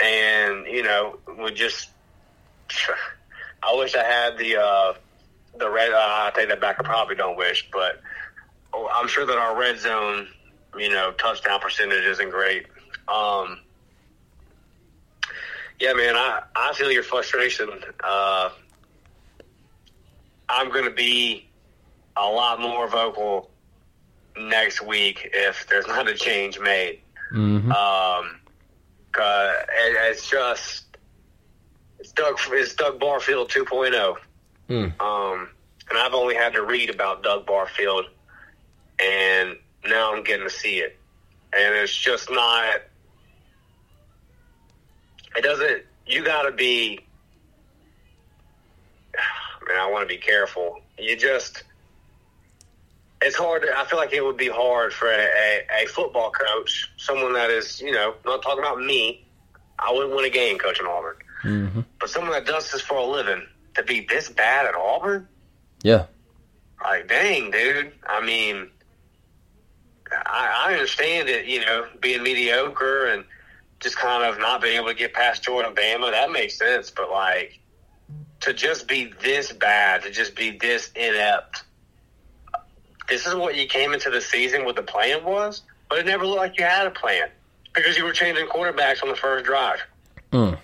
and 0.00 0.66
you 0.66 0.82
know, 0.82 1.18
we 1.38 1.52
just. 1.52 1.90
I 3.66 3.74
wish 3.76 3.94
I 3.94 4.04
had 4.04 4.38
the 4.38 4.56
uh, 4.56 4.94
the 5.58 5.70
red. 5.70 5.92
Uh, 5.92 5.96
I 5.96 6.32
take 6.34 6.48
that 6.48 6.60
back. 6.60 6.76
I 6.78 6.82
probably 6.82 7.16
don't 7.16 7.36
wish, 7.36 7.68
but 7.72 8.00
I'm 8.74 9.08
sure 9.08 9.24
that 9.26 9.36
our 9.36 9.58
red 9.58 9.78
zone, 9.78 10.28
you 10.76 10.90
know, 10.90 11.12
touchdown 11.12 11.60
percentage 11.60 12.04
isn't 12.04 12.30
great. 12.30 12.66
Um, 13.08 13.60
yeah, 15.80 15.92
man, 15.92 16.16
I 16.16 16.42
I 16.54 16.72
feel 16.74 16.90
your 16.90 17.02
frustration. 17.02 17.68
Uh, 18.02 18.50
I'm 20.48 20.70
going 20.70 20.84
to 20.84 20.90
be 20.90 21.48
a 22.16 22.28
lot 22.28 22.60
more 22.60 22.88
vocal 22.88 23.50
next 24.36 24.82
week 24.82 25.30
if 25.32 25.66
there's 25.68 25.86
not 25.86 26.08
a 26.08 26.14
change 26.14 26.58
made. 26.58 27.00
Mm-hmm. 27.32 27.72
Um, 27.72 28.40
cause 29.12 29.54
it, 29.68 29.96
it's 30.10 30.28
just 30.28 30.84
it's 32.04 32.12
Doug 32.12 32.38
it's 32.50 32.74
Doug 32.74 33.00
Barfield 33.00 33.50
2.0. 33.50 34.16
Mm. 34.68 35.00
Um, 35.00 35.48
and 35.88 35.98
I've 35.98 36.14
only 36.14 36.34
had 36.34 36.52
to 36.52 36.62
read 36.62 36.90
about 36.90 37.22
Doug 37.22 37.46
Barfield 37.46 38.06
and 38.98 39.56
now 39.84 40.14
I'm 40.14 40.22
getting 40.22 40.46
to 40.46 40.54
see 40.54 40.78
it, 40.78 40.96
and 41.52 41.74
it's 41.74 41.94
just 41.94 42.30
not. 42.30 42.82
It 45.36 45.42
doesn't. 45.42 45.82
You 46.06 46.24
got 46.24 46.42
to 46.42 46.52
be. 46.52 47.00
Man, 49.68 49.78
I 49.78 49.90
want 49.90 50.08
to 50.08 50.14
be 50.14 50.20
careful. 50.20 50.80
You 50.98 51.16
just. 51.16 51.64
It's 53.22 53.36
hard. 53.36 53.62
To, 53.62 53.68
I 53.76 53.84
feel 53.86 53.98
like 53.98 54.12
it 54.12 54.22
would 54.22 54.36
be 54.36 54.48
hard 54.48 54.92
for 54.92 55.08
a, 55.10 55.16
a, 55.16 55.84
a 55.84 55.86
football 55.86 56.30
coach, 56.30 56.92
someone 56.98 57.32
that 57.32 57.50
is, 57.50 57.80
you 57.80 57.90
know, 57.90 58.14
not 58.26 58.42
talking 58.42 58.58
about 58.58 58.80
me. 58.80 59.24
I 59.78 59.90
wouldn't 59.92 60.14
win 60.14 60.26
a 60.26 60.30
game 60.30 60.58
coaching 60.58 60.86
Auburn, 60.86 61.16
Mm-hmm. 61.44 61.80
but 62.00 62.08
someone 62.10 62.32
that 62.32 62.46
does 62.46 62.70
this 62.72 62.80
for 62.80 62.96
a 62.96 63.04
living 63.04 63.46
to 63.74 63.82
be 63.82 64.06
this 64.08 64.28
bad 64.28 64.66
at 64.66 64.74
Auburn, 64.74 65.28
Yeah. 65.82 66.06
like, 66.82 67.08
dang, 67.08 67.50
dude. 67.50 67.92
I 68.06 68.24
mean, 68.24 68.70
I, 70.10 70.66
I 70.68 70.72
understand 70.72 71.28
it, 71.28 71.46
you 71.46 71.60
know, 71.60 71.86
being 72.00 72.22
mediocre 72.22 73.06
and 73.06 73.24
just 73.80 73.96
kind 73.96 74.22
of 74.24 74.38
not 74.38 74.62
being 74.62 74.76
able 74.76 74.88
to 74.88 74.94
get 74.94 75.12
past 75.12 75.42
Jordan 75.42 75.74
Bama. 75.74 76.10
That 76.12 76.30
makes 76.30 76.56
sense. 76.58 76.90
But, 76.90 77.10
like, 77.10 77.58
to 78.40 78.52
just 78.52 78.86
be 78.86 79.12
this 79.22 79.52
bad, 79.52 80.02
to 80.02 80.10
just 80.10 80.36
be 80.36 80.56
this 80.56 80.90
inept, 80.94 81.64
this 83.08 83.26
is 83.26 83.34
what 83.34 83.54
you 83.56 83.66
came 83.66 83.92
into 83.92 84.08
the 84.10 84.20
season 84.20 84.64
with 84.64 84.76
the 84.76 84.82
plan 84.82 85.24
was, 85.24 85.62
but 85.90 85.98
it 85.98 86.06
never 86.06 86.24
looked 86.26 86.38
like 86.38 86.58
you 86.58 86.64
had 86.64 86.86
a 86.86 86.90
plan 86.90 87.28
because 87.74 87.96
you 87.98 88.04
were 88.04 88.12
changing 88.12 88.46
quarterbacks 88.46 89.02
on 89.02 89.08
the 89.08 89.16
first 89.16 89.44
drive. 89.44 89.80
Mm. 90.32 90.58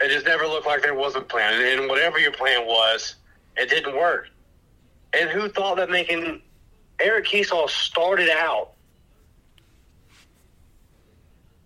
It 0.00 0.10
just 0.10 0.26
never 0.26 0.46
looked 0.46 0.66
like 0.66 0.82
there 0.82 0.94
was 0.94 1.16
a 1.16 1.20
plan. 1.20 1.60
And- 1.60 1.88
whatever 1.88 2.18
your 2.18 2.32
plan 2.32 2.66
was, 2.66 3.16
it 3.56 3.68
didn't 3.68 3.96
work. 3.96 4.28
And 5.12 5.28
who 5.30 5.48
thought 5.48 5.76
that 5.78 5.90
making 5.90 6.42
Eric 7.00 7.26
Kiesau 7.26 7.68
started 7.68 8.28
out 8.30 8.72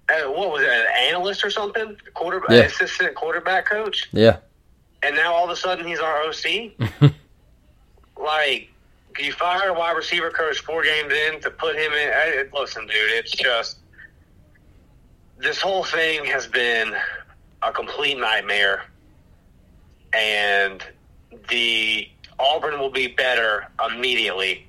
uh, 0.09 0.31
what 0.31 0.51
was 0.51 0.63
it, 0.63 0.69
an 0.69 0.87
analyst 1.09 1.45
or 1.45 1.51
something? 1.51 1.97
Quarterback, 2.15 2.51
Yeah. 2.51 2.57
assistant 2.65 3.15
quarterback 3.15 3.65
coach? 3.67 4.09
Yeah. 4.13 4.39
And 5.03 5.17
now 5.17 5.33
all 5.33 5.45
of 5.45 5.51
a 5.51 5.57
sudden 5.57 5.87
he's 5.87 6.01
our 6.01 6.23
OC? 6.25 6.73
like, 8.17 8.69
you 9.19 9.33
fire 9.33 9.69
a 9.69 9.73
wide 9.75 9.97
receiver 9.97 10.31
coach 10.31 10.61
four 10.61 10.83
games 10.83 11.13
in 11.13 11.41
to 11.41 11.51
put 11.51 11.77
him 11.77 11.93
in. 11.93 12.11
I, 12.15 12.45
listen, 12.53 12.87
dude, 12.87 13.11
it's 13.13 13.31
just 13.33 13.79
this 15.39 15.61
whole 15.61 15.85
thing 15.85 16.25
has 16.27 16.47
been 16.47 16.95
a 17.63 17.73
complete 17.73 18.19
nightmare, 18.19 18.85
and 20.13 20.85
the 21.49 22.09
Auburn 22.39 22.79
will 22.79 22.91
be 22.91 23.09
better 23.09 23.69
immediately 23.91 24.67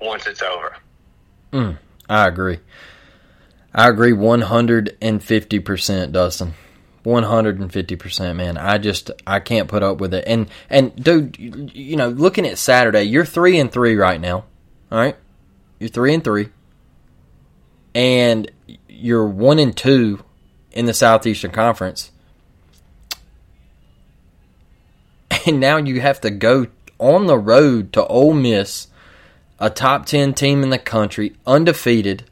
once 0.00 0.26
it's 0.26 0.42
over. 0.42 0.76
Mm, 1.52 1.76
I 2.08 2.28
agree. 2.28 2.58
I 3.74 3.88
agree 3.88 4.12
150%, 4.12 6.12
Dustin. 6.12 6.54
150%, 7.04 8.36
man. 8.36 8.56
I 8.56 8.78
just 8.78 9.10
I 9.26 9.40
can't 9.40 9.68
put 9.68 9.82
up 9.82 9.98
with 9.98 10.14
it. 10.14 10.24
And 10.26 10.48
and 10.70 10.94
dude, 10.94 11.36
you, 11.38 11.96
know, 11.96 12.08
looking 12.08 12.46
at 12.46 12.58
Saturday, 12.58 13.02
you're 13.02 13.24
3 13.24 13.58
and 13.58 13.72
3 13.72 13.96
right 13.96 14.20
now. 14.20 14.44
All 14.90 14.98
right? 14.98 15.16
You're 15.80 15.88
3 15.88 16.14
and 16.14 16.24
3. 16.24 16.48
And 17.94 18.50
you're 18.88 19.26
1 19.26 19.58
and 19.58 19.76
2 19.76 20.24
in 20.70 20.86
the 20.86 20.94
Southeastern 20.94 21.50
Conference. 21.50 22.11
And 25.46 25.58
now 25.58 25.76
you 25.76 26.00
have 26.00 26.20
to 26.20 26.30
go 26.30 26.68
on 26.98 27.26
the 27.26 27.38
road 27.38 27.92
to 27.94 28.06
Ole 28.06 28.34
Miss 28.34 28.88
a 29.62 29.70
top 29.70 30.06
10 30.06 30.34
team 30.34 30.64
in 30.64 30.70
the 30.70 30.78
country, 30.78 31.36
undefeated, 31.46 32.24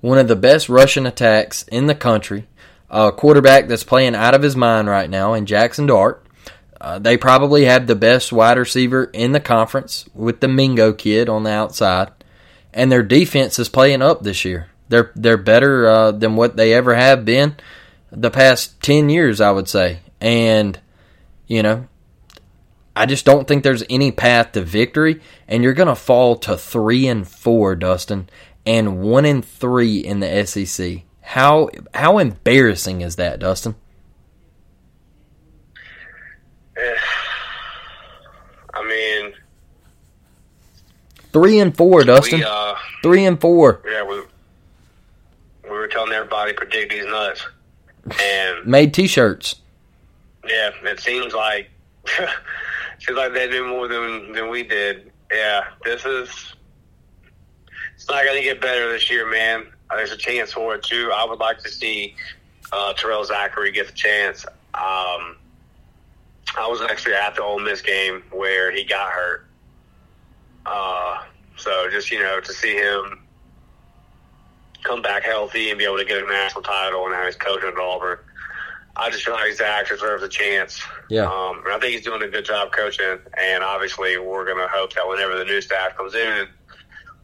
one 0.00 0.18
of 0.18 0.28
the 0.28 0.36
best 0.36 0.68
rushing 0.68 1.04
attacks 1.04 1.64
in 1.64 1.86
the 1.86 1.96
country, 1.96 2.46
a 2.88 3.10
quarterback 3.10 3.66
that's 3.66 3.82
playing 3.82 4.14
out 4.14 4.34
of 4.34 4.42
his 4.42 4.54
mind 4.54 4.88
right 4.88 5.10
now 5.10 5.34
in 5.34 5.46
Jackson 5.46 5.86
Dart. 5.86 6.24
Uh, 6.80 7.00
they 7.00 7.16
probably 7.16 7.64
have 7.64 7.88
the 7.88 7.96
best 7.96 8.32
wide 8.32 8.56
receiver 8.56 9.04
in 9.12 9.32
the 9.32 9.40
conference 9.40 10.08
with 10.14 10.38
the 10.38 10.46
Mingo 10.46 10.92
kid 10.92 11.28
on 11.28 11.42
the 11.42 11.50
outside, 11.50 12.12
and 12.72 12.90
their 12.90 13.02
defense 13.02 13.58
is 13.58 13.68
playing 13.68 14.00
up 14.00 14.22
this 14.22 14.44
year. 14.44 14.68
They're 14.88 15.10
they're 15.16 15.36
better 15.36 15.88
uh, 15.88 16.12
than 16.12 16.36
what 16.36 16.56
they 16.56 16.72
ever 16.72 16.94
have 16.94 17.24
been 17.24 17.56
the 18.12 18.30
past 18.30 18.80
ten 18.80 19.10
years, 19.10 19.40
I 19.40 19.50
would 19.50 19.68
say. 19.68 19.98
And 20.20 20.78
you 21.48 21.62
know, 21.62 21.86
I 22.96 23.06
just 23.06 23.24
don't 23.24 23.46
think 23.48 23.62
there's 23.62 23.84
any 23.88 24.10
path 24.12 24.52
to 24.52 24.62
victory, 24.62 25.20
and 25.48 25.62
you're 25.62 25.72
going 25.74 25.88
to 25.88 25.94
fall 25.94 26.36
to 26.38 26.56
three 26.56 27.06
and 27.06 27.26
four, 27.26 27.74
Dustin, 27.76 28.28
and 28.66 29.00
one 29.00 29.24
and 29.24 29.44
three 29.44 29.98
in 29.98 30.20
the 30.20 30.44
SEC. 30.46 31.02
How 31.20 31.70
how 31.94 32.18
embarrassing 32.18 33.00
is 33.02 33.16
that, 33.16 33.38
Dustin? 33.38 33.74
I 38.74 38.84
mean, 38.86 39.32
Three 41.32 41.60
and 41.60 41.76
four, 41.76 42.02
Dustin. 42.02 42.40
we 42.40 42.44
uh, 42.44 42.74
Three 43.02 43.24
and 43.24 43.40
four. 43.40 43.82
yeah, 43.88 44.02
we 44.04 44.20
we 45.64 45.70
were 45.70 45.86
telling 45.88 46.12
everybody 46.12 46.52
predict 46.52 46.90
these 46.92 47.06
nuts, 47.06 47.46
and 48.20 48.66
Made 48.66 48.92
T-shirts. 48.94 49.56
yeah, 50.48 50.70
it 50.84 50.98
seems 51.00 51.32
like 51.32 51.70
seems 52.98 53.16
like 53.16 53.32
they 53.32 53.48
knew 53.48 53.66
more 53.66 53.88
than 53.88 54.32
than 54.32 54.48
we 54.48 54.62
did. 54.62 55.10
Yeah, 55.32 55.64
this 55.84 56.04
is 56.04 56.54
it's 57.94 58.08
not 58.08 58.24
going 58.24 58.36
to 58.36 58.42
get 58.42 58.60
better 58.60 58.90
this 58.92 59.10
year, 59.10 59.30
man. 59.30 59.66
Uh, 59.90 59.96
There's 59.96 60.12
a 60.12 60.16
chance 60.16 60.52
for 60.52 60.74
it 60.74 60.82
too. 60.82 61.10
I 61.14 61.24
would 61.24 61.38
like 61.38 61.58
to 61.60 61.68
see 61.68 62.14
uh, 62.72 62.92
Terrell 62.94 63.24
Zachary 63.24 63.72
get 63.72 63.86
the 63.86 63.92
chance. 63.92 64.44
Um, 64.74 65.36
I 66.56 66.66
was 66.68 66.80
actually 66.80 67.14
at 67.14 67.34
the 67.34 67.42
Ole 67.42 67.60
Miss 67.60 67.82
game 67.82 68.22
where 68.30 68.72
he 68.72 68.84
got 68.84 69.10
hurt. 69.12 69.46
Uh, 70.66 71.24
so 71.56 71.88
just 71.90 72.10
you 72.10 72.18
know 72.18 72.40
to 72.40 72.52
see 72.52 72.74
him 72.74 73.20
come 74.82 75.02
back 75.02 75.22
healthy 75.22 75.70
and 75.70 75.78
be 75.78 75.84
able 75.84 75.98
to 75.98 76.04
get 76.04 76.22
a 76.22 76.26
national 76.26 76.62
title 76.62 77.04
and 77.04 77.12
now 77.12 77.24
he's 77.26 77.36
coaching 77.36 77.68
at 77.68 77.78
Auburn. 77.78 78.18
I 78.96 79.10
just 79.10 79.24
feel 79.24 79.34
like 79.34 79.52
Zach 79.52 79.88
deserves 79.88 80.22
a 80.22 80.28
chance. 80.28 80.82
Yeah. 81.08 81.22
Um, 81.22 81.62
and 81.64 81.72
I 81.72 81.78
think 81.78 81.94
he's 81.94 82.04
doing 82.04 82.22
a 82.22 82.28
good 82.28 82.44
job 82.44 82.72
coaching. 82.72 83.18
And 83.38 83.62
obviously, 83.62 84.18
we're 84.18 84.44
going 84.44 84.58
to 84.58 84.68
hope 84.68 84.94
that 84.94 85.08
whenever 85.08 85.38
the 85.38 85.44
new 85.44 85.60
staff 85.60 85.96
comes 85.96 86.14
in, 86.14 86.48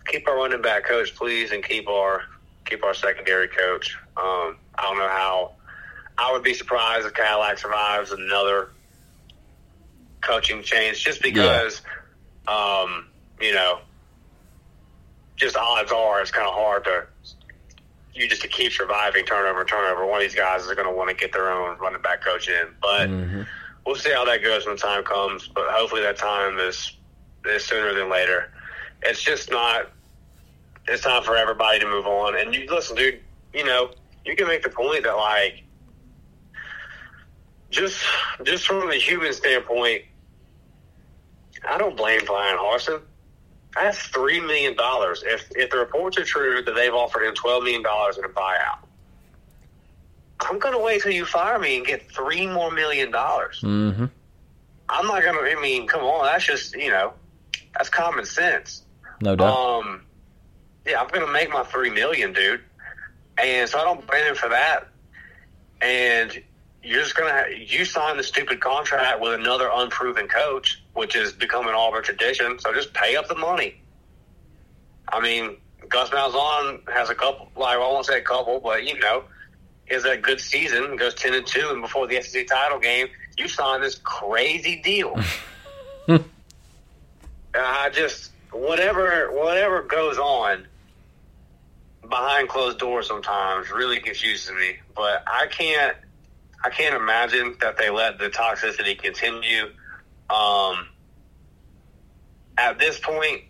keep 0.07 0.29
our 0.29 0.37
running 0.37 0.63
back 0.63 0.85
coach, 0.85 1.15
please, 1.15 1.53
and 1.53 1.65
keep 1.65 1.89
our 1.89 2.23
keep 2.65 2.85
our 2.85 2.95
secondary 2.95 3.49
coach. 3.49 3.97
Um, 4.17 4.57
I 4.75 4.83
don't 4.83 4.99
know 4.99 5.09
how. 5.09 5.53
I 6.19 6.33
would 6.33 6.43
be 6.43 6.55
surprised 6.55 7.07
if 7.07 7.13
Cadillac 7.15 7.59
survives 7.59 8.11
another 8.11 8.71
coaching 10.23 10.63
change, 10.63 11.05
just 11.05 11.23
because, 11.23 11.83
um, 12.49 13.09
you 13.41 13.53
know, 13.53 13.81
just 15.37 15.57
odds 15.57 15.93
are 15.93 16.23
it's 16.23 16.31
kind 16.31 16.49
of 16.49 16.55
hard 16.55 16.85
to 16.85 17.07
you 18.17 18.29
just 18.29 18.43
to 18.43 18.49
keep 18.49 18.73
surviving 18.73 19.25
turnover 19.25 19.61
and 19.61 19.69
turnover. 19.69 20.07
One 20.07 20.17
of 20.17 20.23
these 20.23 20.35
guys 20.35 20.63
is 20.63 20.73
going 20.73 20.89
to 20.89 20.93
want 20.93 21.11
to 21.11 21.17
get 21.17 21.33
their 21.33 21.51
own 21.51 21.79
running 21.79 22.03
back 22.03 22.23
coach 22.25 22.49
in, 22.49 22.69
but 22.81 23.09
mm-hmm. 23.09 23.43
we'll 23.85 23.97
see 23.97 24.13
how 24.13 24.25
that 24.25 24.43
goes 24.43 24.67
when 24.67 24.77
the 24.77 24.81
time 24.81 25.05
comes. 25.05 25.49
But 25.49 25.67
hopefully 25.69 26.03
that 26.03 26.17
time 26.17 26.59
is 26.59 26.93
is 27.45 27.65
sooner 27.65 27.95
than 27.95 28.11
later. 28.11 28.53
It's 29.03 29.23
just 29.23 29.51
not. 29.51 29.91
It's 30.89 31.03
time 31.03 31.23
for 31.23 31.37
everybody 31.37 31.81
to 31.81 31.87
move 31.87 32.07
on. 32.07 32.39
And 32.39 32.55
you 32.55 32.67
listen, 32.71 32.97
dude. 32.97 33.21
You 33.53 33.65
know, 33.65 33.91
you 34.25 34.37
can 34.37 34.47
make 34.47 34.63
the 34.63 34.69
point 34.69 35.05
that 35.05 35.17
like, 35.17 35.63
just 37.71 38.03
just 38.43 38.67
from 38.67 38.91
a 38.91 38.95
human 38.95 39.33
standpoint, 39.33 40.03
I 41.67 41.79
don't 41.79 41.97
blame 41.97 42.25
Bryan 42.25 42.59
Harsin. 42.59 43.01
That's 43.77 43.99
three 43.99 44.41
million 44.41 44.75
dollars. 44.75 45.23
If 45.25 45.51
if 45.55 45.71
the 45.71 45.79
reports 45.79 46.17
are 46.19 46.25
true 46.25 46.63
that 46.63 46.75
they've 46.75 46.95
offered 46.95 47.25
him 47.25 47.35
twelve 47.35 47.63
million 47.63 47.83
dollars 47.83 48.17
in 48.17 48.25
a 48.25 48.29
buyout, 48.29 48.79
I'm 50.41 50.59
gonna 50.59 50.81
wait 50.81 51.03
till 51.03 51.13
you 51.13 51.27
fire 51.27 51.59
me 51.59 51.77
and 51.77 51.87
get 51.87 52.11
three 52.11 52.47
more 52.47 52.71
million 52.71 53.11
dollars. 53.11 53.61
Mm-hmm. 53.63 54.07
I'm 54.89 55.07
not 55.07 55.23
gonna. 55.23 55.41
I 55.41 55.61
mean, 55.61 55.87
come 55.87 56.03
on. 56.03 56.25
That's 56.25 56.45
just 56.45 56.75
you 56.75 56.91
know, 56.91 57.13
that's 57.75 57.91
common 57.91 58.25
sense. 58.25 58.83
No 59.21 59.37
doubt. 59.37 59.55
Um, 59.55 60.03
yeah, 60.87 61.01
I'm 61.01 61.09
gonna 61.09 61.31
make 61.31 61.51
my 61.51 61.65
three 61.65 61.91
million, 61.91 62.33
dude, 62.33 62.63
and 63.37 63.69
so 63.69 63.79
I 63.79 63.85
don't 63.85 64.07
blame 64.07 64.25
him 64.25 64.37
for 64.37 64.49
that. 64.49 64.89
And 65.83 66.43
you're 66.83 67.03
just 67.03 67.15
gonna 67.15 67.45
you 67.55 67.85
sign 67.85 68.17
the 68.17 68.23
stupid 68.23 68.61
contract 68.61 69.21
with 69.21 69.35
another 69.35 69.69
unproven 69.73 70.29
coach, 70.29 70.83
which 70.97 71.15
has 71.15 71.33
become 71.33 71.69
an 71.69 71.75
Auburn 71.75 72.03
tradition. 72.03 72.59
So 72.59 72.73
just 72.73 72.93
pay 72.95 73.17
up 73.17 73.29
the 73.29 73.35
money. 73.35 73.81
I 75.09 75.21
mean, 75.21 75.59
Gus 75.89 76.11
Malzahn 76.11 76.89
has 76.91 77.11
a 77.11 77.15
couple. 77.15 77.51
Like 77.55 77.77
I 77.77 77.79
won't 77.79 78.07
say 78.07 78.19
a 78.19 78.23
couple, 78.23 78.59
but 78.61 78.85
you 78.85 78.99
know, 78.99 79.25
has 79.91 80.05
a 80.05 80.17
good 80.17 80.41
season. 80.41 80.97
Goes 80.97 81.15
ten 81.15 81.35
and 81.35 81.47
two, 81.47 81.69
and 81.71 81.83
before 81.83 82.07
the 82.07 82.21
SEC 82.23 82.47
title 82.47 82.79
game, 82.79 83.09
you 83.37 83.47
sign 83.47 83.83
this 83.83 83.97
crazy 83.97 84.81
deal. 84.83 85.21
I 87.55 87.91
just 87.91 88.33
whatever 88.53 89.31
whatever 89.33 89.83
goes 89.83 90.19
on 90.19 90.67
behind 92.09 92.49
closed 92.49 92.79
doors 92.79 93.07
sometimes 93.07 93.71
really 93.71 94.01
confuses 94.01 94.51
me. 94.53 94.77
But 94.95 95.23
I 95.27 95.47
can't 95.47 95.97
I 96.65 96.71
can't 96.71 96.95
imagine 96.95 97.57
that 97.61 97.77
they 97.77 97.91
let 97.91 98.19
the 98.19 98.29
toxicity 98.29 98.99
continue. 98.99 99.67
Um, 100.31 100.89
at 102.59 102.79
this 102.79 102.99
point, 102.99 103.43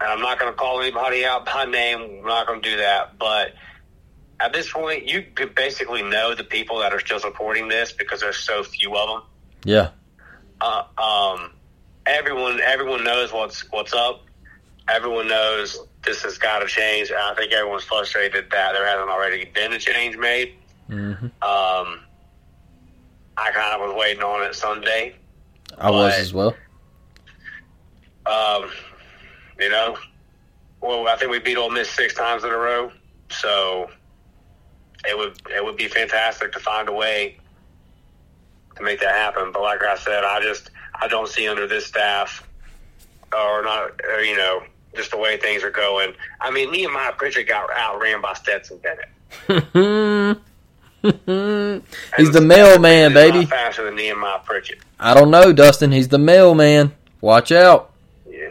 and 0.00 0.10
I'm 0.10 0.20
not 0.20 0.38
going 0.38 0.50
to 0.50 0.56
call 0.56 0.80
anybody 0.80 1.24
out 1.24 1.44
by 1.44 1.66
name. 1.66 2.00
I'm 2.00 2.24
not 2.24 2.46
going 2.46 2.62
to 2.62 2.70
do 2.70 2.76
that. 2.78 3.18
But 3.18 3.54
at 4.40 4.52
this 4.52 4.72
point, 4.72 5.06
you 5.06 5.22
could 5.34 5.54
basically 5.54 6.02
know 6.02 6.34
the 6.34 6.44
people 6.44 6.78
that 6.80 6.92
are 6.92 7.00
still 7.00 7.20
supporting 7.20 7.68
this 7.68 7.92
because 7.92 8.20
there's 8.20 8.38
so 8.38 8.62
few 8.62 8.96
of 8.96 9.08
them. 9.08 9.22
Yeah. 9.64 9.90
Uh, 10.60 10.84
um, 10.98 11.52
everyone, 12.06 12.60
everyone 12.60 13.04
knows 13.04 13.32
what's 13.32 13.70
what's 13.70 13.92
up. 13.92 14.24
Everyone 14.88 15.28
knows 15.28 15.78
this 16.04 16.22
has 16.22 16.38
got 16.38 16.60
to 16.60 16.66
change. 16.66 17.12
I 17.12 17.34
think 17.34 17.52
everyone's 17.52 17.84
frustrated 17.84 18.50
that 18.50 18.72
there 18.72 18.86
hasn't 18.86 19.10
already 19.10 19.44
been 19.44 19.72
a 19.72 19.78
change 19.78 20.16
made. 20.16 20.54
Mm-hmm. 20.88 21.26
Um, 21.26 22.00
I 23.36 23.50
kind 23.52 23.74
of 23.74 23.80
was 23.80 23.94
waiting 23.96 24.22
on 24.22 24.46
it 24.46 24.54
Sunday. 24.54 25.14
I 25.78 25.90
was 25.90 26.14
as 26.18 26.32
well. 26.32 26.54
Um, 28.26 28.70
you 29.58 29.70
know, 29.70 29.96
well, 30.80 31.08
I 31.08 31.16
think 31.16 31.30
we 31.30 31.38
beat 31.38 31.56
Ole 31.56 31.70
Miss 31.70 31.90
six 31.90 32.14
times 32.14 32.44
in 32.44 32.50
a 32.50 32.56
row, 32.56 32.92
so 33.30 33.90
it 35.08 35.16
would 35.16 35.40
it 35.50 35.64
would 35.64 35.76
be 35.76 35.88
fantastic 35.88 36.52
to 36.52 36.60
find 36.60 36.88
a 36.88 36.92
way 36.92 37.38
to 38.76 38.82
make 38.82 39.00
that 39.00 39.14
happen. 39.14 39.52
But 39.52 39.62
like 39.62 39.82
I 39.82 39.96
said, 39.96 40.24
I 40.24 40.40
just 40.40 40.70
I 40.94 41.08
don't 41.08 41.28
see 41.28 41.48
under 41.48 41.66
this 41.66 41.86
staff 41.86 42.46
or 43.32 43.62
not, 43.62 44.00
or, 44.04 44.20
you 44.22 44.36
know, 44.36 44.62
just 44.94 45.10
the 45.10 45.16
way 45.16 45.36
things 45.36 45.62
are 45.62 45.70
going. 45.70 46.14
I 46.40 46.50
mean, 46.50 46.70
Nehemiah 46.70 47.12
Pritchard 47.12 47.46
got 47.46 47.70
outran 47.70 48.20
by 48.20 48.34
Stetson 48.34 48.78
Bennett. 48.78 49.08
He's 51.02 51.12
the 52.32 52.40
mailman, 52.42 53.12
He's 53.12 53.20
a 53.22 53.24
lot 53.26 53.32
baby. 53.32 53.44
faster 53.46 53.84
than 53.84 53.94
Nehemiah 53.96 54.40
Pritchard. 54.44 54.78
I 54.98 55.14
don't 55.14 55.30
know, 55.30 55.52
Dustin. 55.52 55.92
He's 55.92 56.08
the 56.08 56.18
mailman. 56.18 56.92
Watch 57.20 57.52
out. 57.52 57.92
Yeah. 58.28 58.48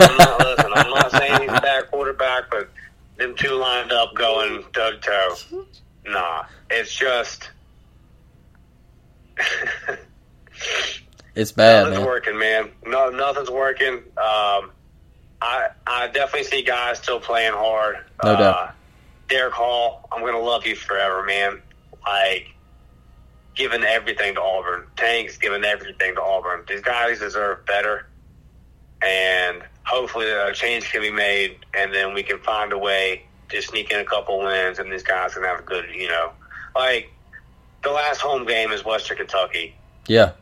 I'm 0.00 0.16
not 0.16 0.38
listen. 0.40 0.72
I'm 0.74 0.90
not 0.90 1.10
saying 1.12 1.40
he's 1.42 1.50
a 1.50 1.60
bad 1.60 1.90
quarterback, 1.90 2.50
but 2.50 2.70
them 3.18 3.34
two 3.36 3.54
lined 3.54 3.92
up 3.92 4.14
going 4.14 4.64
toe 4.72 4.92
to 4.92 4.98
toe. 4.98 5.64
Nah, 6.06 6.44
it's 6.70 6.92
just 6.94 7.50
It's 11.34 11.52
bad, 11.52 11.84
nothing's 11.84 11.98
man. 12.00 12.06
working, 12.06 12.38
man. 12.38 12.70
No, 12.86 13.08
nothing's 13.10 13.50
working. 13.50 13.94
Um, 14.18 14.70
I 15.40 15.68
I 15.86 16.08
definitely 16.12 16.44
see 16.44 16.62
guys 16.62 16.98
still 16.98 17.20
playing 17.20 17.52
hard. 17.54 17.96
No 18.22 18.32
uh, 18.32 18.36
doubt. 18.38 18.74
Derick 19.28 19.52
Hall, 19.54 20.08
I'm 20.12 20.20
gonna 20.24 20.38
love 20.38 20.66
you 20.66 20.76
forever, 20.76 21.22
man. 21.24 21.62
Like 22.06 22.48
giving 23.54 23.82
everything 23.84 24.34
to 24.34 24.40
Auburn. 24.40 24.86
Tank's 24.96 25.36
giving 25.36 25.64
everything 25.64 26.14
to 26.14 26.22
Auburn. 26.22 26.64
These 26.68 26.80
guys 26.80 27.18
deserve 27.18 27.64
better, 27.66 28.06
and 29.02 29.62
hopefully 29.84 30.30
a 30.30 30.52
change 30.52 30.90
can 30.90 31.02
be 31.02 31.10
made, 31.10 31.58
and 31.74 31.92
then 31.94 32.14
we 32.14 32.22
can 32.22 32.38
find 32.38 32.72
a 32.72 32.78
way 32.78 33.24
to 33.50 33.60
sneak 33.60 33.90
in 33.90 34.00
a 34.00 34.04
couple 34.04 34.38
wins, 34.40 34.78
and 34.78 34.90
these 34.90 35.02
guys 35.02 35.34
can 35.34 35.42
have 35.44 35.60
a 35.60 35.62
good, 35.62 35.84
you 35.94 36.08
know, 36.08 36.32
like 36.74 37.10
the 37.82 37.90
last 37.90 38.20
home 38.20 38.46
game 38.46 38.70
is 38.72 38.84
Western 38.84 39.16
Kentucky 39.18 39.74
Yeah. 40.06 40.32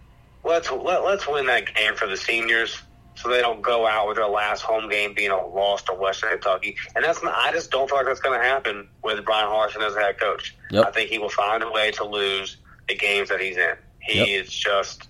let's 0.45 0.71
let, 0.71 1.03
let's 1.03 1.27
win 1.27 1.47
that 1.47 1.75
game 1.75 1.95
for 1.97 2.07
the 2.07 2.17
seniors 2.17 2.81
so 3.23 3.29
they 3.29 3.41
don't 3.41 3.63
go 3.63 3.87
out 3.87 4.09
with 4.09 4.17
their 4.17 4.27
last 4.29 4.63
home 4.63 4.89
game 4.89 5.15
being 5.15 5.31
a 5.31 5.47
loss 5.47 5.83
to 5.83 5.93
Western 5.93 6.31
Kentucky. 6.31 6.77
And 6.95 7.05
that's 7.05 7.23
not, 7.23 7.35
I 7.37 7.53
just 7.53 7.71
don't 7.71 7.89
feel 7.89 7.99
like 7.99 8.07
that's 8.07 8.21
going 8.21 8.39
to 8.41 8.45
happen 8.47 8.89
with 9.05 9.25
Bryan 9.25 9.47
Harsin 9.49 9.87
as 9.87 9.95
a 9.95 10.01
head 10.01 10.19
coach. 10.19 10.57
Yep. 10.71 10.87
I 10.87 10.91
think 10.91 11.11
he 11.11 11.19
will 11.19 11.29
find 11.29 11.63
a 11.63 11.71
way 11.71 11.91
to 11.93 12.05
lose 12.05 12.57
the 12.89 12.95
games 12.97 13.29
that 13.29 13.41
he's 13.41 13.57
in. 13.57 13.75
He 14.01 14.19
Yep. 14.19 14.29
is 14.47 14.51
just. 14.53 15.07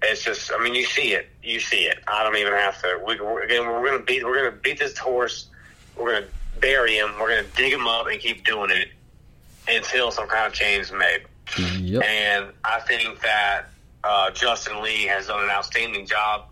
It's 0.00 0.22
just, 0.22 0.52
I 0.52 0.62
mean, 0.62 0.74
you 0.76 0.84
see 0.84 1.12
it. 1.14 1.28
You 1.42 1.58
see 1.58 1.82
it. 1.86 1.98
I 2.06 2.22
don't 2.22 2.36
even 2.36 2.52
have 2.52 2.80
to. 2.82 3.00
We, 3.04 3.20
we're, 3.20 3.42
again, 3.42 3.66
we're 3.66 3.84
going 3.84 3.98
to 3.98 4.04
beat. 4.04 4.24
We're 4.24 4.36
going 4.38 4.52
to 4.52 4.56
beat 4.56 4.78
this 4.78 4.96
horse. 4.96 5.48
We're 5.96 6.12
going 6.12 6.22
to 6.22 6.60
bury 6.60 6.94
him. 6.96 7.10
We're 7.20 7.30
going 7.30 7.44
to 7.44 7.50
dig 7.56 7.72
him 7.72 7.86
up 7.88 8.06
and 8.06 8.20
keep 8.20 8.44
doing 8.44 8.70
it 8.70 8.88
until 9.66 10.12
some 10.12 10.28
kind 10.28 10.46
of 10.46 10.52
change 10.52 10.82
is 10.86 10.92
made. 10.92 11.22
Mm, 11.48 11.88
yep. 11.88 12.02
And 12.04 12.46
I 12.64 12.78
think 12.80 13.20
that 13.22 13.66
uh, 14.04 14.30
Justin 14.30 14.82
Lee 14.82 15.04
has 15.06 15.26
done 15.26 15.42
an 15.42 15.50
outstanding 15.50 16.06
job 16.06 16.46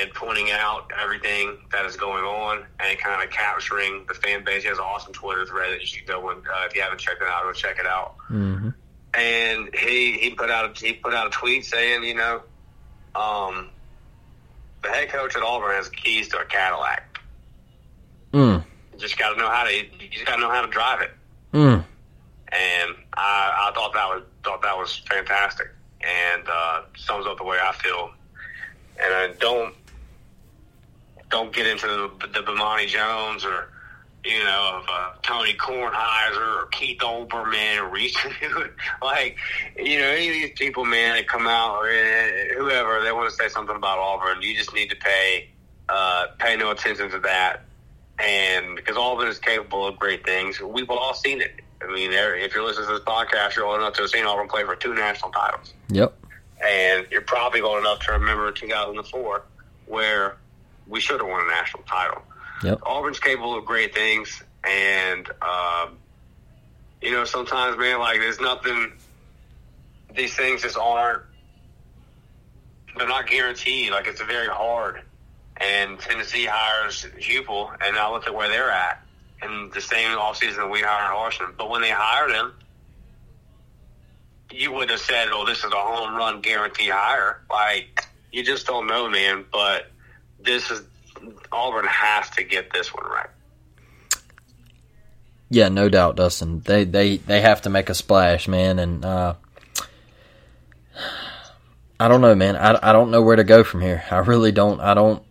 in 0.00 0.08
pointing 0.14 0.50
out 0.50 0.90
everything 0.98 1.58
that 1.70 1.84
is 1.84 1.96
going 1.96 2.24
on 2.24 2.64
and 2.80 2.98
kind 2.98 3.22
of 3.22 3.30
capturing 3.30 4.04
the 4.08 4.14
fan 4.14 4.42
base. 4.44 4.62
He 4.62 4.68
has 4.68 4.78
an 4.78 4.84
awesome 4.84 5.12
Twitter 5.12 5.44
thread 5.44 5.72
that 5.72 5.80
you 5.80 5.86
should 5.86 6.06
go 6.06 6.30
and 6.30 6.40
uh, 6.46 6.66
if 6.66 6.74
you 6.74 6.80
haven't 6.82 6.98
checked 7.00 7.20
it 7.20 7.28
out, 7.28 7.42
go 7.42 7.52
check 7.52 7.78
it 7.78 7.86
out. 7.86 8.14
hmm 8.28 8.70
And 9.12 9.68
he, 9.74 10.12
he 10.18 10.30
put 10.30 10.50
out 10.50 10.70
a, 10.70 10.84
he 10.84 10.94
put 10.94 11.12
out 11.12 11.26
a 11.26 11.30
tweet 11.30 11.66
saying, 11.66 12.04
you 12.04 12.14
know, 12.14 12.42
um, 13.14 13.68
the 14.82 14.88
head 14.88 15.10
coach 15.10 15.36
at 15.36 15.42
Auburn 15.42 15.74
has 15.74 15.88
keys 15.90 16.28
to 16.28 16.38
a 16.38 16.44
Cadillac. 16.46 17.20
Mm. 18.32 18.64
You 18.94 18.98
just 18.98 19.18
got 19.18 19.34
to 19.34 19.36
know 19.36 19.50
how 19.50 19.64
to 19.64 19.74
you 19.74 20.08
just 20.10 20.24
got 20.24 20.36
to 20.36 20.40
know 20.40 20.50
how 20.50 20.62
to 20.62 20.70
drive 20.70 21.02
it. 21.02 21.10
Mm. 21.52 21.84
and 22.48 22.90
I, 23.14 23.68
I 23.68 23.72
thought 23.74 23.92
that 23.92 24.06
was 24.08 24.22
thought 24.42 24.62
that 24.62 24.76
was 24.78 25.02
fantastic, 25.10 25.68
and 26.04 26.42
uh, 26.48 26.82
sums 26.96 27.26
up 27.26 27.38
the 27.38 27.44
way 27.44 27.58
I 27.62 27.72
feel. 27.72 28.10
And 29.02 29.14
I 29.14 29.34
don't 29.38 29.74
don't 31.30 31.52
get 31.52 31.66
into 31.66 31.86
the, 31.86 32.26
the 32.26 32.40
Bomani 32.40 32.86
Jones 32.86 33.44
or 33.44 33.68
you 34.24 34.44
know 34.44 34.80
of 34.82 34.88
uh, 34.88 35.12
Tony 35.22 35.54
Kornheiser 35.54 36.62
or 36.62 36.66
Keith 36.66 37.00
Olbermann 37.00 37.78
or 37.78 37.88
Reese, 37.88 38.16
like 39.02 39.36
you 39.76 39.98
know 39.98 40.06
any 40.06 40.28
of 40.28 40.34
these 40.34 40.52
people, 40.58 40.84
man, 40.84 41.16
that 41.16 41.26
come 41.26 41.46
out 41.46 41.76
or 41.76 41.88
uh, 41.88 42.54
whoever 42.58 43.02
they 43.02 43.12
want 43.12 43.30
to 43.30 43.36
say 43.36 43.48
something 43.48 43.76
about 43.76 43.98
Auburn, 43.98 44.42
you 44.42 44.56
just 44.56 44.74
need 44.74 44.90
to 44.90 44.96
pay 44.96 45.48
uh, 45.88 46.26
pay 46.38 46.56
no 46.56 46.70
attention 46.70 47.10
to 47.10 47.18
that 47.20 47.62
and 48.22 48.76
because 48.76 48.96
Auburn 48.96 49.28
is 49.28 49.38
capable 49.38 49.86
of 49.86 49.98
great 49.98 50.24
things, 50.24 50.60
we've 50.60 50.90
all 50.90 51.14
seen 51.14 51.40
it. 51.40 51.60
I 51.82 51.92
mean, 51.92 52.12
if 52.12 52.54
you're 52.54 52.64
listening 52.64 52.86
to 52.88 52.94
this 52.94 53.02
podcast, 53.02 53.56
you're 53.56 53.66
old 53.66 53.78
enough 53.80 53.94
to 53.94 54.02
have 54.02 54.10
seen 54.10 54.24
Auburn 54.24 54.48
play 54.48 54.64
for 54.64 54.76
two 54.76 54.94
national 54.94 55.30
titles, 55.32 55.72
Yep. 55.88 56.14
and 56.64 57.06
you're 57.10 57.20
probably 57.22 57.60
old 57.60 57.78
enough 57.80 58.00
to 58.06 58.12
remember 58.12 58.50
2004, 58.52 59.42
where 59.86 60.36
we 60.86 61.00
should 61.00 61.20
have 61.20 61.28
won 61.28 61.44
a 61.44 61.48
national 61.48 61.82
title. 61.84 62.22
Yep. 62.62 62.80
Auburn's 62.86 63.18
capable 63.20 63.56
of 63.56 63.64
great 63.64 63.94
things, 63.94 64.42
and 64.64 65.28
um, 65.42 65.96
you 67.00 67.10
know, 67.10 67.24
sometimes, 67.24 67.76
man, 67.78 67.98
like 67.98 68.20
there's 68.20 68.40
nothing. 68.40 68.92
These 70.14 70.34
things 70.34 70.62
just 70.62 70.76
aren't. 70.76 71.22
They're 72.96 73.08
not 73.08 73.26
guaranteed. 73.26 73.90
Like 73.90 74.06
it's 74.06 74.20
very 74.22 74.48
hard. 74.48 75.02
And 75.56 75.98
Tennessee 75.98 76.44
hires 76.46 77.06
Heupel, 77.18 77.72
and 77.84 77.96
I 77.96 78.10
look 78.10 78.26
at 78.26 78.34
where 78.34 78.48
they're 78.48 78.70
at, 78.70 79.01
and 79.42 79.72
the 79.72 79.80
same 79.80 80.16
offseason 80.16 80.70
we 80.70 80.80
hired 80.80 81.12
Harsin. 81.14 81.56
But 81.56 81.70
when 81.70 81.80
they 81.82 81.90
hired 81.90 82.30
him, 82.30 82.52
you 84.50 84.72
would 84.72 84.90
have 84.90 85.00
said, 85.00 85.28
"Oh, 85.32 85.46
this 85.46 85.58
is 85.58 85.72
a 85.72 85.76
home 85.76 86.14
run 86.14 86.40
guarantee 86.40 86.88
hire." 86.88 87.40
Like 87.50 88.06
you 88.30 88.42
just 88.44 88.66
don't 88.66 88.86
know, 88.86 89.08
man. 89.08 89.44
But 89.52 89.90
this 90.40 90.70
is 90.70 90.82
Auburn 91.50 91.86
has 91.86 92.30
to 92.30 92.44
get 92.44 92.72
this 92.72 92.92
one 92.94 93.04
right. 93.04 93.30
Yeah, 95.50 95.68
no 95.68 95.88
doubt, 95.88 96.16
Dustin. 96.16 96.60
They 96.60 96.84
they 96.84 97.18
they 97.18 97.40
have 97.42 97.62
to 97.62 97.70
make 97.70 97.90
a 97.90 97.94
splash, 97.94 98.48
man, 98.48 98.78
and 98.78 99.04
uh, 99.04 99.34
I 102.00 102.08
don't 102.08 102.20
know, 102.20 102.34
man. 102.34 102.56
I, 102.56 102.78
I 102.82 102.92
don't 102.92 103.10
know 103.10 103.22
where 103.22 103.36
to 103.36 103.44
go 103.44 103.62
from 103.62 103.82
here. 103.82 104.02
I 104.10 104.18
really 104.18 104.50
don't. 104.50 104.80
I 104.80 104.94
don't. 104.94 105.22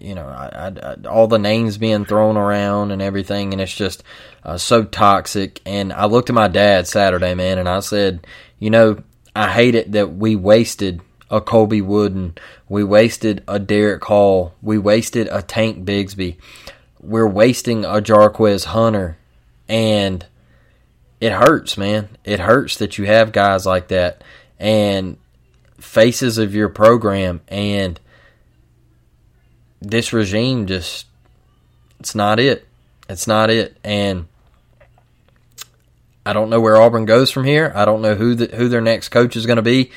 You 0.00 0.14
know, 0.14 0.26
I, 0.26 0.72
I, 0.82 1.08
all 1.08 1.26
the 1.26 1.38
names 1.38 1.76
being 1.76 2.04
thrown 2.04 2.36
around 2.36 2.90
and 2.90 3.02
everything, 3.02 3.52
and 3.52 3.60
it's 3.60 3.74
just 3.74 4.02
uh, 4.44 4.56
so 4.56 4.84
toxic. 4.84 5.60
And 5.66 5.92
I 5.92 6.06
looked 6.06 6.30
at 6.30 6.34
my 6.34 6.48
dad 6.48 6.88
Saturday, 6.88 7.34
man, 7.34 7.58
and 7.58 7.68
I 7.68 7.80
said, 7.80 8.26
you 8.58 8.70
know, 8.70 9.02
I 9.36 9.50
hate 9.50 9.74
it 9.74 9.92
that 9.92 10.14
we 10.14 10.36
wasted 10.36 11.02
a 11.30 11.40
Colby 11.40 11.80
Wooden, 11.80 12.36
we 12.68 12.82
wasted 12.82 13.44
a 13.46 13.58
Derick 13.58 14.04
Hall, 14.04 14.54
we 14.60 14.78
wasted 14.78 15.28
a 15.30 15.42
Tank 15.42 15.84
Bigsby, 15.84 16.36
we're 17.00 17.28
wasting 17.28 17.84
a 17.84 18.00
Jarquez 18.00 18.64
Hunter, 18.64 19.16
and 19.68 20.26
it 21.20 21.32
hurts, 21.32 21.76
man. 21.76 22.08
It 22.24 22.40
hurts 22.40 22.78
that 22.78 22.98
you 22.98 23.04
have 23.04 23.32
guys 23.32 23.66
like 23.66 23.88
that 23.88 24.24
and 24.58 25.16
faces 25.78 26.38
of 26.38 26.54
your 26.54 26.68
program, 26.68 27.40
and 27.48 28.00
this 29.80 30.12
regime 30.12 30.66
just 30.66 31.06
it's 31.98 32.14
not 32.14 32.40
it. 32.40 32.66
It's 33.08 33.26
not 33.26 33.50
it, 33.50 33.76
and 33.82 34.26
I 36.24 36.32
don't 36.32 36.50
know 36.50 36.60
where 36.60 36.76
Auburn 36.76 37.06
goes 37.06 37.30
from 37.30 37.44
here. 37.44 37.72
I 37.74 37.84
don't 37.84 38.02
know 38.02 38.14
who 38.14 38.34
the, 38.34 38.54
who 38.54 38.68
their 38.68 38.80
next 38.80 39.08
coach 39.08 39.36
is 39.36 39.46
going 39.46 39.56
to 39.56 39.62
be. 39.62 39.90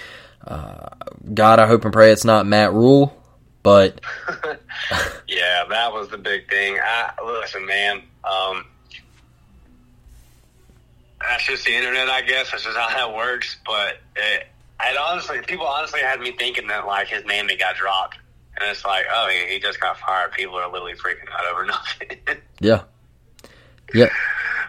Uh, 0.45 0.89
God, 1.34 1.59
I 1.59 1.67
hope 1.67 1.84
and 1.86 1.93
pray 1.93 2.11
it's 2.11 2.25
not 2.25 2.45
Matt 2.45 2.73
Rhule, 2.73 3.15
But 3.61 4.01
yeah, 5.27 5.65
that 5.69 5.93
was 5.93 6.09
the 6.09 6.17
big 6.17 6.49
thing. 6.49 6.77
I 6.81 7.11
listen, 7.23 7.65
man. 7.65 8.01
Um, 8.23 8.65
that's 11.21 11.45
just 11.45 11.65
the 11.65 11.75
internet, 11.75 12.09
I 12.09 12.21
guess. 12.21 12.51
That's 12.51 12.63
just 12.63 12.77
how 12.77 12.89
that 12.89 13.15
works. 13.15 13.57
But 13.65 13.99
it, 14.15 14.47
I 14.79 14.95
honestly, 14.99 15.39
people 15.41 15.65
honestly 15.65 16.01
had 16.01 16.19
me 16.19 16.31
thinking 16.31 16.67
that 16.67 16.86
like 16.86 17.07
his 17.07 17.25
name 17.25 17.47
had 17.47 17.59
got 17.59 17.75
dropped, 17.75 18.17
and 18.58 18.70
it's 18.70 18.86
like, 18.86 19.06
oh, 19.12 19.30
he, 19.30 19.54
he 19.54 19.60
just 19.60 19.80
got 19.80 19.97
fired. 19.99 20.32
People 20.34 20.56
are 20.56 20.72
literally 20.72 20.93
freaking 20.93 21.32
out 21.32 21.51
over 21.51 21.66
nothing. 21.66 22.18
yeah, 22.60 22.84
yeah. 23.93 24.10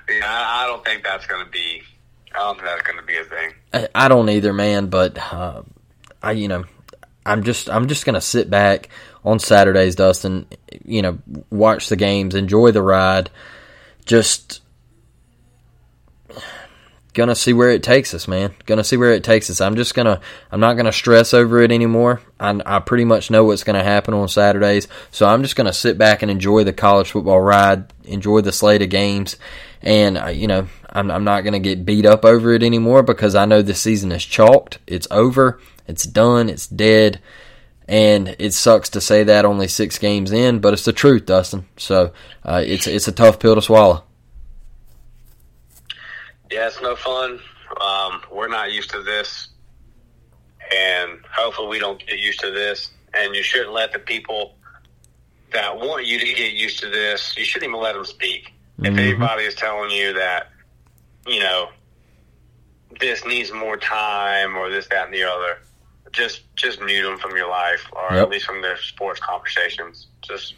Yeah, 0.08 0.26
I, 0.26 0.64
I 0.64 0.66
don't 0.66 0.84
think 0.84 1.02
that's 1.02 1.26
going 1.26 1.44
to 1.44 1.50
be. 1.50 1.82
I 2.34 2.38
don't 2.38 2.56
think 2.56 2.66
that's 2.66 2.82
going 2.82 2.98
to 2.98 3.04
be 3.04 3.16
a 3.16 3.24
thing. 3.24 3.52
I, 3.72 3.88
I 3.94 4.08
don't 4.08 4.28
either, 4.28 4.52
man. 4.52 4.88
But 4.88 5.16
uh, 5.18 5.62
I, 6.22 6.32
you 6.32 6.48
know, 6.48 6.64
I'm 7.26 7.42
just 7.42 7.70
I'm 7.70 7.88
just 7.88 8.04
gonna 8.04 8.20
sit 8.20 8.50
back 8.50 8.88
on 9.24 9.38
Saturdays, 9.38 9.94
Dustin. 9.96 10.46
You 10.84 11.02
know, 11.02 11.18
watch 11.50 11.88
the 11.88 11.96
games, 11.96 12.34
enjoy 12.34 12.70
the 12.70 12.82
ride. 12.82 13.30
Just 14.04 14.60
gonna 17.14 17.34
see 17.34 17.52
where 17.52 17.70
it 17.70 17.82
takes 17.82 18.12
us, 18.12 18.28
man. 18.28 18.54
Gonna 18.66 18.84
see 18.84 18.96
where 18.96 19.12
it 19.12 19.24
takes 19.24 19.48
us. 19.48 19.60
I'm 19.60 19.76
just 19.76 19.94
gonna 19.94 20.20
I'm 20.50 20.60
not 20.60 20.74
gonna 20.74 20.92
stress 20.92 21.32
over 21.32 21.62
it 21.62 21.72
anymore. 21.72 22.20
I, 22.38 22.60
I 22.66 22.80
pretty 22.80 23.04
much 23.04 23.30
know 23.30 23.44
what's 23.44 23.64
gonna 23.64 23.82
happen 23.82 24.12
on 24.12 24.28
Saturdays, 24.28 24.88
so 25.10 25.26
I'm 25.26 25.42
just 25.42 25.56
gonna 25.56 25.72
sit 25.72 25.96
back 25.96 26.22
and 26.22 26.30
enjoy 26.30 26.64
the 26.64 26.72
college 26.72 27.12
football 27.12 27.40
ride, 27.40 27.92
enjoy 28.04 28.42
the 28.42 28.52
slate 28.52 28.82
of 28.82 28.90
games, 28.90 29.36
and 29.80 30.18
uh, 30.18 30.26
you 30.26 30.48
know 30.48 30.68
I'm 30.90 31.10
I'm 31.10 31.24
not 31.24 31.42
gonna 31.42 31.60
get 31.60 31.86
beat 31.86 32.04
up 32.04 32.24
over 32.24 32.52
it 32.52 32.62
anymore 32.62 33.02
because 33.02 33.34
I 33.34 33.46
know 33.46 33.62
the 33.62 33.74
season 33.74 34.12
is 34.12 34.24
chalked. 34.24 34.80
It's 34.86 35.08
over. 35.10 35.60
It's 35.86 36.04
done. 36.04 36.50
It's 36.50 36.66
dead. 36.66 37.20
And 37.86 38.34
it 38.38 38.54
sucks 38.54 38.88
to 38.90 39.00
say 39.00 39.24
that 39.24 39.44
only 39.44 39.68
six 39.68 39.98
games 39.98 40.32
in, 40.32 40.60
but 40.60 40.72
it's 40.72 40.86
the 40.86 40.92
truth, 40.94 41.26
Dustin. 41.26 41.66
So 41.76 42.12
uh, 42.42 42.62
it's 42.64 42.86
it's 42.86 43.08
a 43.08 43.12
tough 43.12 43.38
pill 43.38 43.54
to 43.54 43.62
swallow. 43.62 44.04
Yeah, 46.54 46.68
it's 46.68 46.80
no 46.80 46.94
fun. 46.94 47.40
Um, 47.80 48.22
we're 48.30 48.46
not 48.46 48.70
used 48.70 48.90
to 48.90 49.02
this, 49.02 49.48
and 50.72 51.18
hopefully 51.28 51.66
we 51.66 51.80
don't 51.80 51.98
get 51.98 52.20
used 52.20 52.38
to 52.42 52.52
this. 52.52 52.92
And 53.12 53.34
you 53.34 53.42
shouldn't 53.42 53.72
let 53.72 53.92
the 53.92 53.98
people 53.98 54.54
that 55.52 55.76
want 55.76 56.06
you 56.06 56.16
to 56.20 56.24
get 56.24 56.52
used 56.52 56.78
to 56.78 56.90
this. 56.90 57.36
You 57.36 57.44
shouldn't 57.44 57.70
even 57.70 57.82
let 57.82 57.94
them 57.94 58.04
speak. 58.04 58.52
Mm-hmm. 58.78 58.86
If 58.86 58.98
anybody 58.98 59.42
is 59.42 59.56
telling 59.56 59.90
you 59.90 60.12
that, 60.12 60.52
you 61.26 61.40
know, 61.40 61.70
this 63.00 63.26
needs 63.26 63.52
more 63.52 63.76
time 63.76 64.56
or 64.56 64.70
this, 64.70 64.86
that, 64.86 65.06
and 65.06 65.14
the 65.14 65.24
other, 65.24 65.58
just 66.12 66.42
just 66.54 66.80
mute 66.80 67.02
them 67.02 67.18
from 67.18 67.36
your 67.36 67.50
life 67.50 67.84
or 67.90 68.14
yep. 68.14 68.26
at 68.26 68.30
least 68.30 68.46
from 68.46 68.62
their 68.62 68.76
sports 68.76 69.18
conversations. 69.18 70.06
Just 70.22 70.54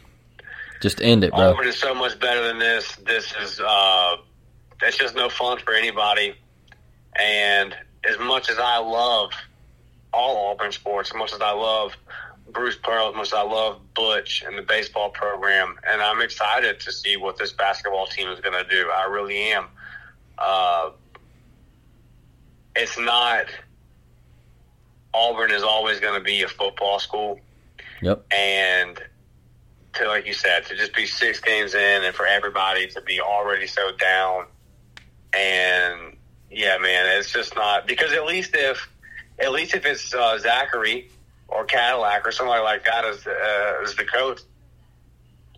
just 0.79 1.01
end 1.01 1.23
it, 1.23 1.31
bro. 1.31 1.53
Auburn 1.53 1.67
is 1.67 1.79
so 1.79 1.95
much 1.95 2.19
better 2.19 2.47
than 2.47 2.59
this. 2.59 2.97
This 2.97 3.33
is 3.41 3.59
uh, 3.59 4.17
that's 4.79 4.97
just 4.97 5.15
no 5.15 5.29
fun 5.29 5.59
for 5.59 5.73
anybody. 5.73 6.35
And 7.15 7.75
as 8.03 8.19
much 8.19 8.49
as 8.49 8.57
I 8.59 8.77
love 8.77 9.31
all 10.13 10.51
Auburn 10.51 10.71
sports, 10.71 11.11
as 11.11 11.15
much 11.15 11.33
as 11.33 11.41
I 11.41 11.51
love 11.51 11.93
Bruce 12.51 12.77
Pearl, 12.81 13.09
as 13.09 13.15
much 13.15 13.27
as 13.27 13.33
I 13.33 13.41
love 13.41 13.81
Butch 13.93 14.43
and 14.45 14.57
the 14.57 14.61
baseball 14.61 15.09
program, 15.09 15.75
and 15.87 16.01
I'm 16.01 16.21
excited 16.21 16.79
to 16.81 16.91
see 16.91 17.17
what 17.17 17.37
this 17.37 17.51
basketball 17.51 18.07
team 18.07 18.29
is 18.29 18.39
going 18.39 18.63
to 18.63 18.69
do. 18.69 18.89
I 18.89 19.05
really 19.05 19.37
am. 19.51 19.67
Uh, 20.37 20.91
it's 22.75 22.97
not. 22.97 23.47
Auburn 25.13 25.51
is 25.51 25.63
always 25.63 25.99
going 25.99 26.13
to 26.13 26.23
be 26.23 26.43
a 26.43 26.47
football 26.47 26.99
school. 26.99 27.39
Yep. 28.01 28.31
And 28.31 29.01
to 29.93 30.07
like 30.07 30.27
you 30.27 30.33
said, 30.33 30.65
to 30.67 30.75
just 30.75 30.93
be 30.93 31.07
six 31.07 31.39
games 31.39 31.73
in, 31.73 32.03
and 32.03 32.15
for 32.15 32.27
everybody 32.27 32.87
to 32.87 33.01
be 33.01 33.19
already 33.19 33.65
so 33.65 33.91
down 33.97 34.45
and 35.37 36.17
yeah, 36.49 36.77
man, 36.77 37.17
it's 37.17 37.31
just 37.31 37.55
not 37.55 37.87
because 37.87 38.11
at 38.13 38.25
least 38.25 38.51
if 38.55 38.89
at 39.39 39.51
least 39.51 39.73
if 39.75 39.85
it's 39.85 40.13
uh, 40.13 40.39
Zachary 40.39 41.09
or 41.47 41.65
Cadillac 41.65 42.27
or 42.27 42.31
somebody 42.31 42.63
like 42.63 42.85
that 42.85 43.05
as 43.05 43.25
uh, 43.27 43.83
as 43.83 43.95
the 43.95 44.05
coach, 44.05 44.41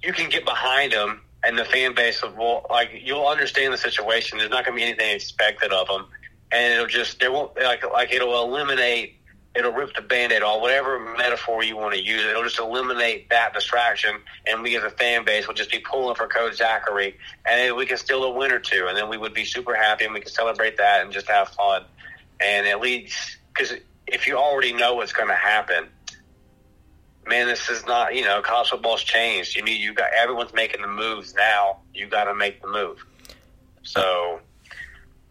you 0.04 0.14
can 0.14 0.30
get 0.30 0.46
behind 0.46 0.92
them 0.92 1.22
and 1.44 1.58
the 1.58 1.66
fan 1.66 1.96
base 1.96 2.22
will 2.22 2.66
like 2.70 2.92
you'll 3.02 3.28
understand 3.28 3.74
the 3.74 3.78
situation. 3.78 4.38
There's 4.38 4.50
not 4.50 4.66
going 4.66 4.78
to 4.78 4.82
be 4.82 4.88
anything 4.88 5.16
expected 5.16 5.72
of 5.72 5.88
them, 5.88 6.06
and 6.52 6.74
it'll 6.74 6.88
just 6.88 7.20
there 7.20 7.32
won't 7.32 7.56
like 7.58 7.90
like 7.92 8.12
it'll 8.12 8.44
eliminate 8.44 9.19
it'll 9.56 9.72
rip 9.72 9.96
the 9.96 10.02
band-aid 10.02 10.44
off, 10.44 10.62
whatever 10.62 11.00
metaphor 11.18 11.64
you 11.64 11.76
want 11.76 11.94
to 11.96 12.02
use. 12.02 12.24
It'll 12.24 12.44
just 12.44 12.60
eliminate 12.60 13.30
that 13.30 13.54
distraction, 13.54 14.16
and 14.48 14.62
we 14.62 14.78
as 14.78 14.84
a 14.84 14.90
fan 14.92 15.26
base 15.26 15.48
will 15.48 15.56
just 15.56 15.72
be 15.72 15.80
pulling 15.80 16.16
for 16.16 16.28
Coach 16.28 16.56
Zachary, 16.56 17.18
and 17.46 17.76
we 17.76 17.86
can 17.86 17.98
steal 17.98 18.24
a 18.24 18.32
win 18.32 18.52
or 18.52 18.60
two, 18.60 18.86
and 18.88 18.96
then 18.96 19.10
we 19.10 19.18
would 19.18 19.34
be 19.34 19.46
super 19.46 19.74
happy, 19.74 20.06
and 20.06 20.14
we 20.14 20.20
can 20.22 20.30
celebrate 20.30 20.78
that 20.78 21.02
and 21.02 21.12
just 21.12 21.28
have 21.28 21.50
fun. 21.50 21.84
And 22.40 22.68
at 22.68 22.80
least, 22.80 23.38
because 23.54 23.74
if 24.08 24.28
you 24.28 24.38
already 24.38 24.74
know 24.74 24.96
what's 24.96 25.14
going 25.14 25.30
to 25.30 25.36
happen, 25.36 25.88
man, 27.26 27.48
this 27.48 27.70
is 27.70 27.86
not, 27.86 28.16
you 28.16 28.24
know, 28.24 28.42
college 28.42 28.70
football's 28.70 29.04
changed. 29.04 29.56
You 29.56 29.64
need, 29.64 29.82
you 29.82 29.94
got, 29.94 30.12
everyone's 30.14 30.54
making 30.54 30.82
the 30.82 30.88
moves 30.88 31.34
now. 31.36 31.80
You 31.94 32.08
got 32.08 32.26
to 32.26 32.36
make 32.36 32.62
the 32.62 32.68
move. 32.68 33.04
So 33.84 34.40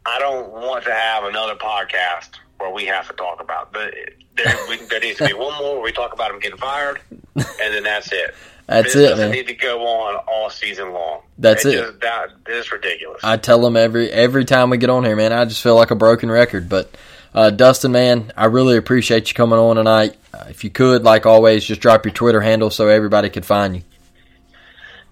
I 0.05 0.19
don't 0.19 0.51
want 0.51 0.85
to 0.85 0.93
have 0.93 1.25
another 1.25 1.55
podcast 1.55 2.31
where 2.59 2.71
we 2.71 2.85
have 2.87 3.09
to 3.09 3.15
talk 3.15 3.41
about. 3.41 3.73
But 3.73 3.95
there, 4.37 4.57
we, 4.69 4.77
there 4.87 5.01
needs 5.01 5.19
to 5.19 5.27
be 5.27 5.35
one 5.35 5.57
more 5.59 5.75
where 5.75 5.83
we 5.85 5.93
talk 5.93 6.13
about 6.13 6.31
him 6.31 6.39
getting 6.41 6.59
fired, 6.59 7.01
and 7.11 7.47
then 7.59 7.85
that's 7.85 8.13
it. 8.13 8.35
That's 8.67 8.93
this 8.93 8.97
it, 8.97 9.09
doesn't 9.09 9.31
man. 9.31 9.31
need 9.31 9.47
to 9.47 9.55
go 9.55 9.87
on 9.87 10.17
all 10.29 10.51
season 10.51 10.93
long. 10.93 11.23
That's 11.39 11.65
it. 11.65 11.73
Just, 11.73 12.01
that 12.01 12.29
is 12.47 12.71
ridiculous. 12.71 13.25
I 13.25 13.39
tell 13.39 13.63
them 13.63 13.77
every 13.77 14.11
every 14.11 14.45
time 14.45 14.69
we 14.69 14.77
get 14.77 14.91
on 14.91 15.05
here, 15.05 15.17
man. 15.17 15.33
I 15.33 15.47
just 15.47 15.63
feel 15.63 15.75
like 15.75 15.91
a 15.91 15.95
broken 15.95 16.31
record. 16.31 16.69
But 16.69 16.95
uh, 17.35 17.49
Dustin, 17.49 17.93
man, 17.93 18.31
I 18.37 18.45
really 18.45 18.77
appreciate 18.77 19.29
you 19.31 19.35
coming 19.35 19.59
on 19.59 19.77
tonight. 19.77 20.17
Uh, 20.35 20.45
if 20.51 20.65
you 20.65 20.71
could, 20.71 21.03
like 21.03 21.25
always, 21.25 21.65
just 21.65 21.81
drop 21.81 22.05
your 22.05 22.13
Twitter 22.13 22.43
handle 22.43 22.69
so 22.69 22.89
everybody 22.89 23.31
could 23.31 23.47
find 23.47 23.77
you. 23.77 23.83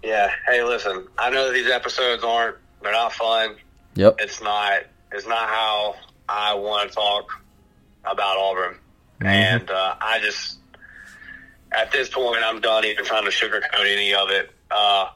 Yeah. 0.05 0.31
Hey, 0.47 0.63
listen. 0.63 1.09
I 1.19 1.31
know 1.31 1.51
these 1.51 1.71
episodes 1.71 2.23
aren't. 2.23 2.57
They're 2.83 2.93
not 2.93 3.15
fun. 3.15 3.57
Yep. 3.95 4.17
It's 4.19 4.43
not. 4.43 4.83
It's 5.13 5.27
not 5.27 5.49
how 5.49 5.97
I 6.29 6.55
want 6.55 6.91
to 6.91 6.95
talk 6.95 7.31
about 8.05 8.37
Auburn, 8.37 8.75
mm-hmm. 9.21 9.27
and 9.27 9.71
uh, 9.71 9.97
I 10.01 10.21
just 10.21 10.59
at 11.73 11.93
this 11.93 12.09
point 12.09 12.43
I'm 12.43 12.61
done 12.61 12.85
even 12.85 13.05
trying 13.05 13.25
to 13.25 13.31
sugarcoat 13.31 13.81
any 13.81 14.15
of 14.15 14.31
it. 14.31 14.51
Uh, 14.71 15.11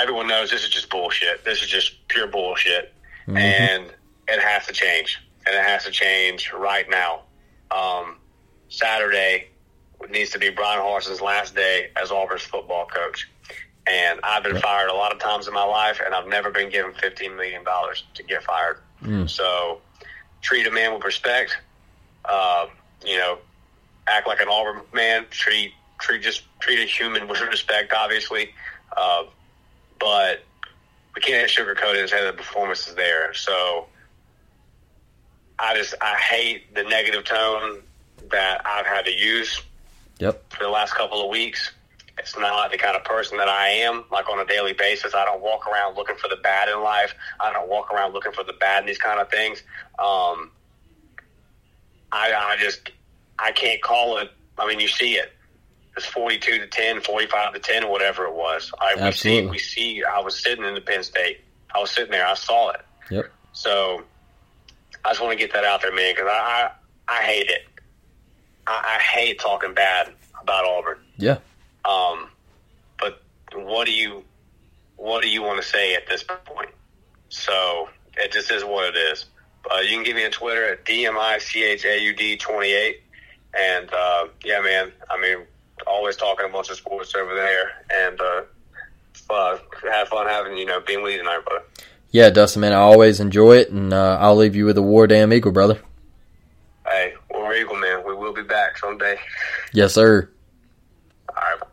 everyone 0.00 0.28
knows 0.28 0.50
this 0.50 0.64
is 0.64 0.70
just 0.70 0.90
bullshit. 0.90 1.44
This 1.44 1.62
is 1.62 1.68
just 1.68 2.06
pure 2.08 2.26
bullshit, 2.26 2.92
mm-hmm. 3.26 3.36
and 3.36 3.84
it 4.28 4.40
has 4.40 4.66
to 4.66 4.72
change, 4.72 5.18
and 5.46 5.54
it 5.54 5.62
has 5.62 5.84
to 5.84 5.90
change 5.90 6.52
right 6.52 6.88
now. 6.88 7.22
Um, 7.70 8.16
Saturday 8.68 9.48
needs 10.08 10.30
to 10.30 10.38
be 10.38 10.50
Bryan 10.50 10.80
Harsin's 10.80 11.20
last 11.20 11.54
day 11.54 11.90
as 12.00 12.10
Auburn's 12.10 12.42
football 12.42 12.86
coach. 12.86 13.28
And 13.86 14.20
I've 14.22 14.42
been 14.42 14.58
fired 14.58 14.88
a 14.88 14.94
lot 14.94 15.12
of 15.12 15.18
times 15.18 15.48
in 15.48 15.54
my 15.54 15.64
life, 15.64 16.00
and 16.04 16.14
I've 16.14 16.28
never 16.28 16.50
been 16.50 16.70
given 16.70 16.92
$15 16.92 17.36
million 17.36 17.64
to 18.14 18.22
get 18.22 18.42
fired. 18.44 18.78
Mm. 19.02 19.28
So 19.28 19.80
treat 20.42 20.66
a 20.66 20.70
man 20.70 20.92
with 20.94 21.04
respect. 21.04 21.56
Uh, 22.24 22.66
you 23.04 23.16
know, 23.16 23.38
act 24.06 24.26
like 24.26 24.40
an 24.40 24.48
Auburn 24.48 24.82
man. 24.92 25.26
Treat 25.30 25.72
treat 26.00 26.22
just 26.22 26.42
treat 26.60 26.78
a 26.78 26.84
human 26.84 27.28
with 27.28 27.40
respect, 27.40 27.92
obviously. 27.92 28.50
Uh, 28.96 29.24
but 29.98 30.42
we 31.14 31.20
can't 31.20 31.48
sugarcoat 31.48 31.94
it 31.94 32.00
and 32.00 32.08
say 32.08 32.24
the 32.24 32.32
performance 32.32 32.88
is 32.88 32.94
there. 32.94 33.34
So 33.34 33.86
I 35.58 35.76
just 35.76 35.94
I 36.00 36.16
hate 36.16 36.74
the 36.74 36.84
negative 36.84 37.24
tone 37.24 37.82
that 38.30 38.62
I've 38.64 38.86
had 38.86 39.04
to 39.06 39.12
use. 39.12 39.62
Yep. 40.18 40.52
For 40.52 40.64
the 40.64 40.70
last 40.70 40.94
couple 40.94 41.22
of 41.22 41.30
weeks. 41.30 41.72
It's 42.20 42.36
not 42.36 42.70
the 42.70 42.76
kind 42.76 42.96
of 42.96 43.04
person 43.04 43.38
that 43.38 43.48
I 43.48 43.68
am, 43.68 44.04
like 44.12 44.28
on 44.28 44.38
a 44.38 44.44
daily 44.44 44.74
basis. 44.74 45.14
I 45.14 45.24
don't 45.24 45.40
walk 45.40 45.66
around 45.66 45.96
looking 45.96 46.16
for 46.16 46.28
the 46.28 46.36
bad 46.36 46.68
in 46.68 46.82
life. 46.82 47.14
I 47.40 47.50
don't 47.50 47.68
walk 47.68 47.90
around 47.90 48.12
looking 48.12 48.32
for 48.32 48.44
the 48.44 48.52
bad 48.52 48.82
in 48.82 48.86
these 48.86 48.98
kind 48.98 49.18
of 49.18 49.30
things. 49.30 49.62
Um, 49.98 50.50
I, 52.12 52.32
I 52.34 52.56
just, 52.60 52.90
I 53.38 53.52
can't 53.52 53.80
call 53.80 54.18
it. 54.18 54.30
I 54.58 54.68
mean, 54.68 54.80
you 54.80 54.88
see 54.88 55.14
it. 55.14 55.32
It's 55.96 56.04
42 56.04 56.58
to 56.58 56.66
10, 56.66 57.00
45 57.00 57.54
to 57.54 57.58
10, 57.58 57.84
or 57.84 57.90
whatever 57.90 58.26
it 58.26 58.34
was. 58.34 58.70
I, 58.78 59.02
we 59.02 59.12
see, 59.12 59.46
we 59.46 59.58
see, 59.58 60.04
I 60.04 60.20
was 60.20 60.38
sitting 60.38 60.64
in 60.64 60.74
the 60.74 60.80
Penn 60.82 61.02
State. 61.02 61.40
I 61.74 61.78
was 61.78 61.90
sitting 61.90 62.10
there. 62.10 62.26
I 62.26 62.34
saw 62.34 62.70
it. 62.70 62.82
Yep. 63.10 63.32
So 63.52 64.02
I 65.04 65.10
just 65.10 65.22
want 65.22 65.32
to 65.32 65.38
get 65.38 65.54
that 65.54 65.64
out 65.64 65.80
there, 65.80 65.94
man, 65.94 66.14
because 66.14 66.28
I, 66.30 66.70
I, 67.08 67.18
I 67.18 67.22
hate 67.22 67.48
it. 67.48 67.62
I, 68.66 68.98
I 68.98 69.02
hate 69.02 69.40
talking 69.40 69.72
bad 69.72 70.12
about 70.40 70.66
Auburn. 70.66 70.98
Yeah. 71.16 71.38
Um, 71.84 72.28
but 72.98 73.22
what 73.54 73.86
do 73.86 73.92
you 73.92 74.24
what 74.96 75.22
do 75.22 75.28
you 75.28 75.42
want 75.42 75.60
to 75.62 75.66
say 75.66 75.94
at 75.94 76.06
this 76.06 76.22
point? 76.22 76.70
So 77.30 77.88
it 78.16 78.32
just 78.32 78.50
is 78.50 78.64
what 78.64 78.94
it 78.94 78.98
is. 78.98 79.26
Uh, 79.70 79.78
you 79.78 79.90
can 79.90 80.04
give 80.04 80.16
me 80.16 80.24
a 80.24 80.30
Twitter 80.30 80.72
at 80.72 80.84
dmichaud 80.84 82.40
twenty 82.40 82.72
eight, 82.72 83.02
and 83.58 83.92
uh, 83.92 84.26
yeah, 84.44 84.60
man. 84.60 84.92
I 85.10 85.20
mean, 85.20 85.46
always 85.86 86.16
talking 86.16 86.46
a 86.46 86.48
bunch 86.48 86.70
of 86.70 86.76
sports 86.76 87.14
over 87.14 87.34
there, 87.34 87.84
and 87.90 88.20
uh, 88.20 88.42
uh, 89.30 89.58
have 89.90 90.08
fun 90.08 90.26
having 90.26 90.56
you 90.56 90.66
know 90.66 90.80
being 90.80 91.02
with 91.02 91.12
you 91.12 91.18
tonight, 91.18 91.44
brother. 91.46 91.64
Yeah, 92.10 92.30
Dustin, 92.30 92.60
man, 92.60 92.72
I 92.72 92.76
always 92.76 93.20
enjoy 93.20 93.58
it, 93.58 93.70
and 93.70 93.92
uh, 93.92 94.18
I'll 94.20 94.34
leave 94.34 94.56
you 94.56 94.64
with 94.64 94.76
a 94.76 94.82
War 94.82 95.06
Damn 95.06 95.32
Eagle, 95.32 95.52
brother. 95.52 95.80
Hey, 96.84 97.14
War 97.30 97.54
Eagle, 97.54 97.76
man, 97.76 98.04
we 98.04 98.14
will 98.14 98.32
be 98.32 98.42
back 98.42 98.76
someday. 98.78 99.16
Yes, 99.72 99.94
sir. 99.94 100.28
All 101.28 101.34
right. 101.36 101.69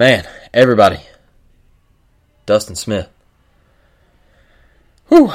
Man, 0.00 0.26
everybody. 0.54 1.00
Dustin 2.46 2.74
Smith. 2.74 3.06
Whew. 5.08 5.30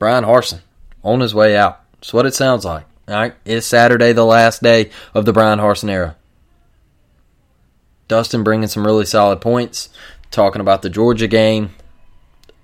Bryan 0.00 0.24
Harsin 0.24 0.62
on 1.04 1.20
his 1.20 1.32
way 1.32 1.56
out. 1.56 1.80
That's 1.92 2.12
what 2.12 2.26
it 2.26 2.34
sounds 2.34 2.64
like. 2.64 2.86
All 3.06 3.14
right, 3.14 3.34
it's 3.44 3.68
Saturday, 3.68 4.12
the 4.12 4.24
last 4.24 4.64
day 4.64 4.90
of 5.14 5.26
the 5.26 5.32
Bryan 5.32 5.60
Harsin 5.60 5.90
era. 5.90 6.16
Dustin 8.08 8.42
bringing 8.42 8.66
some 8.66 8.84
really 8.84 9.06
solid 9.06 9.40
points, 9.40 9.90
talking 10.32 10.60
about 10.60 10.82
the 10.82 10.90
Georgia 10.90 11.28
game, 11.28 11.70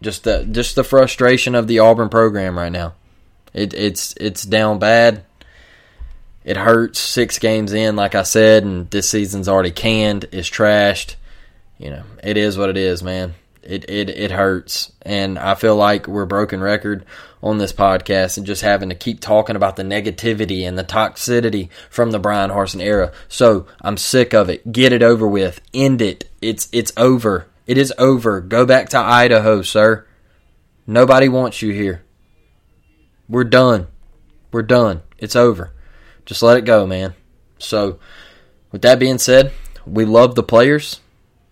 just 0.03 0.25
the 0.25 0.49
just 0.51 0.75
the 0.75 0.83
frustration 0.83 1.55
of 1.55 1.69
the 1.69 1.79
Auburn 1.79 2.09
program 2.09 2.59
right 2.59 2.73
now. 2.73 2.95
It, 3.55 3.73
it's 3.73 4.15
it's 4.17 4.43
down 4.43 4.81
bad. 4.81 5.23
It 6.45 6.57
hurts. 6.57 6.99
Six 6.99 7.39
games 7.39 7.73
in, 7.73 7.97
like 7.97 8.15
I 8.15 8.23
said, 8.23 8.65
and 8.65 8.91
this 8.91 9.09
season's 9.09 9.49
already 9.49 9.71
canned. 9.71 10.27
It's 10.33 10.49
trashed. 10.49 11.17
You 11.79 11.91
know, 11.91 12.03
it 12.23 12.37
is 12.37 12.57
what 12.59 12.71
it 12.71 12.77
is, 12.77 13.03
man. 13.03 13.35
It 13.63 13.89
it 13.91 14.09
it 14.09 14.31
hurts, 14.31 14.91
and 15.03 15.39
I 15.39 15.55
feel 15.55 15.77
like 15.77 16.07
we're 16.07 16.25
broken 16.27 16.61
record 16.61 17.05
on 17.43 17.59
this 17.59 17.73
podcast 17.73 18.37
and 18.37 18.47
just 18.47 18.63
having 18.63 18.89
to 18.89 18.95
keep 18.95 19.21
talking 19.21 19.57
about 19.57 19.77
the 19.77 19.83
negativity 19.83 20.67
and 20.67 20.79
the 20.79 20.85
toxicity 20.85 21.69
from 21.91 22.11
the 22.11 22.19
Bryan 22.19 22.51
Harsin 22.51 22.83
era. 22.83 23.13
So 23.29 23.67
I'm 23.81 23.97
sick 23.97 24.35
of 24.35 24.49
it. 24.49 24.73
Get 24.73 24.93
it 24.93 25.03
over 25.03 25.29
with. 25.29 25.61
End 25.75 26.01
it. 26.01 26.31
It's 26.41 26.69
it's 26.73 26.93
over. 26.97 27.47
It 27.67 27.77
is 27.77 27.93
over. 27.99 28.41
Go 28.41 28.65
back 28.65 28.89
to 28.91 28.99
Idaho, 28.99 29.63
sir. 29.63 30.07
Nobody 30.87 31.29
wants 31.29 31.63
you 31.63 31.73
here. 31.73 32.03
We're 33.29 33.45
done. 33.45 33.87
We're 34.51 34.63
done. 34.63 35.03
It's 35.19 35.37
over. 35.37 35.73
Just 36.31 36.45
let 36.45 36.59
it 36.59 36.65
go, 36.65 36.87
man. 36.87 37.15
So, 37.59 37.99
with 38.71 38.83
that 38.83 39.01
being 39.01 39.19
said, 39.19 39.53
we 39.85 40.05
love 40.05 40.37
the 40.37 40.45
players. 40.45 41.01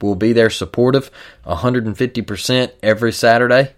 We'll 0.01 0.15
be 0.15 0.33
there 0.33 0.51
supportive, 0.51 1.11
150% 1.45 2.71
every 2.81 3.13
Saturday. 3.13 3.73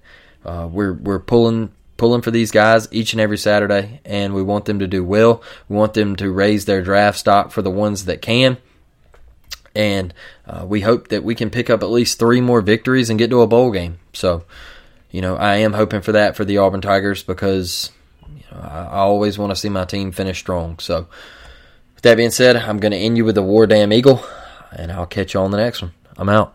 Uh, 0.45 0.69
we're 0.71 0.93
we're 0.93 1.19
pulling 1.19 1.73
pulling 1.97 2.21
for 2.21 2.31
these 2.31 2.51
guys 2.51 2.87
each 2.91 3.15
and 3.15 3.21
every 3.23 3.39
Saturday, 3.39 4.03
and 4.05 4.35
we 4.35 4.43
want 4.43 4.67
them 4.67 4.81
to 4.81 4.87
do 4.87 5.03
well. 5.03 5.43
We 5.71 5.77
want 5.77 5.95
them 5.95 6.17
to 6.17 6.31
raise 6.31 6.67
their 6.67 6.83
draft 6.83 7.19
stock 7.19 7.51
for 7.51 7.63
the 7.63 7.71
ones 7.71 8.05
that 8.05 8.21
can. 8.21 8.59
And 9.75 10.13
uh, 10.47 10.67
we 10.69 10.83
hope 10.83 11.09
that 11.09 11.25
we 11.25 11.35
can 11.35 11.49
pick 11.49 11.71
up 11.71 11.83
at 11.83 11.89
least 11.89 12.19
three 12.19 12.43
more 12.43 12.61
victories 12.61 13.09
and 13.09 13.19
get 13.19 13.31
to 13.31 13.41
a 13.41 13.47
bowl 13.47 13.71
game. 13.71 14.01
So, 14.13 14.45
you 15.11 15.23
know, 15.23 15.37
I 15.37 15.57
am 15.57 15.73
hoping 15.73 16.03
for 16.03 16.13
that 16.13 16.37
for 16.37 16.45
the 16.45 16.59
Auburn 16.59 16.83
Tigers 16.83 17.23
because 17.23 17.91
I, 18.53 18.99
always 18.99 19.39
want 19.39 19.51
to 19.51 19.57
see 19.57 19.69
my 19.69 19.85
team 19.85 20.13
finish 20.13 20.39
strong. 20.39 20.79
So, 20.79 21.07
with 21.95 22.03
that 22.03 22.17
being 22.17 22.31
said, 22.31 22.57
I'm 22.57 22.79
going 22.79 22.93
to 22.93 22.99
end 22.99 23.17
you 23.17 23.25
with 23.25 23.35
the 23.35 23.43
War 23.43 23.67
Damn 23.67 23.93
Eagle, 23.93 24.25
and 24.73 24.91
I'll 24.91 25.07
catch 25.07 25.35
you 25.35 25.41
on 25.41 25.51
the 25.51 25.59
next 25.59 25.83
one. 25.83 25.93
I'm 26.17 26.29
out. 26.29 26.55